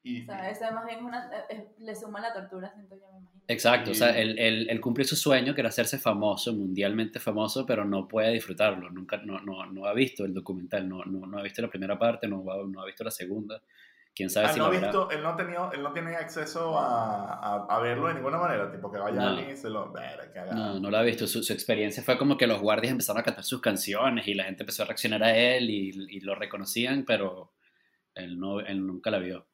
Y, 0.03 0.23
o 0.23 0.27
sea, 0.27 0.51
eso 0.51 0.73
más 0.73 0.87
bien 0.87 1.05
una, 1.05 1.29
eh, 1.37 1.45
eh, 1.51 1.75
le 1.79 1.95
suma 1.97 2.21
la 2.21 2.33
tortura, 2.33 2.73
siento 2.73 2.95
yo, 2.95 3.11
me 3.13 3.19
imagino. 3.19 3.43
Exacto, 3.49 3.91
o 3.91 3.95
sea, 3.95 4.17
Y- 4.17 4.23
él, 4.23 4.39
él, 4.39 4.67
él 4.71 4.81
cumplió 4.81 5.05
su 5.05 5.17
sueño, 5.17 5.55
que 5.55 5.61
era 5.61 5.69
hacerse 5.71 5.99
famoso, 5.99 6.53
mundialmente 6.53 7.19
famoso, 7.19 7.67
pero 7.67 7.85
no 7.85 8.07
puede 8.07 8.31
disfrutarlo, 8.33 8.89
nunca, 8.91 9.17
no, 9.19 9.41
no, 9.41 9.67
no 9.67 9.87
ha 9.87 9.93
visto 9.93 10.25
el 10.25 10.33
documental, 10.35 10.89
no, 10.89 11.05
no, 11.05 11.27
no 11.27 11.39
ha 11.39 11.43
visto 11.43 11.63
la 11.63 11.69
primera 11.69 11.99
parte, 11.99 12.29
no, 12.29 12.45
ha- 12.53 12.65
no 12.65 12.81
ha 12.81 12.87
visto 12.87 13.03
la 13.03 13.11
segunda, 13.11 13.61
quién 14.17 14.31
sabe 14.31 14.47
Ah, 14.47 14.53
si 14.55 14.59
no, 14.59 14.67
lo 14.67 14.71
visto, 14.73 15.11
él, 15.11 15.23
no 15.23 15.29
ha 15.29 15.37
tenido, 15.37 15.71
él 15.73 15.83
no 15.83 15.93
tiene 15.93 16.17
acceso 16.17 16.79
a, 16.79 17.35
a, 17.35 17.67
a 17.69 17.81
verlo 17.81 18.09
de 18.09 18.15
ninguna 18.15 18.39
manera, 18.39 18.73
tipo 18.73 18.91
que 18.91 18.99
vaya 18.99 19.21
No. 19.21 19.41
y 19.41 19.57
se 19.57 19.69
lo... 19.69 19.93
No, 20.53 20.81
no 20.81 20.91
lo 20.91 20.97
ha 20.97 21.03
visto. 21.03 21.27
Su, 21.27 21.43
su 21.43 21.53
experiencia 21.53 22.03
fue 22.03 22.17
como 22.17 22.39
que 22.39 22.47
los 22.47 22.61
guardias 22.61 22.93
empezaron 22.93 23.21
a 23.21 23.25
cantar 23.25 23.45
sus 23.45 23.61
canciones 23.61 24.27
y 24.27 24.35
la 24.35 24.45
gente 24.45 24.63
empezó 24.63 24.83
a 24.83 24.87
reaccionar 24.87 25.23
a 25.23 25.37
él 25.37 25.69
y, 25.71 25.91
y 26.17 26.21
lo 26.21 26.35
reconocían, 26.35 27.05
pero 27.05 27.53
él, 28.15 28.41
no, 28.41 28.61
él 28.61 28.87
nunca 28.87 29.11
la 29.11 29.19
vio. 29.19 29.47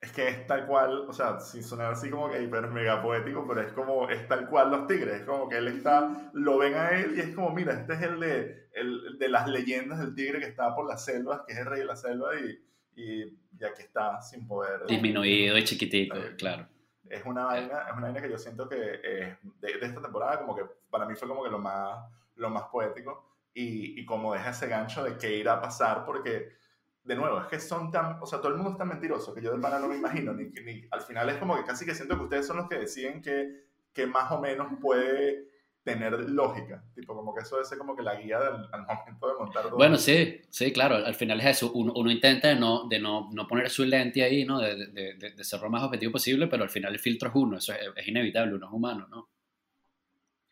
Es 0.00 0.12
que 0.12 0.28
es 0.28 0.46
tal 0.46 0.64
cual, 0.66 1.06
o 1.08 1.12
sea, 1.12 1.40
sin 1.40 1.64
sonar 1.64 1.92
así 1.92 2.08
como 2.08 2.30
que 2.30 2.40
hiper 2.40 2.68
mega 2.68 3.02
poético, 3.02 3.44
pero 3.48 3.62
es 3.62 3.72
como, 3.72 4.08
es 4.08 4.28
tal 4.28 4.48
cual 4.48 4.70
los 4.70 4.86
tigres, 4.86 5.22
es 5.22 5.26
como 5.26 5.48
que 5.48 5.56
él 5.56 5.66
está, 5.66 6.30
lo 6.34 6.56
ven 6.56 6.74
a 6.74 6.90
él 6.90 7.14
y 7.16 7.20
es 7.20 7.34
como, 7.34 7.50
mira, 7.50 7.72
este 7.72 7.94
es 7.94 8.02
el 8.02 8.20
de, 8.20 8.68
el 8.74 9.18
de 9.18 9.28
las 9.28 9.48
leyendas 9.48 9.98
del 9.98 10.14
tigre 10.14 10.38
que 10.38 10.46
está 10.46 10.72
por 10.76 10.86
las 10.86 11.04
selvas, 11.04 11.40
que 11.44 11.52
es 11.54 11.58
el 11.58 11.66
rey 11.66 11.80
de 11.80 11.86
la 11.86 11.96
selva 11.96 12.28
y, 12.38 12.60
y, 12.98 13.22
y 13.58 13.64
aquí 13.64 13.82
está 13.82 14.20
sin 14.20 14.46
poder. 14.46 14.84
Disminuido 14.86 15.56
y 15.56 15.64
chiquitico, 15.64 16.16
Eh, 16.16 16.34
claro. 16.36 16.66
Es 17.08 17.24
una 17.24 17.44
vaina, 17.44 17.84
es 17.88 17.92
una 17.92 18.02
vaina 18.02 18.20
que 18.20 18.30
yo 18.30 18.38
siento 18.38 18.68
que 18.68 18.76
eh, 18.76 19.38
de, 19.60 19.78
de 19.78 19.86
esta 19.86 20.02
temporada 20.02 20.38
como 20.40 20.54
que 20.54 20.64
para 20.90 21.06
mí 21.06 21.14
fue 21.14 21.28
como 21.28 21.42
que 21.44 21.50
lo 21.50 21.58
más, 21.58 22.04
lo 22.36 22.50
más 22.50 22.64
poético 22.64 23.36
y, 23.54 23.98
y 23.98 24.04
como 24.04 24.34
deja 24.34 24.50
ese 24.50 24.66
gancho 24.66 25.02
de 25.04 25.16
qué 25.16 25.36
irá 25.36 25.54
a 25.54 25.60
pasar 25.60 26.04
porque 26.04 26.58
de 27.04 27.16
nuevo, 27.16 27.40
es 27.40 27.46
que 27.46 27.58
son 27.58 27.90
tan, 27.90 28.18
o 28.20 28.26
sea, 28.26 28.38
todo 28.38 28.48
el 28.48 28.56
mundo 28.56 28.72
es 28.72 28.76
tan 28.76 28.88
mentiroso 28.88 29.32
que 29.32 29.40
yo 29.40 29.50
de 29.50 29.58
pana 29.58 29.78
no 29.78 29.88
me 29.88 29.96
imagino, 29.96 30.34
ni, 30.34 30.50
ni, 30.50 30.86
al 30.90 31.00
final 31.00 31.30
es 31.30 31.38
como 31.38 31.56
que 31.56 31.64
casi 31.64 31.86
que 31.86 31.94
siento 31.94 32.18
que 32.18 32.24
ustedes 32.24 32.46
son 32.46 32.58
los 32.58 32.68
que 32.68 32.78
deciden 32.78 33.22
que, 33.22 33.64
que 33.94 34.06
más 34.06 34.30
o 34.30 34.38
menos 34.38 34.66
puede 34.78 35.48
tener 35.82 36.12
lógica, 36.30 36.84
tipo 36.94 37.14
como 37.14 37.34
que 37.34 37.42
eso 37.42 37.56
debe 37.56 37.66
ser 37.66 37.78
como 37.78 37.96
que 37.96 38.02
la 38.02 38.14
guía 38.16 38.38
del, 38.38 38.66
al 38.72 38.86
momento 38.86 39.28
de 39.28 39.34
montar 39.38 39.62
todo. 39.64 39.76
Bueno, 39.76 39.96
sí, 39.96 40.40
sí, 40.50 40.72
claro, 40.72 40.96
al 40.96 41.14
final 41.14 41.40
es 41.40 41.46
eso. 41.46 41.72
Uno, 41.72 41.92
uno 41.96 42.10
intenta 42.10 42.48
de, 42.48 42.56
no, 42.56 42.88
de 42.88 42.98
no, 42.98 43.30
no 43.32 43.46
poner 43.46 43.70
su 43.70 43.84
lente 43.84 44.22
ahí, 44.22 44.44
¿no? 44.44 44.60
De, 44.60 44.86
de, 44.86 45.14
de, 45.14 45.30
de 45.30 45.44
ser 45.44 45.60
lo 45.60 45.70
más 45.70 45.82
objetivo 45.82 46.12
posible, 46.12 46.46
pero 46.46 46.62
al 46.62 46.70
final 46.70 46.92
el 46.92 46.98
filtro 46.98 47.28
es 47.28 47.34
uno, 47.34 47.58
eso 47.58 47.72
es, 47.72 47.80
es 47.96 48.08
inevitable, 48.08 48.54
uno 48.54 48.66
es 48.66 48.72
humano, 48.72 49.06
¿no? 49.08 49.28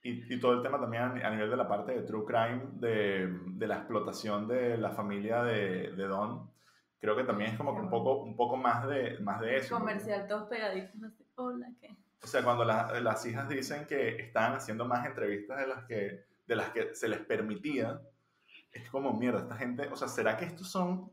Y, 0.03 0.35
y 0.35 0.39
todo 0.39 0.53
el 0.53 0.63
tema 0.63 0.81
también 0.81 1.03
a, 1.03 1.31
nivel 1.31 1.51
de 1.51 1.57
la 1.57 1.67
parte 1.67 1.93
de 1.93 2.03
True 2.03 2.25
Crime, 2.25 2.63
de, 2.75 3.29
de 3.47 3.67
la 3.67 3.79
explotación 3.79 4.47
de 4.47 4.79
la 4.79 4.91
familia 4.91 5.43
de, 5.43 5.93
de 5.93 6.07
Don, 6.07 6.49
creo 7.01 7.17
que 7.17 7.25
también 7.25 7.51
es 7.51 7.57
como 7.57 7.75
que 7.75 7.81
un 7.81 7.91
poco, 7.91 8.23
un 8.23 8.37
poco 8.37 8.57
más, 8.57 8.87
de, 8.87 9.19
más 9.19 9.41
de 9.41 9.57
eso. 9.57 9.77
Comercial, 9.77 10.27
todos 10.29 10.49
pegaditos, 10.49 11.13
hola, 11.35 11.69
¿qué? 11.81 11.97
O 12.23 12.27
sea, 12.27 12.43
cuando 12.43 12.65
la- 12.65 12.99
las 13.01 13.25
hijas 13.27 13.49
dicen 13.49 13.87
que 13.87 14.17
estaban 14.17 14.55
haciendo 14.57 14.85
más 14.85 15.07
entrevistas 15.07 15.59
de 15.61 15.67
las 15.67 15.85
que, 15.85 16.25
de 16.47 16.57
las 16.57 16.71
que 16.71 16.95
se 16.95 17.09
les 17.09 17.21
permitía, 17.21 18.01
es 18.73 18.89
como, 18.91 19.13
mierda, 19.19 19.41
esta 19.41 19.57
gente, 19.57 19.87
o 19.89 19.97
sea, 19.97 20.09
¿será 20.09 20.37
que 20.37 20.45
estos 20.47 20.71
son 20.71 21.11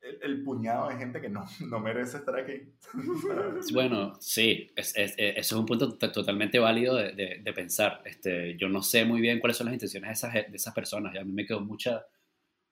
el, 0.00 0.18
el 0.22 0.42
puñado 0.44 0.88
de 0.88 0.96
gente 0.96 1.20
que 1.20 1.28
no, 1.28 1.44
no 1.68 1.80
merece 1.80 2.18
estar 2.18 2.38
aquí? 2.38 2.72
Bueno, 3.72 4.14
sí, 4.20 4.70
es, 4.76 4.96
es- 4.96 5.14
es- 5.16 5.36
eso 5.38 5.56
es 5.56 5.60
un 5.60 5.66
punto 5.66 5.96
to- 5.96 6.12
totalmente 6.12 6.58
válido 6.58 6.94
de, 6.96 7.12
de- 7.12 7.40
de 7.42 7.52
pensar. 7.52 8.02
Este, 8.04 8.56
yo 8.56 8.68
no 8.68 8.82
sé 8.82 9.04
muy 9.04 9.20
bien 9.20 9.40
cuáles 9.40 9.56
son 9.56 9.66
las 9.66 9.74
intenciones 9.74 10.08
de 10.08 10.12
esas, 10.12 10.32
de 10.34 10.56
esas 10.56 10.74
personas. 10.74 11.14
y 11.14 11.18
a 11.18 11.24
mí 11.24 11.32
me 11.32 11.44
quedó 11.46 11.60
mucha, 11.60 12.06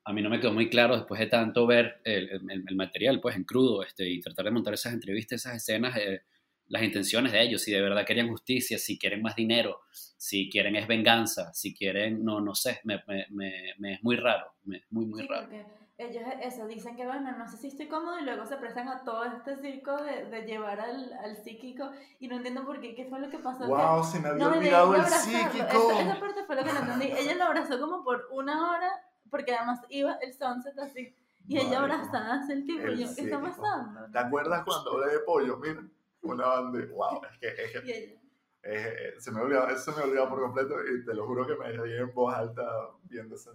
a 0.04 0.12
mí 0.12 0.22
no 0.22 0.30
me 0.30 0.38
quedó 0.40 0.52
muy 0.52 0.68
claro 0.70 0.96
después 0.96 1.18
de 1.18 1.26
tanto 1.26 1.66
ver 1.66 2.00
el, 2.04 2.28
el- 2.30 2.64
el 2.68 2.76
material, 2.76 3.20
pues 3.20 3.34
en 3.36 3.44
crudo, 3.44 3.82
este, 3.82 4.08
y 4.08 4.20
tratar 4.20 4.44
de 4.44 4.50
montar 4.52 4.74
esas 4.74 4.92
entrevistas, 4.92 5.40
esas 5.40 5.56
escenas, 5.56 5.96
eh, 5.96 6.22
las 6.68 6.82
intenciones 6.82 7.32
de 7.32 7.42
ellos, 7.42 7.62
si 7.62 7.70
de 7.72 7.80
verdad 7.82 8.04
querían 8.06 8.28
justicia, 8.28 8.78
si 8.78 8.98
quieren 8.98 9.22
más 9.22 9.36
dinero, 9.36 9.80
si 9.90 10.48
quieren 10.50 10.76
es 10.76 10.86
venganza, 10.86 11.52
si 11.52 11.74
quieren, 11.74 12.24
no, 12.24 12.40
no 12.40 12.54
sé, 12.54 12.80
me, 12.84 13.02
me- 13.06 13.26
me- 13.30 13.74
me 13.78 13.94
es 13.94 14.02
muy 14.02 14.16
raro, 14.16 14.54
me 14.64 14.78
es 14.78 14.84
muy, 14.90 15.06
muy 15.06 15.22
Sí, 15.22 15.28
raro. 15.28 15.42
porque 15.42 15.66
ellos 15.96 16.24
eso 16.42 16.66
dicen 16.66 16.96
que 16.96 17.06
bueno, 17.06 17.30
no 17.36 17.46
sé 17.46 17.56
si 17.56 17.68
estoy 17.68 17.86
cómodo 17.86 18.18
y 18.18 18.24
luego 18.24 18.44
se 18.46 18.56
prestan 18.56 18.88
a 18.88 19.04
todo 19.04 19.24
este 19.26 19.56
circo 19.58 19.96
de, 20.02 20.24
de 20.26 20.42
llevar 20.42 20.80
al, 20.80 21.12
al 21.12 21.36
psíquico 21.36 21.90
y 22.18 22.26
no 22.28 22.36
entiendo 22.36 22.64
por 22.64 22.80
qué, 22.80 22.94
qué 22.94 23.04
fue 23.04 23.20
lo 23.20 23.30
que 23.30 23.38
pasó. 23.38 23.66
¡Wow! 23.66 24.02
Se 24.02 24.16
me 24.18 24.24
que, 24.24 24.28
había 24.30 24.48
no, 24.48 24.56
olvidado 24.56 24.94
el 24.94 25.00
abrazarlo. 25.02 25.38
psíquico. 25.52 25.90
Esa, 25.92 26.02
esa 26.02 26.20
parte 26.20 26.44
fue 26.46 26.56
lo 26.56 26.64
que 26.64 26.72
no 26.72 26.78
entendí. 26.80 27.06
Ella 27.16 27.34
lo 27.36 27.44
abrazó 27.44 27.78
como 27.78 28.02
por 28.02 28.26
una 28.32 28.72
hora 28.72 28.90
porque 29.30 29.54
además 29.54 29.80
iba 29.88 30.14
el 30.22 30.32
sunset 30.32 30.78
así 30.78 31.14
y 31.46 31.58
ella 31.58 31.80
Marico, 31.80 31.94
abrazada 31.94 32.40
hacia 32.40 32.54
el 32.54 32.64
tipo 32.66 32.86
el 32.86 32.98
y 32.98 33.02
yo, 33.04 33.14
¿qué 33.14 33.22
está 33.22 33.40
pasando? 33.40 34.00
¿Te 34.10 34.18
acuerdas 34.18 34.64
cuando 34.64 34.92
hablé 34.94 35.12
de 35.12 35.18
pollo? 35.20 35.58
Mira, 35.58 35.82
una 36.24 36.46
banda. 36.46 36.78
¡Wow! 36.92 37.20
Es 37.32 37.38
que, 37.38 37.62
es 37.62 37.70
que 37.72 38.18
es- 38.62 39.22
se 39.24 39.30
me 39.30 39.40
ha 39.40 39.42
olvidado, 39.42 39.68
eso 39.68 39.92
se 39.92 39.96
me 39.98 40.02
ha 40.02 40.06
olvidado 40.06 40.28
por 40.30 40.40
completo 40.40 40.74
y 40.84 41.04
te 41.04 41.14
lo 41.14 41.26
juro 41.26 41.46
que 41.46 41.54
me 41.56 41.70
reí 41.70 41.98
en 41.98 42.12
voz 42.14 42.34
alta 42.34 42.62
viendo 43.04 43.34
ese. 43.34 43.50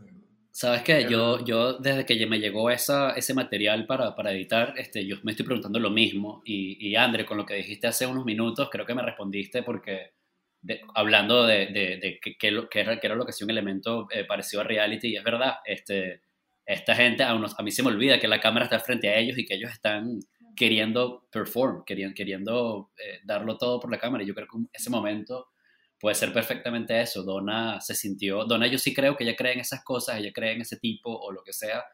¿Sabes 0.51 0.81
qué? 0.83 1.01
Pero- 1.03 1.39
Yo, 1.39 1.45
yo 1.45 1.73
desde 1.79 2.05
que 2.05 2.25
me 2.27 2.39
llegó 2.39 2.69
esa, 2.69 3.11
ese 3.11 3.33
material 3.33 3.85
para, 3.85 4.15
para 4.15 4.31
editar, 4.31 4.73
este, 4.77 5.05
yo 5.05 5.17
me 5.23 5.31
estoy 5.31 5.45
preguntando 5.45 5.79
lo 5.79 5.89
mismo. 5.89 6.41
Y, 6.45 6.77
y 6.87 6.95
André, 6.95 7.25
con 7.25 7.37
lo 7.37 7.45
que 7.45 7.55
dijiste 7.55 7.87
hace 7.87 8.05
unos 8.05 8.25
minutos, 8.25 8.69
creo 8.71 8.85
que 8.85 8.95
me 8.95 9.01
respondiste 9.03 9.63
porque 9.63 10.13
de- 10.61 10.81
hablando 10.95 11.45
de, 11.45 11.67
de, 11.67 11.97
de 11.97 12.19
que, 12.21 12.35
que, 12.37 12.51
lo- 12.51 12.67
que 12.69 12.81
era, 12.81 12.99
que 12.99 13.07
era 13.07 13.15
lo 13.15 13.25
que 13.25 13.29
hacía 13.31 13.45
un 13.45 13.51
elemento 13.51 14.07
eh, 14.11 14.25
parecido 14.25 14.61
a 14.61 14.65
reality, 14.65 15.09
y 15.09 15.15
es 15.17 15.23
verdad, 15.23 15.55
este, 15.65 16.21
esta 16.65 16.93
gente, 16.95 17.23
a, 17.23 17.33
unos- 17.35 17.57
a 17.57 17.63
mí 17.63 17.71
se 17.71 17.81
me 17.83 17.89
olvida 17.89 18.19
que 18.19 18.27
la 18.27 18.39
cámara 18.41 18.65
está 18.65 18.79
frente 18.79 19.07
a 19.09 19.17
ellos 19.17 19.37
y 19.37 19.45
que 19.45 19.53
ellos 19.55 19.71
están 19.71 20.19
queriendo 20.59 21.25
perform, 21.31 21.85
queriendo, 21.85 22.13
queriendo 22.13 22.91
eh, 22.97 23.21
darlo 23.23 23.57
todo 23.57 23.79
por 23.79 23.89
la 23.89 23.97
cámara. 23.97 24.25
Y 24.25 24.27
yo 24.27 24.35
creo 24.35 24.45
que 24.45 24.57
ese 24.73 24.89
momento 24.89 25.47
puede 25.97 26.15
ser 26.15 26.33
perfectamente 26.33 26.99
eso. 26.99 27.23
Donna 27.23 27.79
se 27.79 27.95
sintió, 27.95 28.43
Donna 28.43 28.67
yo 28.67 28.77
sí 28.77 28.93
creo 28.93 29.15
que 29.15 29.23
ella 29.23 29.37
cree 29.37 29.53
en 29.53 29.61
esas 29.61 29.85
cosas, 29.85 30.19
ella 30.19 30.33
cree 30.33 30.51
en 30.51 30.61
ese 30.61 30.75
tipo 30.75 31.17
o 31.17 31.31
lo 31.31 31.43
que 31.43 31.53
sea, 31.53 31.85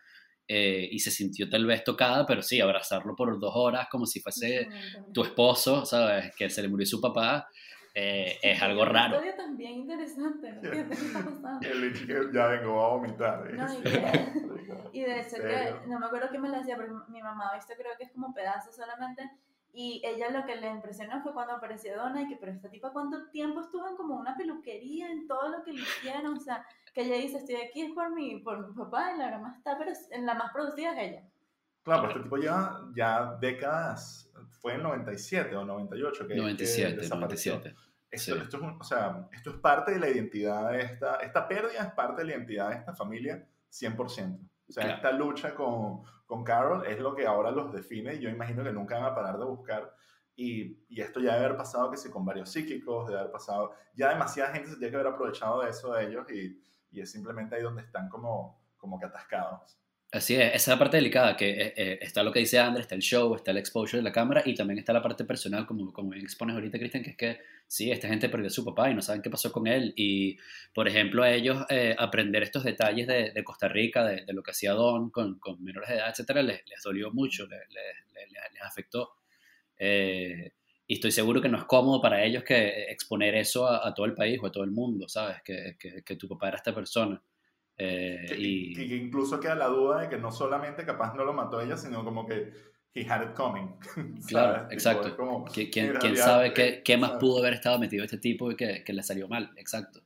eh, 0.47 0.89
y 0.91 0.97
se 0.97 1.11
sintió 1.11 1.47
tal 1.47 1.67
vez 1.67 1.83
tocada, 1.83 2.25
pero 2.25 2.41
sí, 2.41 2.59
abrazarlo 2.59 3.15
por 3.15 3.39
dos 3.39 3.53
horas 3.53 3.87
como 3.91 4.07
si 4.07 4.19
fuese 4.19 4.67
tu 5.13 5.23
esposo, 5.23 5.85
¿sabes? 5.85 6.33
Que 6.35 6.49
se 6.49 6.63
le 6.63 6.67
murió 6.67 6.87
su 6.87 6.99
papá, 6.99 7.47
eh, 7.97 8.37
es 8.41 8.61
algo 8.61 8.81
Una 8.81 8.91
raro. 8.91 9.15
historia 9.15 9.37
también 9.37 9.71
interesante, 9.71 10.51
no 10.51 10.61
qué 10.61 10.81
está 10.81 11.19
pasando. 11.23 11.59
El 11.65 12.31
ya 12.33 12.47
vengo 12.47 12.83
a 12.83 12.89
vomitar. 12.89 13.53
No, 13.53 13.73
y 13.73 13.77
Sí, 13.77 13.83
que-. 13.83 14.89
Y 14.91 15.01
de 15.01 15.21
hecho 15.21 15.37
que, 15.37 15.87
no 15.87 15.99
me 15.99 16.05
acuerdo 16.05 16.27
quién 16.29 16.41
me 16.41 16.49
lo 16.49 16.57
decía, 16.57 16.75
pero 16.75 17.05
mi 17.07 17.21
mamá 17.21 17.49
ha 17.49 17.55
visto 17.55 17.73
creo 17.77 17.93
que 17.97 18.03
es 18.03 18.11
como 18.11 18.33
pedazos 18.33 18.75
solamente, 18.75 19.29
Y 19.73 20.01
ella 20.05 20.29
lo 20.29 20.45
que 20.45 20.55
le 20.55 20.69
impresionó 20.69 21.21
fue 21.21 21.33
cuando 21.33 21.53
apareció 21.53 21.95
Donna 21.95 22.21
y 22.23 22.27
que, 22.27 22.35
pero 22.35 22.51
esta 22.51 22.69
tipa, 22.69 22.91
¿cuánto 22.91 23.29
tiempo 23.29 23.61
estuvo 23.61 23.87
en 23.87 23.95
como 23.95 24.15
una 24.15 24.35
peluquería, 24.35 25.09
en 25.09 25.27
todo 25.27 25.49
lo 25.49 25.63
que 25.63 25.71
le 25.71 25.81
hicieron? 25.81 26.37
O 26.37 26.39
sea, 26.39 26.65
que 26.93 27.01
ella 27.01 27.15
dice, 27.15 27.37
estoy 27.37 27.55
aquí 27.55 27.81
es 27.81 27.91
por 27.93 28.13
mi, 28.13 28.39
por 28.39 28.67
mi 28.67 28.73
papá, 28.73 29.13
y 29.13 29.17
la 29.17 29.37
más 29.37 29.57
está, 29.57 29.77
pero 29.77 29.91
en 30.11 30.25
la 30.25 30.33
más 30.33 30.51
producida 30.51 30.93
es 30.93 31.09
ella. 31.09 31.23
Claro, 31.83 32.01
pero 32.01 32.11
este 32.13 32.23
tipo 32.23 32.37
lleva 32.37 32.89
ya 32.95 33.37
décadas, 33.39 34.31
fue 34.49 34.73
en 34.73 34.83
97 34.83 35.55
o 35.55 35.65
98 35.65 36.27
que, 36.27 36.35
97, 36.35 36.95
que 36.95 37.01
desapareció. 37.01 37.53
97. 37.53 37.84
Esto, 38.15 38.35
Sí. 38.35 38.41
esto 38.41 38.57
es 38.57 38.63
un- 38.63 38.81
o 38.81 38.83
sea, 38.83 39.27
esto 39.31 39.49
es 39.51 39.55
parte 39.57 39.91
de 39.93 39.99
la 39.99 40.09
identidad 40.09 40.71
de 40.71 40.81
esta, 40.81 41.15
esta 41.17 41.47
pérdida 41.47 41.81
es 41.83 41.91
parte 41.93 42.21
de 42.21 42.27
la 42.27 42.35
identidad 42.35 42.69
de 42.69 42.75
esta 42.77 42.93
familia 42.93 43.47
100%. 43.69 44.39
O 44.67 44.71
sea, 44.71 44.83
Claro. 44.83 44.95
esta 44.97 45.11
lucha 45.11 45.53
con, 45.55 46.01
con 46.25 46.43
Carol 46.43 46.85
es 46.87 46.99
lo 46.99 47.13
que 47.15 47.25
ahora 47.27 47.51
los 47.51 47.71
define 47.71 48.15
y 48.15 48.19
yo 48.19 48.29
imagino 48.29 48.63
que 48.63 48.71
nunca 48.71 48.95
van 48.95 49.11
a 49.11 49.15
parar 49.15 49.37
de 49.37 49.45
buscar. 49.45 49.93
Y, 50.37 50.83
y 50.89 50.99
esto 51.01 51.19
ya 51.21 51.33
debe 51.33 51.45
haber 51.45 51.57
pasado 51.57 51.89
que 51.91 51.97
sí 51.97 52.09
con 52.09 52.25
varios 52.25 52.49
psíquicos, 52.51 53.07
de 53.07 53.17
haber 53.17 53.31
pasado, 53.31 53.73
ya 53.93 54.09
demasiada 54.09 54.51
gente 54.51 54.69
se 54.69 54.75
tiene 54.77 54.89
que 54.91 54.97
haber 54.97 55.13
aprovechado 55.13 55.61
de 55.61 55.69
eso 55.69 55.93
de 55.93 56.05
ellos 56.07 56.29
y, 56.29 56.61
y 56.91 56.99
es 57.01 57.09
simplemente 57.11 57.55
ahí 57.55 57.61
donde 57.61 57.83
están 57.83 58.09
como, 58.09 58.61
como 58.75 58.99
que 58.99 59.05
atascados. 59.05 59.79
Así 60.11 60.33
es, 60.35 60.47
esa 60.47 60.55
es 60.55 60.67
la 60.69 60.79
parte 60.79 60.95
delicada, 60.97 61.35
que 61.35 61.49
eh, 61.49 61.73
eh, 61.75 61.99
está 62.01 62.23
lo 62.23 62.31
que 62.31 62.39
dice 62.39 62.57
Andrés, 62.57 62.83
está 62.85 62.95
el 62.95 63.01
show, 63.01 63.35
está 63.35 63.51
el 63.51 63.57
exposure 63.57 63.97
de 63.97 64.03
la 64.03 64.13
cámara 64.13 64.43
y 64.45 64.55
también 64.55 64.77
está 64.79 64.93
la 64.93 65.01
parte 65.01 65.25
personal, 65.25 65.65
como, 65.65 65.91
como 65.91 66.11
bien 66.11 66.23
expones 66.23 66.55
ahorita, 66.55 66.79
Cristian, 66.79 67.03
que 67.03 67.09
es 67.09 67.17
que 67.17 67.39
sí, 67.67 67.91
esta 67.91 68.07
gente 68.07 68.29
perdió 68.29 68.47
a 68.47 68.49
su 68.49 68.63
papá 68.63 68.89
y 68.89 68.93
no 68.93 69.01
saben 69.01 69.21
qué 69.21 69.29
pasó 69.29 69.51
con 69.51 69.67
él. 69.67 69.93
Y, 69.97 70.37
por 70.73 70.87
ejemplo, 70.87 71.21
a 71.23 71.31
ellos 71.33 71.65
eh, 71.69 71.95
aprender 71.97 72.43
estos 72.43 72.63
detalles 72.63 73.07
de, 73.07 73.31
de 73.31 73.43
Costa 73.43 73.67
Rica, 73.67 74.05
de, 74.05 74.23
lo 74.33 74.41
que 74.41 74.51
hacía 74.51 74.71
Don 74.71 75.09
con, 75.09 75.37
con 75.39 75.61
menores 75.61 75.89
de 75.89 75.95
edad, 75.95 76.09
etcétera, 76.09 76.41
les, 76.43 76.61
les 76.69 76.81
dolió 76.81 77.11
mucho, 77.11 77.45
les, 77.47 77.59
les- 77.69 78.29
les- 78.31 78.61
afectó. 78.61 79.15
Y 80.87 80.93
estoy 80.95 81.11
seguro 81.11 81.41
que 81.41 81.49
no 81.49 81.57
es 81.57 81.65
cómodo 81.65 82.01
para 82.01 82.23
ellos 82.23 82.43
que 82.43 82.83
exponer 82.91 83.35
eso 83.35 83.67
a, 83.67 83.93
todo 83.93 84.05
el 84.05 84.13
país 84.13 84.39
o 84.41 84.45
a 84.47 84.51
todo 84.51 84.63
el 84.63 84.71
mundo, 84.71 85.07
¿sabes? 85.09 85.37
Que, 85.43 85.75
que 85.79 86.15
tu 86.15 86.27
papá 86.27 86.49
era 86.49 86.57
esta 86.57 86.73
persona. 86.75 87.21
Eh, 87.77 88.25
Que, 88.27 88.35
y... 88.39 88.93
incluso 88.95 89.39
queda 89.39 89.55
la 89.55 89.67
duda 89.67 90.01
de 90.01 90.09
que 90.09 90.17
no 90.17 90.31
solamente 90.31 90.85
capaz 90.85 91.13
no 91.13 91.25
lo 91.25 91.33
mató 91.33 91.59
ella, 91.61 91.75
sino 91.77 92.03
como 92.05 92.25
que 92.25 92.51
he 92.93 93.05
had 93.09 93.23
it 93.23 93.33
coming. 93.33 93.67
Claro, 94.27 94.67
exacto. 94.71 95.15
como- 95.17 95.45
¿Qui- 95.45 95.69
¿Quién, 95.71 95.87
en 95.87 95.91
quién 95.93 96.01
realidad, 96.01 96.25
sabe 96.25 96.47
eh, 96.47 96.53
qué, 96.53 96.81
qué 96.83 96.97
más 96.97 97.09
¿sabes? 97.11 97.21
pudo 97.21 97.39
haber 97.39 97.53
estado 97.53 97.77
metido 97.79 98.03
este 98.05 98.17
tipo 98.17 98.51
y 98.51 98.55
que, 98.55 98.83
que 98.83 98.93
le 98.93 99.03
salió 99.03 99.27
mal? 99.27 99.51
Exacto. 99.57 99.99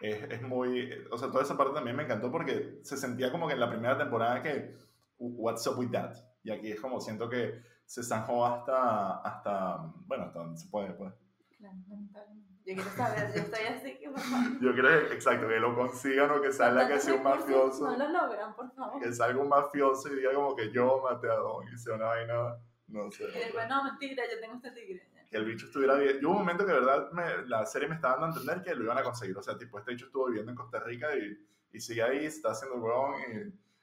Es, 0.00 0.22
es 0.30 0.40
muy, 0.42 0.90
o 1.10 1.18
sea, 1.18 1.28
toda 1.30 1.42
esa 1.42 1.56
parte 1.58 1.74
también 1.74 1.96
me 1.96 2.04
encantó 2.04 2.30
porque 2.30 2.78
se 2.82 2.96
sentía 2.96 3.30
como 3.30 3.46
que 3.48 3.54
en 3.54 3.60
la 3.60 3.68
primera 3.68 3.98
temporada 3.98 4.42
que, 4.42 4.74
what's 5.18 5.66
up 5.66 5.78
with 5.78 5.90
that? 5.90 6.14
Y 6.42 6.50
aquí 6.50 6.70
es 6.70 6.80
como 6.80 7.00
siento 7.00 7.28
que 7.28 7.60
se 7.84 8.02
zanjó 8.02 8.46
hasta, 8.46 9.18
hasta, 9.18 9.92
bueno, 10.06 10.24
hasta 10.24 10.38
donde 10.38 10.58
se 10.58 10.68
puede, 10.68 10.92
pues. 10.92 11.12
Claro, 11.58 11.76
lamentablemente. 11.88 12.49
Yo 12.66 12.74
quiero 12.74 12.90
saber, 12.90 13.32
yo 13.34 13.40
estoy 13.40 13.64
así 13.64 13.98
que 13.98 14.10
por 14.10 14.20
favor. 14.20 14.60
Yo 14.60 14.74
que, 14.74 15.14
exacto, 15.14 15.48
que 15.48 15.58
lo 15.60 15.74
consigan 15.74 16.30
o 16.30 16.40
que 16.42 16.52
salga 16.52 16.86
que 16.86 17.00
sea 17.00 17.14
un 17.14 17.22
mafioso, 17.22 17.90
No 17.90 17.96
lo 17.96 18.08
logran, 18.08 18.54
por 18.54 18.70
favor. 18.74 19.00
que 19.02 19.12
salga 19.12 19.40
un 19.40 19.48
mafioso 19.48 20.12
y 20.12 20.16
diga 20.16 20.32
como 20.34 20.54
que 20.54 20.70
yo 20.70 21.00
maté 21.02 21.28
a 21.28 21.34
Don 21.36 21.66
y 21.66 21.78
sea 21.78 21.94
una 21.94 22.06
vaina, 22.06 22.56
no 22.88 23.10
sé. 23.10 23.24
Y 23.24 23.38
después, 23.38 23.66
no, 23.68 23.84
mentira, 23.84 24.22
yo 24.30 24.40
tengo 24.40 24.54
este 24.56 24.70
tigre. 24.72 25.08
que 25.30 25.36
el 25.36 25.44
bicho 25.46 25.66
estuviera 25.66 25.94
bien. 25.94 26.18
Yo 26.20 26.28
hubo 26.28 26.36
un 26.36 26.40
momento 26.40 26.66
que, 26.66 26.72
de 26.72 26.80
verdad, 26.80 27.10
me- 27.12 27.46
la 27.48 27.64
serie 27.64 27.88
me 27.88 27.94
estaba 27.94 28.14
dando 28.16 28.26
a 28.26 28.40
entender 28.40 28.62
que 28.62 28.74
lo 28.74 28.84
iban 28.84 28.98
a 28.98 29.02
conseguir. 29.02 29.36
O 29.38 29.42
sea, 29.42 29.56
tipo, 29.56 29.78
este 29.78 29.92
bicho 29.92 30.06
estuvo 30.06 30.26
viviendo 30.26 30.50
en 30.52 30.56
Costa 30.56 30.80
Rica 30.80 31.08
y, 31.16 31.38
y 31.72 31.80
sigue 31.80 32.02
ahí, 32.02 32.26
está 32.26 32.50
haciendo 32.50 32.76
el 32.76 32.82
huevón 32.82 33.14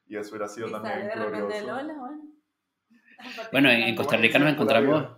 y, 0.08 0.14
y 0.14 0.18
eso 0.18 0.32
hubiera 0.32 0.48
sido 0.50 0.68
Y 0.68 0.72
también 0.72 0.94
sale 0.96 1.08
de 1.08 1.16
repente 1.16 1.38
glorioso. 1.62 1.68
Lola, 1.68 1.94
bueno. 2.00 2.22
Bueno, 3.52 3.70
en, 3.70 3.96
Costa 3.96 4.18
Rica 4.18 4.38
nos 4.40 4.52
encontramos... 4.54 5.18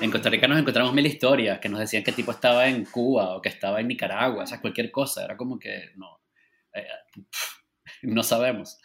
En 0.00 0.10
Costa 0.10 0.30
Rica 0.30 0.48
nos 0.48 0.58
encontramos 0.58 0.92
mil 0.92 1.06
historias 1.06 1.58
que 1.60 1.68
nos 1.68 1.80
decían 1.80 2.02
que 2.02 2.10
el 2.10 2.16
tipo 2.16 2.30
estaba 2.32 2.66
en 2.66 2.84
Cuba 2.84 3.36
o 3.36 3.40
que 3.42 3.48
estaba 3.48 3.80
en 3.80 3.88
Nicaragua, 3.88 4.44
o 4.44 4.46
sea, 4.46 4.60
cualquier 4.60 4.90
cosa. 4.90 5.24
Era 5.24 5.36
como 5.36 5.58
que 5.58 5.90
no, 5.96 6.20
eh, 6.74 6.86
no 8.02 8.22
sabemos. 8.22 8.78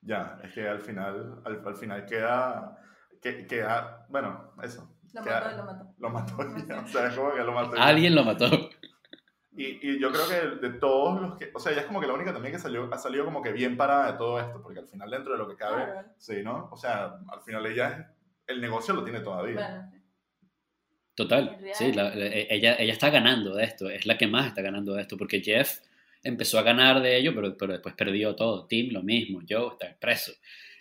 Ya, 0.00 0.38
es 0.44 0.52
que 0.52 0.68
al 0.68 0.80
final, 0.80 1.42
al, 1.44 1.62
al 1.66 1.76
final 1.76 2.06
queda, 2.06 2.76
que, 3.20 3.46
queda, 3.46 4.06
bueno, 4.08 4.52
eso. 4.62 4.94
Lo 5.12 5.22
queda- 5.22 5.40
mató, 5.40 5.94
lo 5.98 6.10
mató. 6.10 6.36
Lo 6.44 6.50
mató 6.50 6.66
ya, 6.66 6.80
o 6.84 6.88
sea, 6.88 7.06
es 7.08 7.14
como 7.14 7.32
que 7.32 7.42
lo 7.42 7.52
mató. 7.52 7.76
ya. 7.76 7.82
Alguien 7.84 8.14
lo 8.14 8.24
mató. 8.24 8.46
Y, 9.56 9.88
y 9.90 9.98
yo 10.00 10.12
creo 10.12 10.28
que 10.28 10.68
de 10.68 10.74
todos 10.78 11.20
los 11.20 11.36
que, 11.36 11.50
o 11.52 11.58
sea, 11.58 11.72
ella 11.72 11.80
es 11.80 11.86
como 11.88 12.00
que 12.00 12.06
la 12.06 12.12
única 12.14 12.32
también 12.32 12.52
que 12.54 12.60
salió, 12.60 12.88
ha 12.92 12.98
salido 12.98 13.24
como 13.24 13.42
que 13.42 13.50
bien 13.52 13.76
parada 13.76 14.12
de 14.12 14.18
todo 14.18 14.38
esto, 14.38 14.62
porque 14.62 14.78
al 14.78 14.86
final 14.88 15.10
dentro 15.10 15.32
de 15.32 15.38
lo 15.38 15.48
que 15.48 15.56
cabe, 15.56 15.84
Claro. 15.84 16.08
sí, 16.18 16.42
¿no? 16.44 16.68
O 16.70 16.76
sea, 16.76 17.06
al 17.28 17.40
final 17.44 17.66
ella, 17.66 17.88
es- 17.90 18.06
el 18.48 18.60
negocio 18.60 18.94
lo 18.94 19.04
tiene 19.04 19.20
todavía. 19.20 19.54
Bueno, 19.54 19.90
sí. 19.92 19.98
Total, 21.14 21.58
sí, 21.72 21.92
la- 21.92 22.14
la- 22.14 22.26
ella, 22.26 22.76
ella 22.78 22.92
está 22.92 23.10
ganando 23.10 23.54
de 23.54 23.64
esto, 23.64 23.90
es 23.90 24.06
la 24.06 24.16
que 24.16 24.26
más 24.28 24.46
está 24.46 24.62
ganando 24.62 24.94
de 24.94 25.02
esto, 25.02 25.16
porque 25.16 25.40
Jeff 25.40 25.80
empezó 26.22 26.58
a 26.58 26.62
ganar 26.62 27.00
de 27.02 27.16
ello, 27.16 27.34
pero, 27.34 27.56
pero 27.56 27.72
después 27.72 27.94
perdió 27.96 28.36
todo. 28.36 28.66
Tim 28.66 28.92
lo 28.92 29.02
mismo, 29.02 29.40
Joe 29.48 29.72
está 29.72 29.96
preso. 29.98 30.32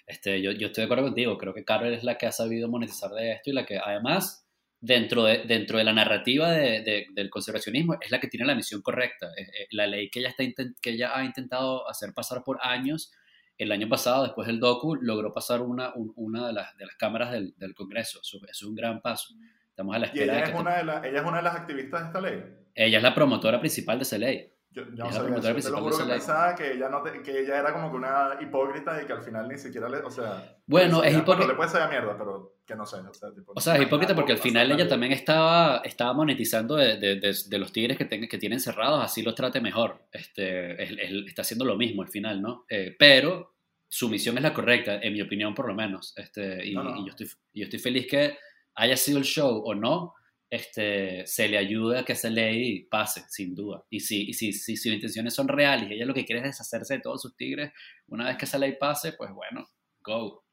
Este, 0.06 0.42
yo, 0.42 0.52
yo 0.52 0.68
estoy 0.68 0.84
de 0.84 0.86
acuerdo 0.86 1.06
contigo, 1.06 1.38
creo 1.38 1.54
que 1.54 1.66
Carol 1.66 1.94
es 1.94 2.04
la 2.04 2.18
que 2.18 2.28
ha 2.28 2.32
sabido 2.32 2.70
monetizar 2.70 3.12
de 3.12 3.32
esto 3.34 3.50
y 3.50 3.54
la 3.54 3.66
que 3.66 3.78
además, 3.78 4.48
dentro 4.80 5.24
de, 5.24 5.40
dentro 5.40 5.80
de 5.80 5.84
la 5.84 5.92
narrativa 5.94 6.52
de- 6.52 6.82
de- 6.84 7.08
del 7.12 7.30
conservacionismo, 7.32 7.96
es 8.00 8.12
la 8.12 8.20
que 8.20 8.28
tiene 8.28 8.46
la 8.46 8.56
misión 8.56 8.82
correcta. 8.84 9.32
Eh, 9.38 9.42
eh, 9.42 9.68
la 9.72 9.88
ley 9.88 10.10
que 10.12 10.20
ella, 10.20 10.30
está 10.30 10.44
que 10.82 10.90
ella 10.92 11.18
ha 11.18 11.26
intentado 11.26 11.90
hacer 11.90 12.14
pasar 12.14 12.44
por 12.44 12.60
años, 12.62 13.12
el 13.58 13.72
año 13.72 13.90
pasado, 13.90 14.24
después 14.24 14.48
del 14.48 14.60
docu, 14.60 14.96
logró 14.96 15.34
pasar 15.34 15.62
una, 15.62 15.94
un- 15.96 16.14
una 16.16 16.48
de, 16.48 16.54
las, 16.54 16.76
de 16.78 16.86
las 16.86 16.96
cámaras 16.96 17.32
del, 17.32 17.54
del 17.58 17.74
Congreso. 17.74 18.20
Eso, 18.22 18.40
es 18.48 18.62
un 18.64 18.76
gran 18.76 19.02
paso. 19.02 19.34
Estamos 19.70 19.96
a 19.96 20.00
la 20.00 20.08
Y 20.08 20.10
espera 20.10 20.34
de 20.34 20.40
ella 20.40 20.44
que 20.46 20.50
es, 20.52 20.56
te- 20.56 20.62
una 20.62 20.78
de 20.78 20.84
la- 20.84 21.08
ella 21.08 21.20
es 21.22 21.26
una 21.26 21.38
de 21.38 21.44
las 21.44 21.56
activistas 21.56 22.02
de 22.02 22.08
esta 22.08 22.22
ley. 22.22 22.44
ella 22.76 22.98
es 22.98 23.04
la 23.04 23.16
promotora 23.16 23.60
principal 23.60 23.98
de 23.98 24.04
esa 24.04 24.18
ley. 24.18 24.52
Yo, 24.78 24.84
yo 24.92 24.92
no 24.92 25.06
la 25.06 25.12
sabía 25.12 25.38
eso. 25.58 25.70
Te 25.70 25.76
lo 25.76 25.82
juro 25.82 25.98
que 25.98 26.04
ley. 26.04 26.12
pensaba 26.14 26.56
que 26.56 26.74
ella, 26.74 26.90
no 26.90 27.02
te- 27.02 27.22
que 27.24 27.40
ella 27.40 27.60
era 27.60 27.74
como 27.74 27.90
que 27.90 27.98
una 27.98 28.38
hipócrita 28.40 29.02
y 29.02 29.06
que 29.06 29.14
al 29.14 29.24
final 29.24 29.48
ni 29.48 29.58
siquiera 29.58 29.90
le. 29.90 29.98
O 30.00 30.12
sea. 30.12 30.56
Bueno, 30.68 31.04
es 31.04 31.18
hipócrita. 31.18 31.48
le 31.48 31.56
puede 31.56 31.70
saber 31.70 31.88
a 31.88 31.90
mierda, 31.90 32.18
pero 32.18 32.58
que 32.66 32.76
no 32.76 32.86
sé. 32.86 32.98
O 32.98 33.14
sea, 33.14 33.34
tipo, 33.34 33.54
O 33.56 33.60
sea, 33.62 33.76
es 33.76 33.82
hipócrita 33.84 34.14
porque 34.14 34.34
al 34.34 34.38
final 34.38 34.72
ella 34.72 34.88
también 34.88 35.12
estaba, 35.14 35.82
estaba 35.84 36.14
monetizando 36.14 36.76
de, 36.76 36.98
de- 36.98 37.16
de- 37.20 37.36
de 37.48 37.58
los 37.58 37.72
tigres 37.72 37.98
que, 37.98 38.06
ten- 38.06 38.28
que 38.28 38.38
tienen 38.38 38.60
cerrados, 38.60 39.04
así 39.04 39.22
los 39.24 39.34
trate 39.36 39.60
mejor. 39.62 40.08
Este, 40.12 40.84
él- 40.84 41.00
él 41.00 41.26
está 41.28 41.42
haciendo 41.42 41.66
lo 41.66 41.76
mismo 41.76 42.02
al 42.04 42.10
final, 42.10 42.42
¿no? 42.42 42.66
Eh, 42.70 42.96
pero 43.00 43.56
su 43.90 44.10
misión 44.10 44.36
es 44.38 44.44
la 44.44 44.54
correcta, 44.54 45.00
en 45.02 45.14
mi 45.14 45.22
opinión 45.22 45.56
por 45.56 45.68
lo 45.68 45.74
menos. 45.74 46.14
Este, 46.18 46.66
y, 46.68 46.74
No, 46.74 46.84
no. 46.84 46.96
y 46.98 47.06
yo, 47.06 47.10
estoy, 47.12 47.28
yo 47.54 47.64
estoy 47.64 47.80
feliz 47.80 48.06
que 48.08 48.38
haya 48.76 48.98
sido 48.98 49.18
el 49.18 49.24
show 49.24 49.64
o 49.66 49.74
no, 49.74 50.14
este, 50.50 51.26
se 51.28 51.48
le 51.50 51.58
ayude 51.58 52.00
a 52.00 52.06
que 52.06 52.14
esa 52.14 52.30
ley 52.30 52.86
pase, 52.86 53.24
sin 53.30 53.54
duda. 53.56 53.84
Y 53.90 54.00
si, 54.00 54.30
y 54.30 54.34
si, 54.34 54.54
si 54.54 54.78
sus 54.78 54.94
intenciones 54.94 55.34
son 55.34 55.48
reales 55.48 55.90
y 55.90 55.94
ella 55.96 56.06
lo 56.06 56.14
que 56.14 56.26
quiere 56.26 56.40
es 56.42 56.48
deshacerse 56.48 56.96
de 56.96 57.02
todos 57.02 57.22
sus 57.22 57.36
tigres, 57.36 57.74
una 58.08 58.26
vez 58.26 58.38
que 58.38 58.46
esa 58.46 58.58
ley 58.58 58.78
pase, 58.80 59.14
pues 59.14 59.32
bueno, 59.34 59.68
go. 60.02 60.44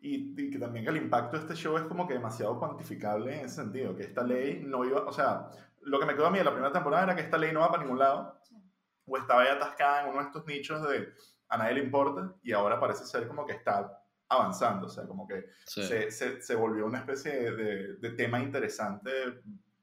Y, 0.00 0.34
y 0.40 0.50
que 0.50 0.58
también 0.58 0.84
que 0.84 0.90
el 0.90 0.96
impacto 0.96 1.36
de 1.36 1.44
este 1.44 1.54
show 1.54 1.76
es 1.76 1.84
como 1.84 2.08
que 2.08 2.14
demasiado 2.14 2.58
cuantificable 2.58 3.34
en 3.38 3.44
ese 3.46 3.56
sentido, 3.56 3.94
que 3.96 4.02
esta 4.02 4.24
ley 4.24 4.60
no 4.64 4.84
iba, 4.84 5.02
o 5.04 5.12
sea, 5.12 5.48
lo 5.82 6.00
que 6.00 6.06
me 6.06 6.14
quedó 6.14 6.26
a 6.26 6.30
mí 6.30 6.38
de 6.38 6.44
la 6.44 6.52
primera 6.52 6.72
temporada 6.72 7.04
era 7.04 7.14
que 7.14 7.22
esta 7.22 7.38
ley 7.38 7.52
no 7.52 7.60
va 7.60 7.70
para 7.70 7.82
ningún 7.84 8.00
lado, 8.00 8.38
Sí. 8.42 8.56
o 9.06 9.16
estaba 9.16 9.42
ahí 9.42 9.48
atascada 9.48 10.02
en 10.02 10.10
uno 10.10 10.18
de 10.20 10.26
estos 10.26 10.46
nichos 10.46 10.82
de 10.88 11.08
a 11.48 11.56
nadie 11.58 11.74
le 11.74 11.84
importa, 11.84 12.34
y 12.42 12.50
ahora 12.52 12.80
parece 12.80 13.04
ser 13.04 13.28
como 13.28 13.46
que 13.46 13.52
está 13.52 14.01
avanzando, 14.32 14.86
o 14.86 14.90
sea, 14.90 15.06
como 15.06 15.26
que 15.26 15.46
Sí. 15.66 15.82
se, 15.84 16.10
se, 16.10 16.40
se 16.42 16.54
volvió 16.54 16.86
una 16.86 16.98
especie 16.98 17.32
de, 17.32 17.50
de- 17.56 17.94
de 17.96 18.10
tema 18.10 18.40
interesante 18.40 19.10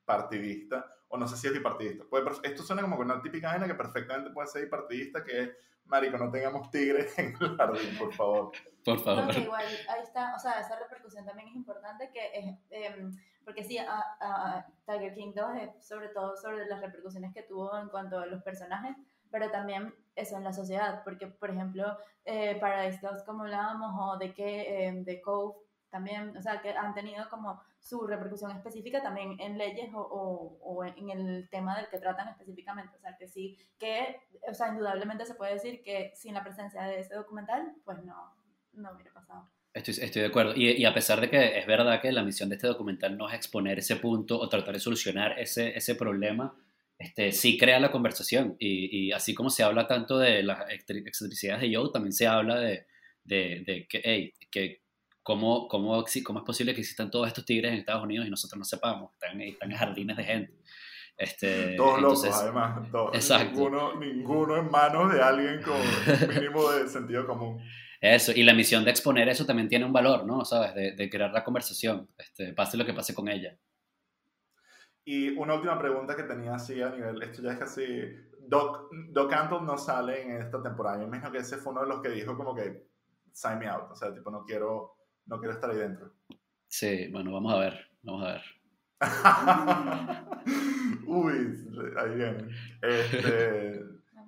partidista, 0.06 0.86
o 1.10 1.18
no 1.18 1.28
sé 1.28 1.38
si 1.38 1.48
es 1.48 1.54
bipartidista. 1.54 2.04
Puede, 2.10 2.30
esto 2.44 2.64
suena 2.64 2.82
como 2.82 2.98
una 3.00 3.22
típica 3.22 3.50
vaina 3.50 3.68
que 3.68 3.76
perfectamente 3.76 4.32
puede 4.32 4.48
ser 4.48 4.64
bipartidista, 4.64 5.24
que 5.24 5.42
es, 5.44 5.50
marico, 5.86 6.18
no 6.18 6.30
tengamos 6.32 6.70
tigres 6.70 7.18
en 7.20 7.36
el 7.40 7.58
jardín, 7.58 7.98
por 7.98 8.14
favor. 8.14 8.52
Por 8.86 9.00
favor. 9.00 9.26
No, 9.26 9.32
que 9.32 9.40
igual, 9.42 9.66
ahí 9.90 10.04
está, 10.04 10.36
o 10.36 10.40
sea, 10.40 10.60
esa 10.62 10.78
repercusión 10.80 11.26
también 11.26 11.50
es 11.50 11.56
importante, 11.56 12.10
que 12.12 12.32
es, 12.34 12.56
em, 12.70 13.12
porque 13.44 13.64
sí, 13.64 13.78
a, 13.78 14.00
a 14.20 14.68
Tiger 14.86 15.14
King 15.16 15.34
2 15.36 15.50
es 15.62 15.86
sobre 15.88 16.10
todo 16.10 16.38
sobre 16.38 16.66
las 16.68 16.80
repercusiones 16.82 17.34
que 17.34 17.44
tuvo 17.44 17.78
en 17.78 17.90
cuanto 17.90 18.20
a 18.20 18.26
los 18.28 18.42
personajes, 18.44 18.96
pero 19.32 19.50
también 19.52 19.94
eso 20.16 20.38
en 20.38 20.44
la 20.44 20.54
sociedad, 20.54 21.02
porque, 21.04 21.28
por 21.28 21.50
ejemplo, 21.50 21.98
eh, 22.26 22.58
Paradise 22.60 23.00
Lost, 23.02 23.26
como 23.26 23.44
hablábamos, 23.44 23.94
o 24.00 24.18
de 24.18 24.34
que 24.34 24.88
em, 24.88 25.04
de 25.04 25.22
Cove, 25.22 25.56
también, 25.90 26.36
o 26.38 26.42
sea, 26.42 26.62
que 26.62 26.70
han 26.70 26.94
tenido 26.94 27.28
como 27.30 27.62
su 27.80 28.06
repercusión 28.06 28.52
específica 28.52 29.02
también 29.02 29.40
en 29.40 29.58
leyes 29.58 29.90
o, 29.94 30.00
o, 30.00 30.60
o 30.62 30.84
en 30.84 31.10
el 31.10 31.50
tema 31.50 31.78
del 31.78 31.90
que 31.90 31.98
tratan 31.98 32.28
específicamente. 32.28 32.96
O 32.96 33.00
sea, 33.00 33.18
que 33.18 33.28
sí, 33.28 33.58
que, 33.80 34.18
o 34.48 34.54
sea, 34.54 34.70
indudablemente 34.70 35.26
se 35.26 35.34
puede 35.34 35.54
decir 35.54 35.82
que 35.82 36.12
sin 36.16 36.34
la 36.34 36.44
presencia 36.44 36.84
de 36.84 37.00
ese 37.00 37.16
documental, 37.16 37.74
pues 37.84 38.04
no, 38.04 38.36
no 38.74 38.92
hubiera 38.94 39.12
pasado. 39.12 39.50
Estoy, 39.74 39.96
estoy 40.02 40.22
de 40.24 40.28
acuerdo. 40.28 40.54
Y, 40.56 40.72
y 40.72 40.86
a 40.86 40.94
pesar 40.94 41.22
de 41.22 41.30
que 41.30 41.58
es 41.60 41.66
verdad 41.66 42.02
que 42.02 42.12
la 42.12 42.24
misión 42.24 42.50
de 42.50 42.56
este 42.56 42.68
documental 42.68 43.18
no 43.18 43.28
es 43.30 43.36
exponer 43.36 43.80
ese 43.80 43.96
punto 43.96 44.40
o 44.40 44.50
tratar 44.50 44.74
de 44.74 44.80
solucionar 44.80 45.40
ese, 45.40 45.76
ese 45.78 45.96
problema, 45.96 46.56
este, 47.00 47.32
sí 47.32 47.58
crea 47.58 47.80
la 47.80 47.92
conversación. 47.92 48.56
Y, 48.60 49.08
y 49.08 49.12
así 49.14 49.34
como 49.34 49.50
se 49.50 49.64
habla 49.64 49.88
tanto 49.88 50.20
de 50.20 50.44
las 50.44 50.70
excentricidades 50.70 51.62
de 51.62 51.76
Joe, 51.76 51.90
también 51.92 52.14
se 52.14 52.28
habla 52.28 52.60
de, 52.60 52.86
de, 53.24 53.64
de 53.66 53.88
que, 53.88 54.02
hey, 54.04 54.34
que 54.52 54.82
¿cómo, 55.24 55.68
cómo, 55.68 56.04
cómo 56.24 56.40
es 56.40 56.46
posible 56.46 56.74
que 56.74 56.82
existan 56.82 57.10
todos 57.10 57.28
estos 57.28 57.46
tigres 57.46 57.72
en 57.72 57.80
Estados 57.80 58.04
Unidos 58.04 58.28
y 58.28 58.30
nosotros 58.30 58.60
no 58.60 58.66
sepamos? 58.66 59.14
Están, 59.14 59.40
están 59.42 59.72
en 59.72 59.78
jardines 59.78 60.18
de 60.18 60.24
gente. 60.24 60.54
Este, 61.18 61.76
todos 61.76 62.02
locos, 62.02 62.26
además. 62.34 62.90
Todos, 62.92 63.16
exacto. 63.16 63.52
Ninguno, 63.52 64.00
ninguno 64.00 64.58
en 64.58 64.72
manos 64.72 65.14
de 65.14 65.22
alguien 65.22 65.62
con 65.62 66.30
mínimo 66.30 66.72
de 66.72 66.88
sentido 66.88 67.26
común. 67.28 67.62
Eso, 68.02 68.32
y 68.34 68.44
la 68.44 68.54
misión 68.54 68.86
de 68.86 68.92
exponer 68.92 69.28
eso 69.28 69.46
también 69.46 69.68
tiene 69.68 69.84
un 69.84 69.92
valor, 69.92 70.26
¿no? 70.26 70.46
¿Sabes? 70.46 70.74
De, 70.74 70.94
de 70.94 71.10
crear 71.10 71.32
la 71.32 71.44
conversación, 71.44 72.10
este, 72.18 72.54
pase 72.54 72.78
lo 72.78 72.86
que 72.86 72.94
pase 72.94 73.14
con 73.14 73.28
ella. 73.28 73.58
Y 75.12 75.36
una 75.40 75.56
última 75.56 75.80
pregunta 75.80 76.16
que 76.16 76.22
tenía 76.22 76.54
así 76.54 76.80
a 76.84 76.92
nivel, 76.92 77.20
esto 77.24 77.42
ya 77.42 77.54
es 77.54 77.58
casi, 77.58 78.16
Doc, 78.42 78.92
Doc 79.10 79.34
Antle 79.34 79.62
no 79.62 79.76
sale 79.76 80.22
en 80.22 80.40
esta 80.40 80.62
temporada, 80.62 80.98
yo 80.98 81.08
me 81.08 81.18
imagino 81.18 81.32
que 81.32 81.40
ese 81.40 81.58
fue 81.58 81.72
uno 81.72 81.82
de 81.82 81.88
los 81.88 82.00
que 82.00 82.10
dijo 82.10 82.38
como 82.38 82.54
que, 82.54 82.86
sign 83.34 83.58
me 83.58 83.68
out, 83.68 83.90
o 83.90 83.96
sea, 83.96 84.14
tipo, 84.14 84.30
no 84.30 84.46
quiero, 84.46 84.98
no 85.26 85.40
quiero 85.40 85.56
estar 85.56 85.72
ahí 85.72 85.78
dentro. 85.78 86.14
Sí, 86.68 87.08
bueno, 87.12 87.32
vamos 87.32 87.56
a 87.56 87.58
ver, 87.58 87.90
vamos 88.04 88.24
a 88.24 88.34
ver. 88.34 88.44
Uy, 91.08 91.58
ahí 91.98 92.14
viene. 92.14 92.48
Este, 92.80 93.84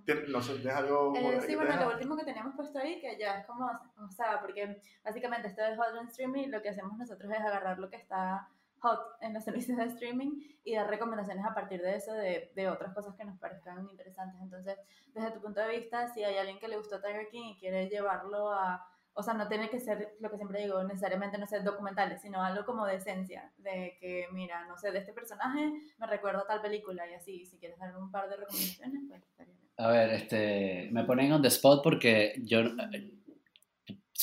no 0.29 0.41
sé, 0.41 0.71
algo? 0.71 1.13
Eh, 1.15 1.41
sí, 1.45 1.53
bueno, 1.53 1.75
lo 1.75 1.93
último 1.93 2.17
que 2.17 2.25
teníamos 2.25 2.55
puesto 2.55 2.79
ahí, 2.79 2.99
que 2.99 3.19
ya 3.19 3.37
es 3.37 3.45
como, 3.45 3.67
o 3.67 4.09
sea, 4.09 4.41
porque 4.41 4.81
básicamente 5.03 5.47
esto 5.47 5.61
es 5.61 5.77
hot 5.77 6.07
streaming, 6.07 6.47
lo 6.47 6.59
que 6.59 6.69
hacemos 6.69 6.97
nosotros 6.97 7.31
es 7.31 7.39
agarrar 7.39 7.77
lo 7.77 7.87
que 7.87 7.97
está 7.97 8.49
hot 8.81 8.99
en 9.21 9.33
los 9.33 9.43
servicios 9.45 9.77
de 9.77 9.85
streaming 9.85 10.41
y 10.63 10.75
dar 10.75 10.89
recomendaciones 10.89 11.45
a 11.45 11.53
partir 11.53 11.81
de 11.81 11.95
eso 11.95 12.13
de, 12.13 12.51
de 12.55 12.69
otras 12.69 12.93
cosas 12.93 13.15
que 13.15 13.25
nos 13.25 13.37
parezcan 13.39 13.87
interesantes. 13.89 14.41
Entonces, 14.41 14.77
desde 15.13 15.31
tu 15.31 15.41
punto 15.41 15.61
de 15.61 15.79
vista, 15.79 16.07
si 16.13 16.23
hay 16.23 16.37
alguien 16.37 16.59
que 16.59 16.67
le 16.67 16.77
gustó 16.77 17.01
Tiger 17.01 17.29
King 17.29 17.53
y 17.53 17.59
quiere 17.59 17.87
llevarlo 17.89 18.51
a 18.51 18.87
o 19.13 19.23
sea, 19.23 19.33
no 19.33 19.47
tiene 19.47 19.69
que 19.69 19.79
ser 19.79 20.15
lo 20.19 20.29
que 20.29 20.37
siempre 20.37 20.61
digo, 20.61 20.83
necesariamente 20.83 21.37
no 21.37 21.45
ser 21.45 21.63
documentales, 21.63 22.21
sino 22.21 22.41
algo 22.41 22.65
como 22.65 22.85
de 22.85 22.95
esencia, 22.95 23.51
de 23.57 23.97
que, 23.99 24.27
mira, 24.31 24.65
no 24.67 24.77
sé, 24.77 24.91
de 24.91 24.99
este 24.99 25.11
personaje 25.11 25.73
me 25.97 26.07
recuerdo 26.07 26.45
tal 26.47 26.61
película 26.61 27.09
y 27.09 27.13
así, 27.13 27.45
si 27.45 27.57
quieres 27.57 27.77
dar 27.77 27.95
un 27.97 28.09
par 28.09 28.29
de 28.29 28.37
recomendaciones, 28.37 29.01
pues 29.09 29.23
estaría 29.23 29.53
bien. 29.53 29.69
A 29.77 29.87
ver, 29.87 30.09
este, 30.11 30.89
me 30.91 31.03
ponen 31.03 31.33
on 31.33 31.41
the 31.41 31.49
spot 31.49 31.83
porque 31.83 32.35
yo, 32.43 32.61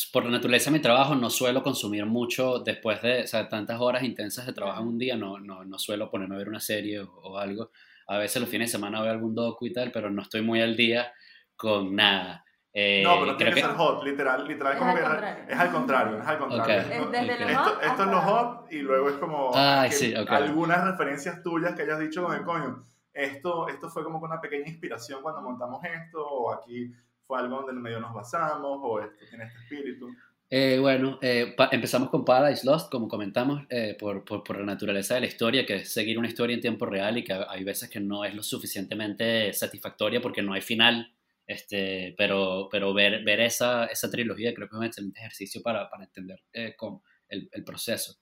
por 0.07 0.25
la 0.25 0.31
naturaleza 0.31 0.71
de 0.71 0.79
mi 0.79 0.83
trabajo, 0.83 1.15
no 1.15 1.31
suelo 1.31 1.63
consumir 1.63 2.07
mucho 2.07 2.61
después 2.61 3.03
de 3.03 3.23
o 3.23 3.27
sea, 3.27 3.49
tantas 3.49 3.81
horas 3.81 4.03
intensas 4.03 4.47
de 4.47 4.53
trabajo 4.53 4.83
en 4.83 4.89
un 4.89 4.99
día, 4.99 5.17
no, 5.17 5.39
no, 5.39 5.65
no 5.65 5.79
suelo 5.79 6.11
ponerme 6.11 6.35
a 6.35 6.39
ver 6.39 6.49
una 6.49 6.61
serie 6.61 7.01
o, 7.01 7.11
o 7.23 7.39
algo. 7.39 7.71
A 8.07 8.19
veces 8.19 8.41
los 8.41 8.51
fines 8.51 8.69
de 8.69 8.73
semana 8.73 9.03
veo 9.03 9.11
algún 9.11 9.35
docu 9.35 9.67
y 9.67 9.73
tal, 9.73 9.93
pero 9.93 10.11
no 10.11 10.23
estoy 10.23 10.43
muy 10.43 10.61
al 10.61 10.77
día 10.77 11.13
con 11.57 11.95
nada. 11.95 12.45
Eh, 12.73 13.03
no, 13.03 13.19
pero 13.19 13.37
tiene 13.37 13.55
que, 13.55 13.61
ser 13.61 13.71
hot, 13.71 14.05
literal, 14.05 14.47
literal 14.47 14.75
es, 14.75 14.79
como 14.79 14.95
que 14.95 15.01
es 15.01 15.59
al 15.59 15.73
contrario, 15.73 16.21
es 16.21 16.27
al 16.27 16.39
contrario. 16.39 16.79
esto, 16.79 17.81
esto 17.81 18.03
es 18.03 18.09
lo 18.09 18.21
hot 18.21 18.73
y 18.73 18.79
luego 18.79 19.09
es 19.09 19.17
como 19.17 19.53
algunas 19.55 20.85
referencias 20.85 21.43
tuyas 21.43 21.75
que 21.75 21.83
hayas 21.83 21.99
dicho 21.99 22.25
con 22.25 22.37
el 22.37 22.45
coño. 22.45 22.85
Esto, 23.13 23.67
esto 23.69 23.89
fue 23.89 24.05
como 24.05 24.19
una 24.19 24.41
pequeña 24.41 24.69
inspiración 24.69 25.23
cuando 25.23 25.43
montamos 25.43 25.83
esto, 25.83 26.25
o 26.25 26.53
aquí 26.53 26.93
fue 27.29 27.39
algo 27.39 27.63
donde 27.63 27.75
medio 27.75 28.01
nos 28.01 28.13
basamos, 28.13 28.81
o 28.83 29.01
esto 29.01 29.25
tiene 29.29 29.45
este 29.45 29.61
espíritu. 29.61 30.09
Eh, 30.51 30.79
bueno, 30.81 31.21
eh, 31.23 31.55
empezamos 31.71 32.11
con 32.11 32.25
Paradise 32.25 32.67
Lost, 32.67 32.91
como 32.91 33.07
comentamos, 33.07 33.63
por, 34.01 34.25
por, 34.25 34.43
por, 34.43 34.59
la 34.59 34.65
naturaleza 34.65 35.15
de 35.15 35.21
la 35.21 35.27
historia, 35.27 35.65
que 35.65 35.77
es 35.77 35.93
seguir 35.93 36.19
una 36.19 36.27
historia 36.27 36.55
en 36.55 36.61
tiempo 36.61 36.87
real 36.87 37.19
y 37.19 37.23
que 37.23 37.35
hay 37.35 37.63
veces 37.63 37.89
que 37.89 38.01
no 38.01 38.25
es 38.25 38.35
lo 38.35 38.43
suficientemente 38.43 39.53
satisfactoria 39.53 40.21
porque 40.21 40.43
no 40.43 40.55
hay 40.55 40.63
final 40.63 41.15
este, 41.49 42.15
pero, 42.19 42.69
pero 42.71 42.93
ver, 42.93 43.25
ver 43.25 43.41
esa, 43.41 43.87
esa 43.87 44.11
trilogía 44.11 44.53
creo 44.53 44.69
que 44.69 44.77
es 44.77 44.79
un 44.79 44.85
excelente 44.85 45.21
ejercicio 45.21 45.63
para, 45.63 45.89
para 45.89 46.05
entender 46.05 46.43
eh, 46.53 46.77
con 46.77 47.01
el, 47.27 47.49
el, 47.51 47.65
proceso. 47.65 48.19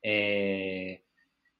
Eh, 0.00 1.02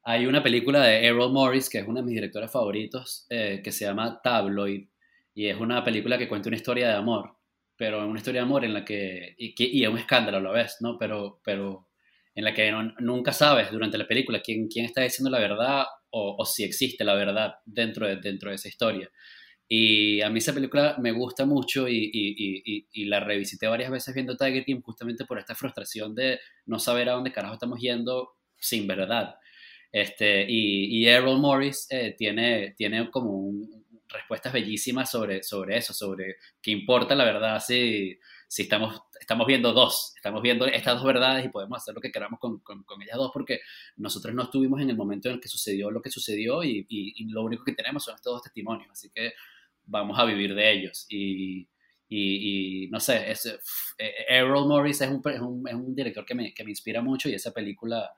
hay 0.04 0.26
una 0.26 0.40
película 0.40 0.80
de 0.82 1.04
Errol 1.04 1.32
Morris, 1.32 1.68
que 1.68 1.78
es 1.78 1.88
uno 1.88 1.98
de 1.98 2.06
mis 2.06 2.14
directores 2.14 2.50
favoritos, 2.52 3.26
eh, 3.28 3.60
que 3.62 3.72
se 3.72 3.86
llama 3.86 4.20
Tabloid, 4.22 4.88
y 5.34 5.46
es 5.46 5.56
una 5.58 5.84
película 5.84 6.18
que 6.18 6.28
cuenta 6.28 6.48
una 6.48 6.56
historia 6.56 6.88
de 6.88 6.94
amor, 6.94 7.36
pero 7.76 8.06
una 8.06 8.18
historia 8.18 8.40
de 8.40 8.46
amor 8.46 8.64
en 8.64 8.74
la 8.74 8.84
que, 8.84 9.34
y, 9.38 9.54
y 9.58 9.84
es 9.84 9.88
un 9.88 9.98
escándalo 9.98 10.38
a 10.38 10.40
la 10.40 10.50
vez, 10.50 10.76
¿no? 10.80 10.98
Pero, 10.98 11.40
pero 11.44 11.88
en 12.34 12.44
la 12.44 12.54
que 12.54 12.72
nunca 13.00 13.32
sabes 13.32 13.70
durante 13.70 13.98
la 13.98 14.06
película 14.06 14.40
quién, 14.40 14.68
quién 14.68 14.86
está 14.86 15.02
diciendo 15.02 15.30
la 15.30 15.38
verdad 15.38 15.84
o, 16.10 16.36
o 16.38 16.44
si 16.44 16.64
existe 16.64 17.04
la 17.04 17.14
verdad 17.14 17.54
dentro 17.64 18.06
de, 18.06 18.16
dentro 18.16 18.50
de 18.50 18.56
esa 18.56 18.68
historia. 18.68 19.10
Y 19.72 20.20
a 20.22 20.30
mí 20.30 20.38
esa 20.38 20.52
película 20.52 20.96
me 20.98 21.12
gusta 21.12 21.46
mucho 21.46 21.88
y, 21.88 22.10
y, 22.12 22.86
y, 22.90 23.04
la 23.04 23.20
revisité 23.20 23.68
varias 23.68 23.90
veces 23.90 24.12
viendo 24.12 24.36
Tiger 24.36 24.64
King 24.64 24.80
justamente 24.82 25.24
por 25.24 25.38
esta 25.38 25.54
frustración 25.54 26.12
de 26.12 26.40
no 26.66 26.80
saber 26.80 27.08
a 27.08 27.12
dónde 27.12 27.30
carajo 27.30 27.54
estamos 27.54 27.78
yendo 27.80 28.32
sin 28.58 28.88
verdad. 28.88 29.36
Este, 29.92 30.44
y, 30.48 31.06
Errol 31.06 31.38
Morris 31.38 31.86
eh, 31.90 32.16
tiene, 32.18 32.74
tiene 32.76 33.10
como 33.10 33.52
respuestas 34.10 34.52
bellísimas 34.52 35.10
sobre, 35.10 35.42
sobre 35.42 35.76
eso, 35.76 35.94
sobre 35.94 36.36
qué 36.60 36.70
importa 36.70 37.14
la 37.14 37.24
verdad 37.24 37.60
si, 37.60 38.18
si 38.48 38.62
estamos, 38.62 39.00
estamos 39.20 39.46
viendo 39.46 39.72
dos, 39.72 40.12
estamos 40.16 40.42
viendo 40.42 40.66
estas 40.66 40.96
dos 40.96 41.04
verdades 41.04 41.44
y 41.44 41.48
podemos 41.48 41.78
hacer 41.78 41.94
lo 41.94 42.00
que 42.00 42.10
queramos 42.10 42.40
con, 42.40 42.58
con, 42.60 42.82
con 42.84 43.00
ellas 43.02 43.16
dos 43.16 43.30
porque 43.32 43.60
nosotros 43.96 44.34
no 44.34 44.44
estuvimos 44.44 44.80
en 44.80 44.90
el 44.90 44.96
momento 44.96 45.28
en 45.28 45.36
el 45.36 45.40
que 45.40 45.48
sucedió 45.48 45.90
lo 45.90 46.02
que 46.02 46.10
sucedió 46.10 46.62
y, 46.62 46.86
y 46.88 47.24
lo 47.30 47.42
único 47.42 47.64
que 47.64 47.72
tenemos 47.72 48.04
son 48.04 48.14
estos 48.14 48.32
dos 48.32 48.42
testimonios. 48.42 48.90
Así 48.90 49.10
que 49.10 49.32
vamos 49.90 50.18
a 50.18 50.24
vivir 50.24 50.54
de 50.54 50.72
ellos. 50.72 51.06
Y, 51.08 51.68
y, 52.08 52.88
no 52.90 52.98
sé, 53.00 53.30
es, 53.30 53.46
eh, 53.98 54.12
Errol 54.28 54.66
Morris 54.66 55.00
es 55.00 55.08
un, 55.10 55.22
es 55.30 55.40
un, 55.40 55.68
es 55.68 55.74
un 55.74 55.94
director 55.94 56.24
que 56.24 56.34
me, 56.34 56.52
que 56.52 56.64
me, 56.64 56.70
inspira 56.70 57.02
mucho 57.02 57.28
y 57.28 57.34
esa 57.34 57.52
película, 57.52 58.10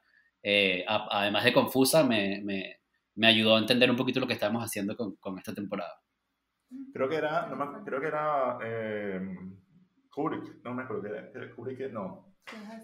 eh, 0.43 0.85
además 0.87 1.45
de 1.45 1.53
confusa, 1.53 2.03
me, 2.05 2.41
me, 2.43 2.81
me, 3.15 3.27
ayudó 3.27 3.57
a 3.57 3.59
entender 3.59 3.91
un 3.91 3.97
poquito 3.97 4.21
lo 4.21 4.27
que 4.27 4.35
estábamos 4.35 4.65
haciendo 4.65 4.97
con, 4.97 5.17
con 5.17 5.39
esta 5.39 5.55
temporada. 5.55 5.95
Creo 6.93 7.09
que 7.09 7.17
era, 7.17 7.47
no 7.47 7.85
creo 7.85 8.01
que 8.01 8.07
era 8.07 8.59
eh, 8.65 9.21
Kubrick, 10.11 10.63
no 10.65 10.75
me 10.75 10.83
acuerdo 10.83 11.03
que 11.03 11.09
era, 11.09 11.55
Kubrick, 11.55 11.93
no. 11.93 12.33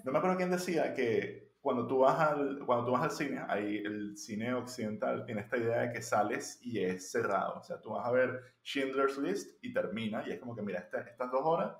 No 0.04 0.12
me 0.12 0.18
acuerdo 0.18 0.36
quién 0.36 0.50
decía 0.50 0.94
que 0.94 1.48
cuando 1.60 1.86
tú 1.86 1.98
vas 1.98 2.18
al, 2.20 2.60
cuando 2.64 2.86
tú 2.86 2.92
vas 2.92 3.02
al 3.02 3.10
cine, 3.10 3.40
ahí 3.48 3.78
el 3.78 4.16
cine 4.16 4.54
occidental 4.54 5.24
tiene 5.24 5.42
esta 5.42 5.56
idea 5.56 5.80
de 5.82 5.92
que 5.92 6.02
sales 6.02 6.58
y 6.62 6.80
es 6.80 7.10
cerrado. 7.10 7.58
O 7.58 7.62
sea, 7.62 7.80
tú 7.80 7.90
vas 7.90 8.06
a 8.06 8.12
ver 8.12 8.40
Schindler's 8.62 9.18
List 9.18 9.58
y 9.62 9.72
termina 9.72 10.26
y 10.26 10.32
es 10.32 10.40
como 10.40 10.54
que, 10.54 10.62
mira, 10.62 10.78
estas 10.80 11.30
dos 11.30 11.42
horas 11.44 11.76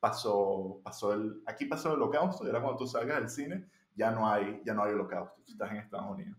pasó, 0.00 0.80
pasó 0.82 1.14
el, 1.14 1.42
aquí 1.46 1.66
pasó 1.66 1.88
el 1.88 1.94
holocausto 1.94 2.44
y 2.44 2.48
ahora 2.48 2.60
cuando 2.60 2.78
tú 2.78 2.86
salgas 2.86 3.20
del 3.20 3.30
cine 3.30 3.68
ya 3.94 4.10
no 4.10 4.28
hay, 4.28 4.60
ya 4.64 4.74
no 4.74 4.82
hay 4.82 4.92
holocausto, 4.92 5.40
tú 5.44 5.52
estás 5.52 5.70
en 5.70 5.76
Estados 5.78 6.10
Unidos. 6.10 6.36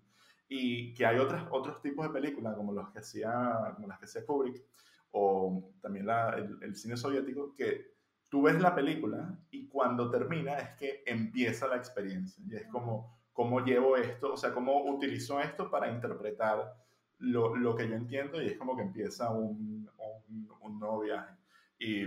Y 0.55 0.93
que 0.93 1.03
hay 1.03 1.17
otras, 1.17 1.47
otros 1.49 1.81
tipos 1.81 2.05
de 2.05 2.13
películas 2.13 2.55
como, 2.55 2.73
los 2.73 2.87
que 2.91 2.99
hacía, 2.99 3.73
como 3.73 3.87
las 3.87 3.97
que 3.97 4.05
hacía 4.05 4.23
Kubrick 4.23 4.63
o 5.09 5.71
también 5.81 6.05
la, 6.05 6.29
el, 6.37 6.59
el 6.61 6.75
cine 6.75 6.95
soviético 6.95 7.55
que 7.55 7.93
tú 8.29 8.43
ves 8.43 8.61
la 8.61 8.75
película 8.75 9.35
y 9.49 9.67
cuando 9.67 10.11
termina 10.11 10.59
es 10.59 10.69
que 10.77 11.03
empieza 11.07 11.67
la 11.67 11.77
experiencia. 11.77 12.43
Y 12.47 12.55
es 12.55 12.67
como, 12.67 13.17
¿cómo 13.33 13.61
llevo 13.61 13.97
esto? 13.97 14.33
O 14.33 14.37
sea, 14.37 14.53
¿cómo 14.53 14.85
utilizo 14.85 15.39
esto 15.39 15.71
para 15.71 15.91
interpretar 15.91 16.75
lo, 17.17 17.55
lo 17.55 17.75
que 17.75 17.89
yo 17.89 17.95
entiendo? 17.95 18.39
Y 18.39 18.47
es 18.47 18.57
como 18.57 18.75
que 18.75 18.83
empieza 18.83 19.31
un, 19.31 19.89
un, 20.29 20.51
un 20.61 20.79
nuevo 20.79 20.99
viaje. 20.99 21.33
Y, 21.79 22.03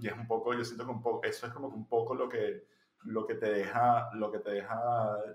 y, 0.00 0.06
es 0.06 0.14
un 0.14 0.26
poco, 0.26 0.54
yo 0.54 0.64
siento 0.64 0.86
que 0.86 0.92
un 0.92 1.02
poco, 1.02 1.22
eso 1.22 1.46
es 1.46 1.52
como 1.52 1.68
un 1.68 1.86
poco 1.86 2.14
lo 2.14 2.30
que, 2.30 2.64
lo 3.02 3.26
que 3.26 3.34
te 3.34 3.52
deja, 3.52 4.08
lo 4.14 4.32
que 4.32 4.38
te 4.38 4.52
deja 4.52 4.78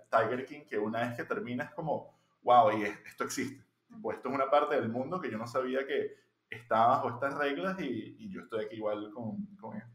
Tiger 0.09 0.45
King, 0.45 0.61
que 0.67 0.79
una 0.79 1.01
vez 1.01 1.15
que 1.15 1.25
termina 1.25 1.65
es 1.65 1.71
como, 1.71 2.14
wow, 2.45 2.71
y 2.71 2.83
esto 2.83 3.25
existe. 3.25 3.61
Pues 4.01 4.17
esto 4.17 4.29
es 4.29 4.35
una 4.35 4.49
parte 4.49 4.75
del 4.75 4.89
mundo 4.89 5.19
que 5.19 5.29
yo 5.29 5.37
no 5.37 5.47
sabía 5.47 5.85
que 5.85 6.15
estaba 6.49 6.87
bajo 6.87 7.09
estas 7.09 7.37
reglas 7.37 7.79
y, 7.81 8.15
y 8.19 8.29
yo 8.29 8.41
estoy 8.41 8.65
aquí 8.65 8.75
igual 8.77 9.11
con, 9.11 9.45
con 9.59 9.75
esto. 9.75 9.91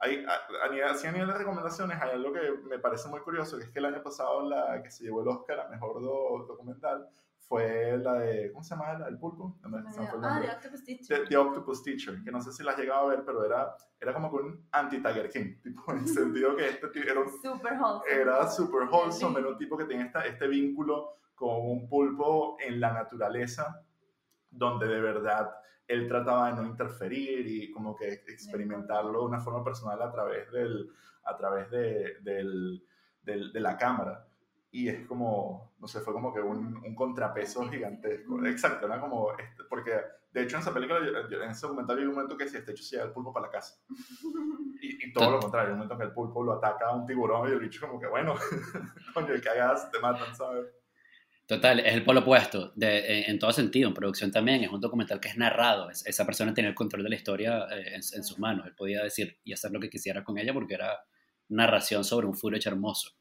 Hay, 0.00 0.24
a, 0.24 0.64
a, 0.64 0.68
nivel, 0.68 0.88
a 0.88 1.12
nivel 1.12 1.26
de 1.26 1.38
recomendaciones 1.38 2.00
hay 2.00 2.10
algo 2.10 2.32
que 2.32 2.52
me 2.68 2.78
parece 2.78 3.08
muy 3.08 3.18
curioso, 3.20 3.58
que 3.58 3.64
es 3.64 3.70
que 3.70 3.80
el 3.80 3.86
año 3.86 4.00
pasado 4.00 4.48
la 4.48 4.80
que 4.80 4.92
se 4.92 5.02
llevó 5.02 5.22
el 5.22 5.28
Oscar 5.28 5.58
a 5.58 5.68
Mejor 5.68 6.00
documental 6.46 7.08
fue 7.48 7.98
la 7.98 8.14
de, 8.14 8.52
¿cómo 8.52 8.62
se 8.62 8.70
llama? 8.70 8.92
La 8.92 9.06
del 9.06 9.18
pulpo. 9.18 9.58
No 9.62 9.78
ah, 10.22 10.40
The 10.40 10.50
Octopus 10.50 10.84
Teacher. 10.84 11.28
The, 11.28 11.36
Octopus 11.36 11.82
Teacher, 11.82 12.22
que 12.22 12.30
no 12.30 12.40
sé 12.42 12.52
si 12.52 12.62
la 12.62 12.72
has 12.72 12.78
llegado 12.78 13.06
a 13.06 13.08
ver, 13.08 13.24
pero 13.24 13.44
era, 13.44 13.74
era 13.98 14.12
como 14.12 14.28
un 14.30 14.68
anti-Tiger 14.70 15.30
King, 15.30 15.54
tipo, 15.62 15.90
en 15.90 15.98
el 15.98 16.08
sentido 16.08 16.54
que 16.54 16.68
este 16.68 16.88
tipo 16.88 17.10
era 17.10 17.22
super 17.42 17.72
wholesome. 17.80 18.12
Era 18.12 18.48
super 18.48 18.88
wholesome, 18.88 19.40
era 19.40 19.48
un 19.48 19.56
tipo 19.56 19.78
que 19.78 19.84
tenía 19.84 20.04
esta, 20.04 20.26
este 20.26 20.46
vínculo 20.46 21.14
con 21.38 21.60
un 21.60 21.88
pulpo 21.88 22.56
en 22.60 22.80
la 22.80 22.92
naturaleza, 22.92 23.84
donde 24.50 24.88
de 24.88 25.00
verdad 25.00 25.54
él 25.86 26.08
trataba 26.08 26.50
de 26.50 26.56
no 26.56 26.68
interferir 26.68 27.46
y 27.46 27.70
como 27.70 27.96
que 27.96 28.12
experimentarlo 28.12 29.20
de 29.20 29.26
una 29.26 29.40
forma 29.40 29.64
personal 29.64 30.02
a 30.02 30.10
través, 30.10 30.50
del, 30.50 30.90
a 31.24 31.36
través 31.36 31.70
de, 31.70 32.16
del, 32.20 32.84
del, 33.22 33.52
de 33.52 33.60
la 33.60 33.76
cámara. 33.76 34.26
Y 34.70 34.88
es 34.88 35.06
como, 35.06 35.72
no 35.78 35.86
sé, 35.86 36.00
fue 36.00 36.12
como 36.12 36.34
que 36.34 36.40
un, 36.40 36.76
un 36.84 36.94
contrapeso 36.94 37.66
gigantesco. 37.68 38.44
Exacto, 38.44 38.86
era 38.86 39.00
como, 39.00 39.30
este, 39.32 39.64
porque 39.68 39.92
De 40.30 40.42
hecho, 40.42 40.56
en 40.56 40.62
esa 40.62 40.74
película, 40.74 40.98
en 40.98 41.50
ese 41.50 41.66
documental 41.66 41.98
hay 41.98 42.04
un 42.04 42.14
momento 42.14 42.36
que 42.36 42.48
si 42.48 42.58
este 42.58 42.72
hecho 42.72 42.82
se 42.82 42.96
lleva 42.96 43.06
el 43.06 43.14
pulpo 43.14 43.32
para 43.32 43.46
la 43.46 43.52
casa. 43.52 43.80
Y, 44.80 45.12
todo 45.12 45.32
lo 45.32 45.40
contrario, 45.40 45.72
un 45.72 45.78
momento 45.78 45.98
que 45.98 46.04
el 46.04 46.12
pulpo 46.12 46.44
lo 46.44 46.52
ataca 46.52 46.86
a 46.86 46.94
un 46.94 47.04
tiburón 47.04 47.48
y 47.48 47.52
el 47.52 47.58
bicho 47.58 47.84
como 47.84 47.98
que, 47.98 48.06
bueno, 48.06 48.34
coño, 49.14 49.34
el 49.34 49.48
hagas 49.48 49.90
te 49.90 49.98
matan, 49.98 50.36
¿sabes? 50.36 50.66
Total, 51.48 51.80
es 51.80 51.94
el 51.94 52.04
polo 52.04 52.20
opuesto, 52.20 52.72
de, 52.76 53.22
en, 53.22 53.38
todo 53.38 53.50
sentido, 53.52 53.88
en 53.88 53.94
producción 53.94 54.30
también, 54.30 54.62
es 54.62 54.70
un 54.70 54.82
documental 54.82 55.18
que 55.18 55.28
es 55.28 55.36
narrado, 55.38 55.88
esa 55.88 56.26
persona 56.26 56.52
tenía 56.52 56.68
el 56.68 56.74
control 56.74 57.04
de 57.04 57.08
la 57.08 57.14
historia 57.14 57.66
eh, 57.70 57.94
en, 57.94 58.02
sus 58.02 58.38
manos, 58.38 58.66
él 58.66 58.74
podía 58.74 59.02
decir 59.02 59.38
y 59.44 59.54
hacer 59.54 59.70
lo 59.70 59.80
que 59.80 59.88
quisiera 59.88 60.22
con 60.22 60.36
ella 60.36 60.52
porque 60.52 60.74
era 60.74 61.00
narración 61.48 62.04
sobre 62.04 62.26
un 62.26 62.36
footage 62.36 62.66
hermoso. 62.66 63.12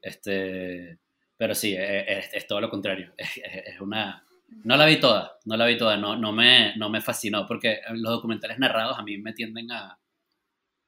Este, 0.00 0.98
pero 1.36 1.54
sí, 1.54 1.76
es, 1.78 2.30
es 2.32 2.46
todo 2.46 2.58
lo 2.62 2.70
contrario, 2.70 3.12
es, 3.18 3.78
una... 3.82 4.24
No 4.64 4.78
la 4.78 4.86
vi 4.86 4.98
toda, 4.98 5.36
no 5.44 5.54
la 5.58 5.66
vi 5.66 5.76
toda, 5.76 5.98
no, 5.98 6.16
no, 6.16 6.32
me, 6.32 6.74
no 6.76 6.88
me 6.88 7.02
fascinó 7.02 7.46
porque 7.46 7.82
los 7.90 8.12
documentales 8.14 8.58
narrados 8.58 8.98
a 8.98 9.02
mí 9.02 9.18
me 9.18 9.34
tienden 9.34 9.70
a, 9.72 10.00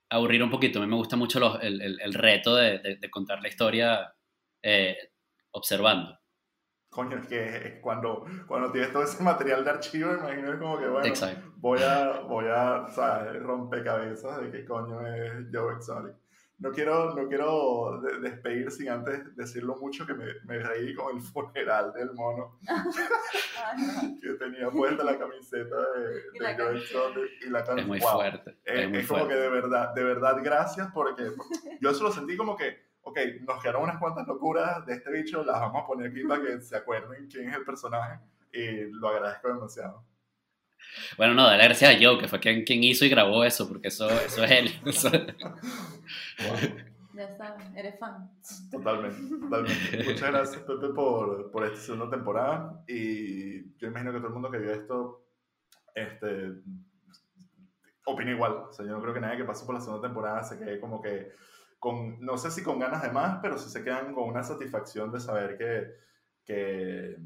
aburrir 0.09 0.43
un 0.43 0.51
poquito, 0.51 0.78
a 0.78 0.83
mí 0.83 0.89
me 0.89 0.97
gusta 0.97 1.16
mucho 1.16 1.61
el, 1.61 1.83
el, 1.83 2.01
el, 2.01 2.14
reto 2.14 2.57
de, 2.57 2.78
de, 2.78 3.11
contar 3.11 3.43
la 3.43 3.49
historia 3.49 4.14
eh, 4.62 4.97
observando. 5.51 6.19
Coño, 6.91 7.18
es 7.18 7.28
que 7.28 7.78
cuando, 7.80 8.24
cuando 8.49 8.72
tienes 8.72 8.93
todo 8.93 9.05
ese 9.05 9.22
material 9.22 9.64
de 9.64 9.70
archivo, 9.70 10.12
imagino 10.12 10.59
como 10.59 10.76
que, 10.76 10.88
bueno, 10.88 11.14
voy 11.59 11.80
a, 11.82 12.20
voy 12.20 12.47
a, 12.49 12.88
¿sabes? 12.91 13.41
Rompecabezas 13.41 14.41
de 14.41 14.51
qué 14.51 14.64
coño 14.64 15.07
es 15.07 15.47
Joe 15.53 15.74
Exotic. 15.74 16.16
No 16.59 16.72
quiero, 16.72 17.14
no 17.14 17.28
quiero 17.28 18.03
despedir 18.20 18.70
sin 18.70 18.91
antes 18.91 19.34
decirlo 19.34 19.76
mucho 19.76 20.05
que 20.05 20.12
me, 20.12 20.26
me 20.45 20.59
reí 20.59 20.93
con 20.95 21.16
el 21.16 21.22
funeral 21.22 21.93
del 21.95 22.12
mono. 22.12 22.59
que 24.20 24.28
tenía 24.34 24.68
puesta 24.70 25.05
la 25.05 25.16
camiseta 25.16 25.76
de, 25.76 26.55
Joe 26.59 26.76
Exotic 26.76 27.30
y 27.47 27.51
la 27.51 27.61
Es 27.61 27.86
muy 27.86 28.01
fuerte. 28.01 28.59
Es, 28.64 29.07
como 29.07 29.28
que 29.28 29.36
de 29.36 29.49
verdad, 29.49 29.95
de 29.95 30.03
verdad, 30.05 30.38
gracias 30.43 30.88
porque 30.93 31.30
yo 31.80 31.95
solo 31.95 32.11
sentí 32.11 32.36
como 32.36 32.57
que 32.57 32.89
ok, 33.03 33.18
nos 33.46 33.62
quedaron 33.62 33.84
unas 33.84 33.98
cuantas 33.98 34.26
locuras 34.26 34.84
de 34.86 34.94
este 34.94 35.11
bicho, 35.11 35.44
las 35.44 35.61
vamos 35.61 35.84
a 35.84 35.86
poner 35.86 36.11
aquí 36.11 36.24
para 36.24 36.42
que 36.42 36.61
se 36.61 36.76
acuerden 36.76 37.28
quién 37.28 37.48
es 37.48 37.57
el 37.57 37.64
personaje 37.64 38.20
y 38.53 38.90
lo 38.90 39.09
agradezco 39.09 39.48
demasiado. 39.48 40.05
Bueno, 41.16 41.34
no, 41.34 41.44
dale 41.44 41.64
gracias 41.64 41.94
a 41.94 41.98
Joe, 42.01 42.18
que 42.18 42.28
fue 42.28 42.40
quien, 42.40 42.64
quien 42.64 42.82
hizo 42.82 43.05
y 43.05 43.09
grabó 43.09 43.44
eso, 43.44 43.68
porque 43.68 43.88
eso, 43.88 44.09
eso 44.11 44.44
es 44.44 44.51
él. 44.51 44.70
Ya 47.12 47.36
sabes, 47.36 47.66
eres 47.76 47.98
fan. 47.98 48.30
Totalmente, 48.70 49.36
totalmente. 49.36 49.96
Muchas 50.07 50.30
gracias, 50.30 50.62
Pepe, 50.62 50.88
por, 50.94 51.51
por 51.51 51.66
esta 51.66 51.76
segunda 51.76 52.09
temporada. 52.09 52.82
Y 52.88 53.76
yo 53.76 53.88
imagino 53.88 54.12
que 54.12 54.18
todo 54.18 54.28
el 54.28 54.32
mundo 54.32 54.51
que 54.51 54.57
vio 54.57 54.72
esto 54.72 55.26
este, 55.94 56.53
opina 58.07 58.30
igual. 58.30 58.53
O 58.70 58.72
sea, 58.72 58.86
yo 58.86 58.92
no 58.92 59.03
creo 59.03 59.12
que 59.12 59.20
nadie 59.20 59.38
que 59.38 59.44
pasó 59.44 59.66
por 59.66 59.74
la 59.74 59.82
segunda 59.82 60.07
temporada 60.07 60.42
se 60.44 60.59
quede 60.59 60.80
como 60.80 61.03
que 61.03 61.32
con, 61.81 62.20
no 62.24 62.37
sé 62.39 62.51
si 62.51 62.62
con 62.62 62.78
ganas 62.78 63.03
de 63.03 63.11
más, 63.11 63.41
pero 63.43 63.59
sí 63.59 63.70
se 63.70 63.83
quedan 63.83 64.14
con 64.14 64.28
una 64.28 64.45
satisfacción 64.45 65.11
de 65.11 65.18
saber 65.18 65.57
que, 65.57 65.97
que, 66.45 67.16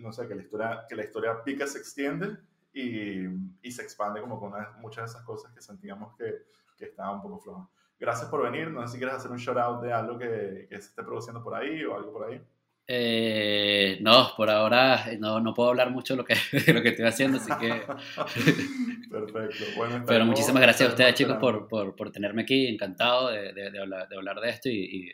no 0.00 0.12
sé, 0.12 0.28
que 0.28 0.34
la 0.36 0.42
historia, 0.42 0.86
que 0.88 0.94
la 0.94 1.04
historia 1.04 1.42
pica, 1.42 1.66
se 1.66 1.78
extiende 1.78 2.38
y, 2.72 3.26
y 3.60 3.70
se 3.72 3.82
expande 3.82 4.20
como 4.20 4.38
con 4.38 4.52
muchas 4.80 5.04
de 5.04 5.10
esas 5.10 5.24
cosas 5.24 5.52
que 5.52 5.60
sentíamos 5.60 6.16
que, 6.16 6.44
que 6.76 6.86
estaban 6.86 7.16
un 7.16 7.22
poco 7.22 7.40
flojas. 7.40 7.68
Gracias 7.98 8.28
por 8.30 8.42
venir. 8.42 8.70
No 8.70 8.86
sé 8.86 8.92
si 8.92 8.98
quieres 8.98 9.16
hacer 9.16 9.30
un 9.30 9.38
shout 9.38 9.58
out 9.58 9.82
de 9.82 9.92
algo 9.92 10.16
que, 10.18 10.66
que 10.68 10.80
se 10.80 10.88
esté 10.90 11.02
produciendo 11.02 11.42
por 11.42 11.54
ahí 11.54 11.84
o 11.84 11.96
algo 11.96 12.12
por 12.12 12.28
ahí. 12.28 12.46
Eh, 12.88 13.98
no, 14.00 14.30
por 14.36 14.48
ahora 14.48 15.06
no, 15.18 15.40
no, 15.40 15.52
puedo 15.52 15.70
hablar 15.70 15.90
mucho 15.90 16.14
de 16.14 16.18
lo 16.18 16.24
que, 16.24 16.34
lo 16.72 16.82
que 16.82 16.90
estoy 16.90 17.06
haciendo, 17.06 17.38
así 17.38 17.50
que... 17.58 17.68
Perfecto. 19.10 19.64
Bueno, 19.76 20.04
Pero 20.06 20.24
muchísimas 20.24 20.62
gracias 20.62 20.88
a 20.88 20.92
ustedes, 20.92 21.14
chicos, 21.14 21.36
por, 21.38 21.66
por, 21.66 21.96
por, 21.96 22.12
tenerme 22.12 22.42
aquí. 22.42 22.66
Encantado 22.68 23.30
de, 23.30 23.52
de, 23.52 23.80
hablar, 23.80 24.40
de 24.40 24.50
esto 24.50 24.68
y, 24.68 25.12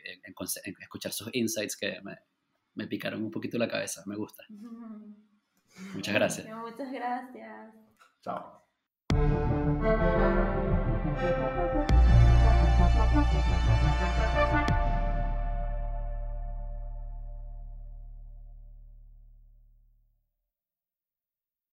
escuchar 0.79 1.11
sus 1.11 1.33
insights 1.33 1.75
que 1.75 1.99
me, 2.03 2.17
me, 2.75 2.87
picaron 2.87 3.23
un 3.23 3.31
poquito 3.31 3.57
la 3.57 3.67
cabeza. 3.67 4.03
Me 4.05 4.15
gusta. 4.15 4.43
Muchas 5.95 6.13
gracias. 6.13 6.47
Muchas 6.55 6.91
gracias. 6.91 7.73
Chao. 8.21 8.61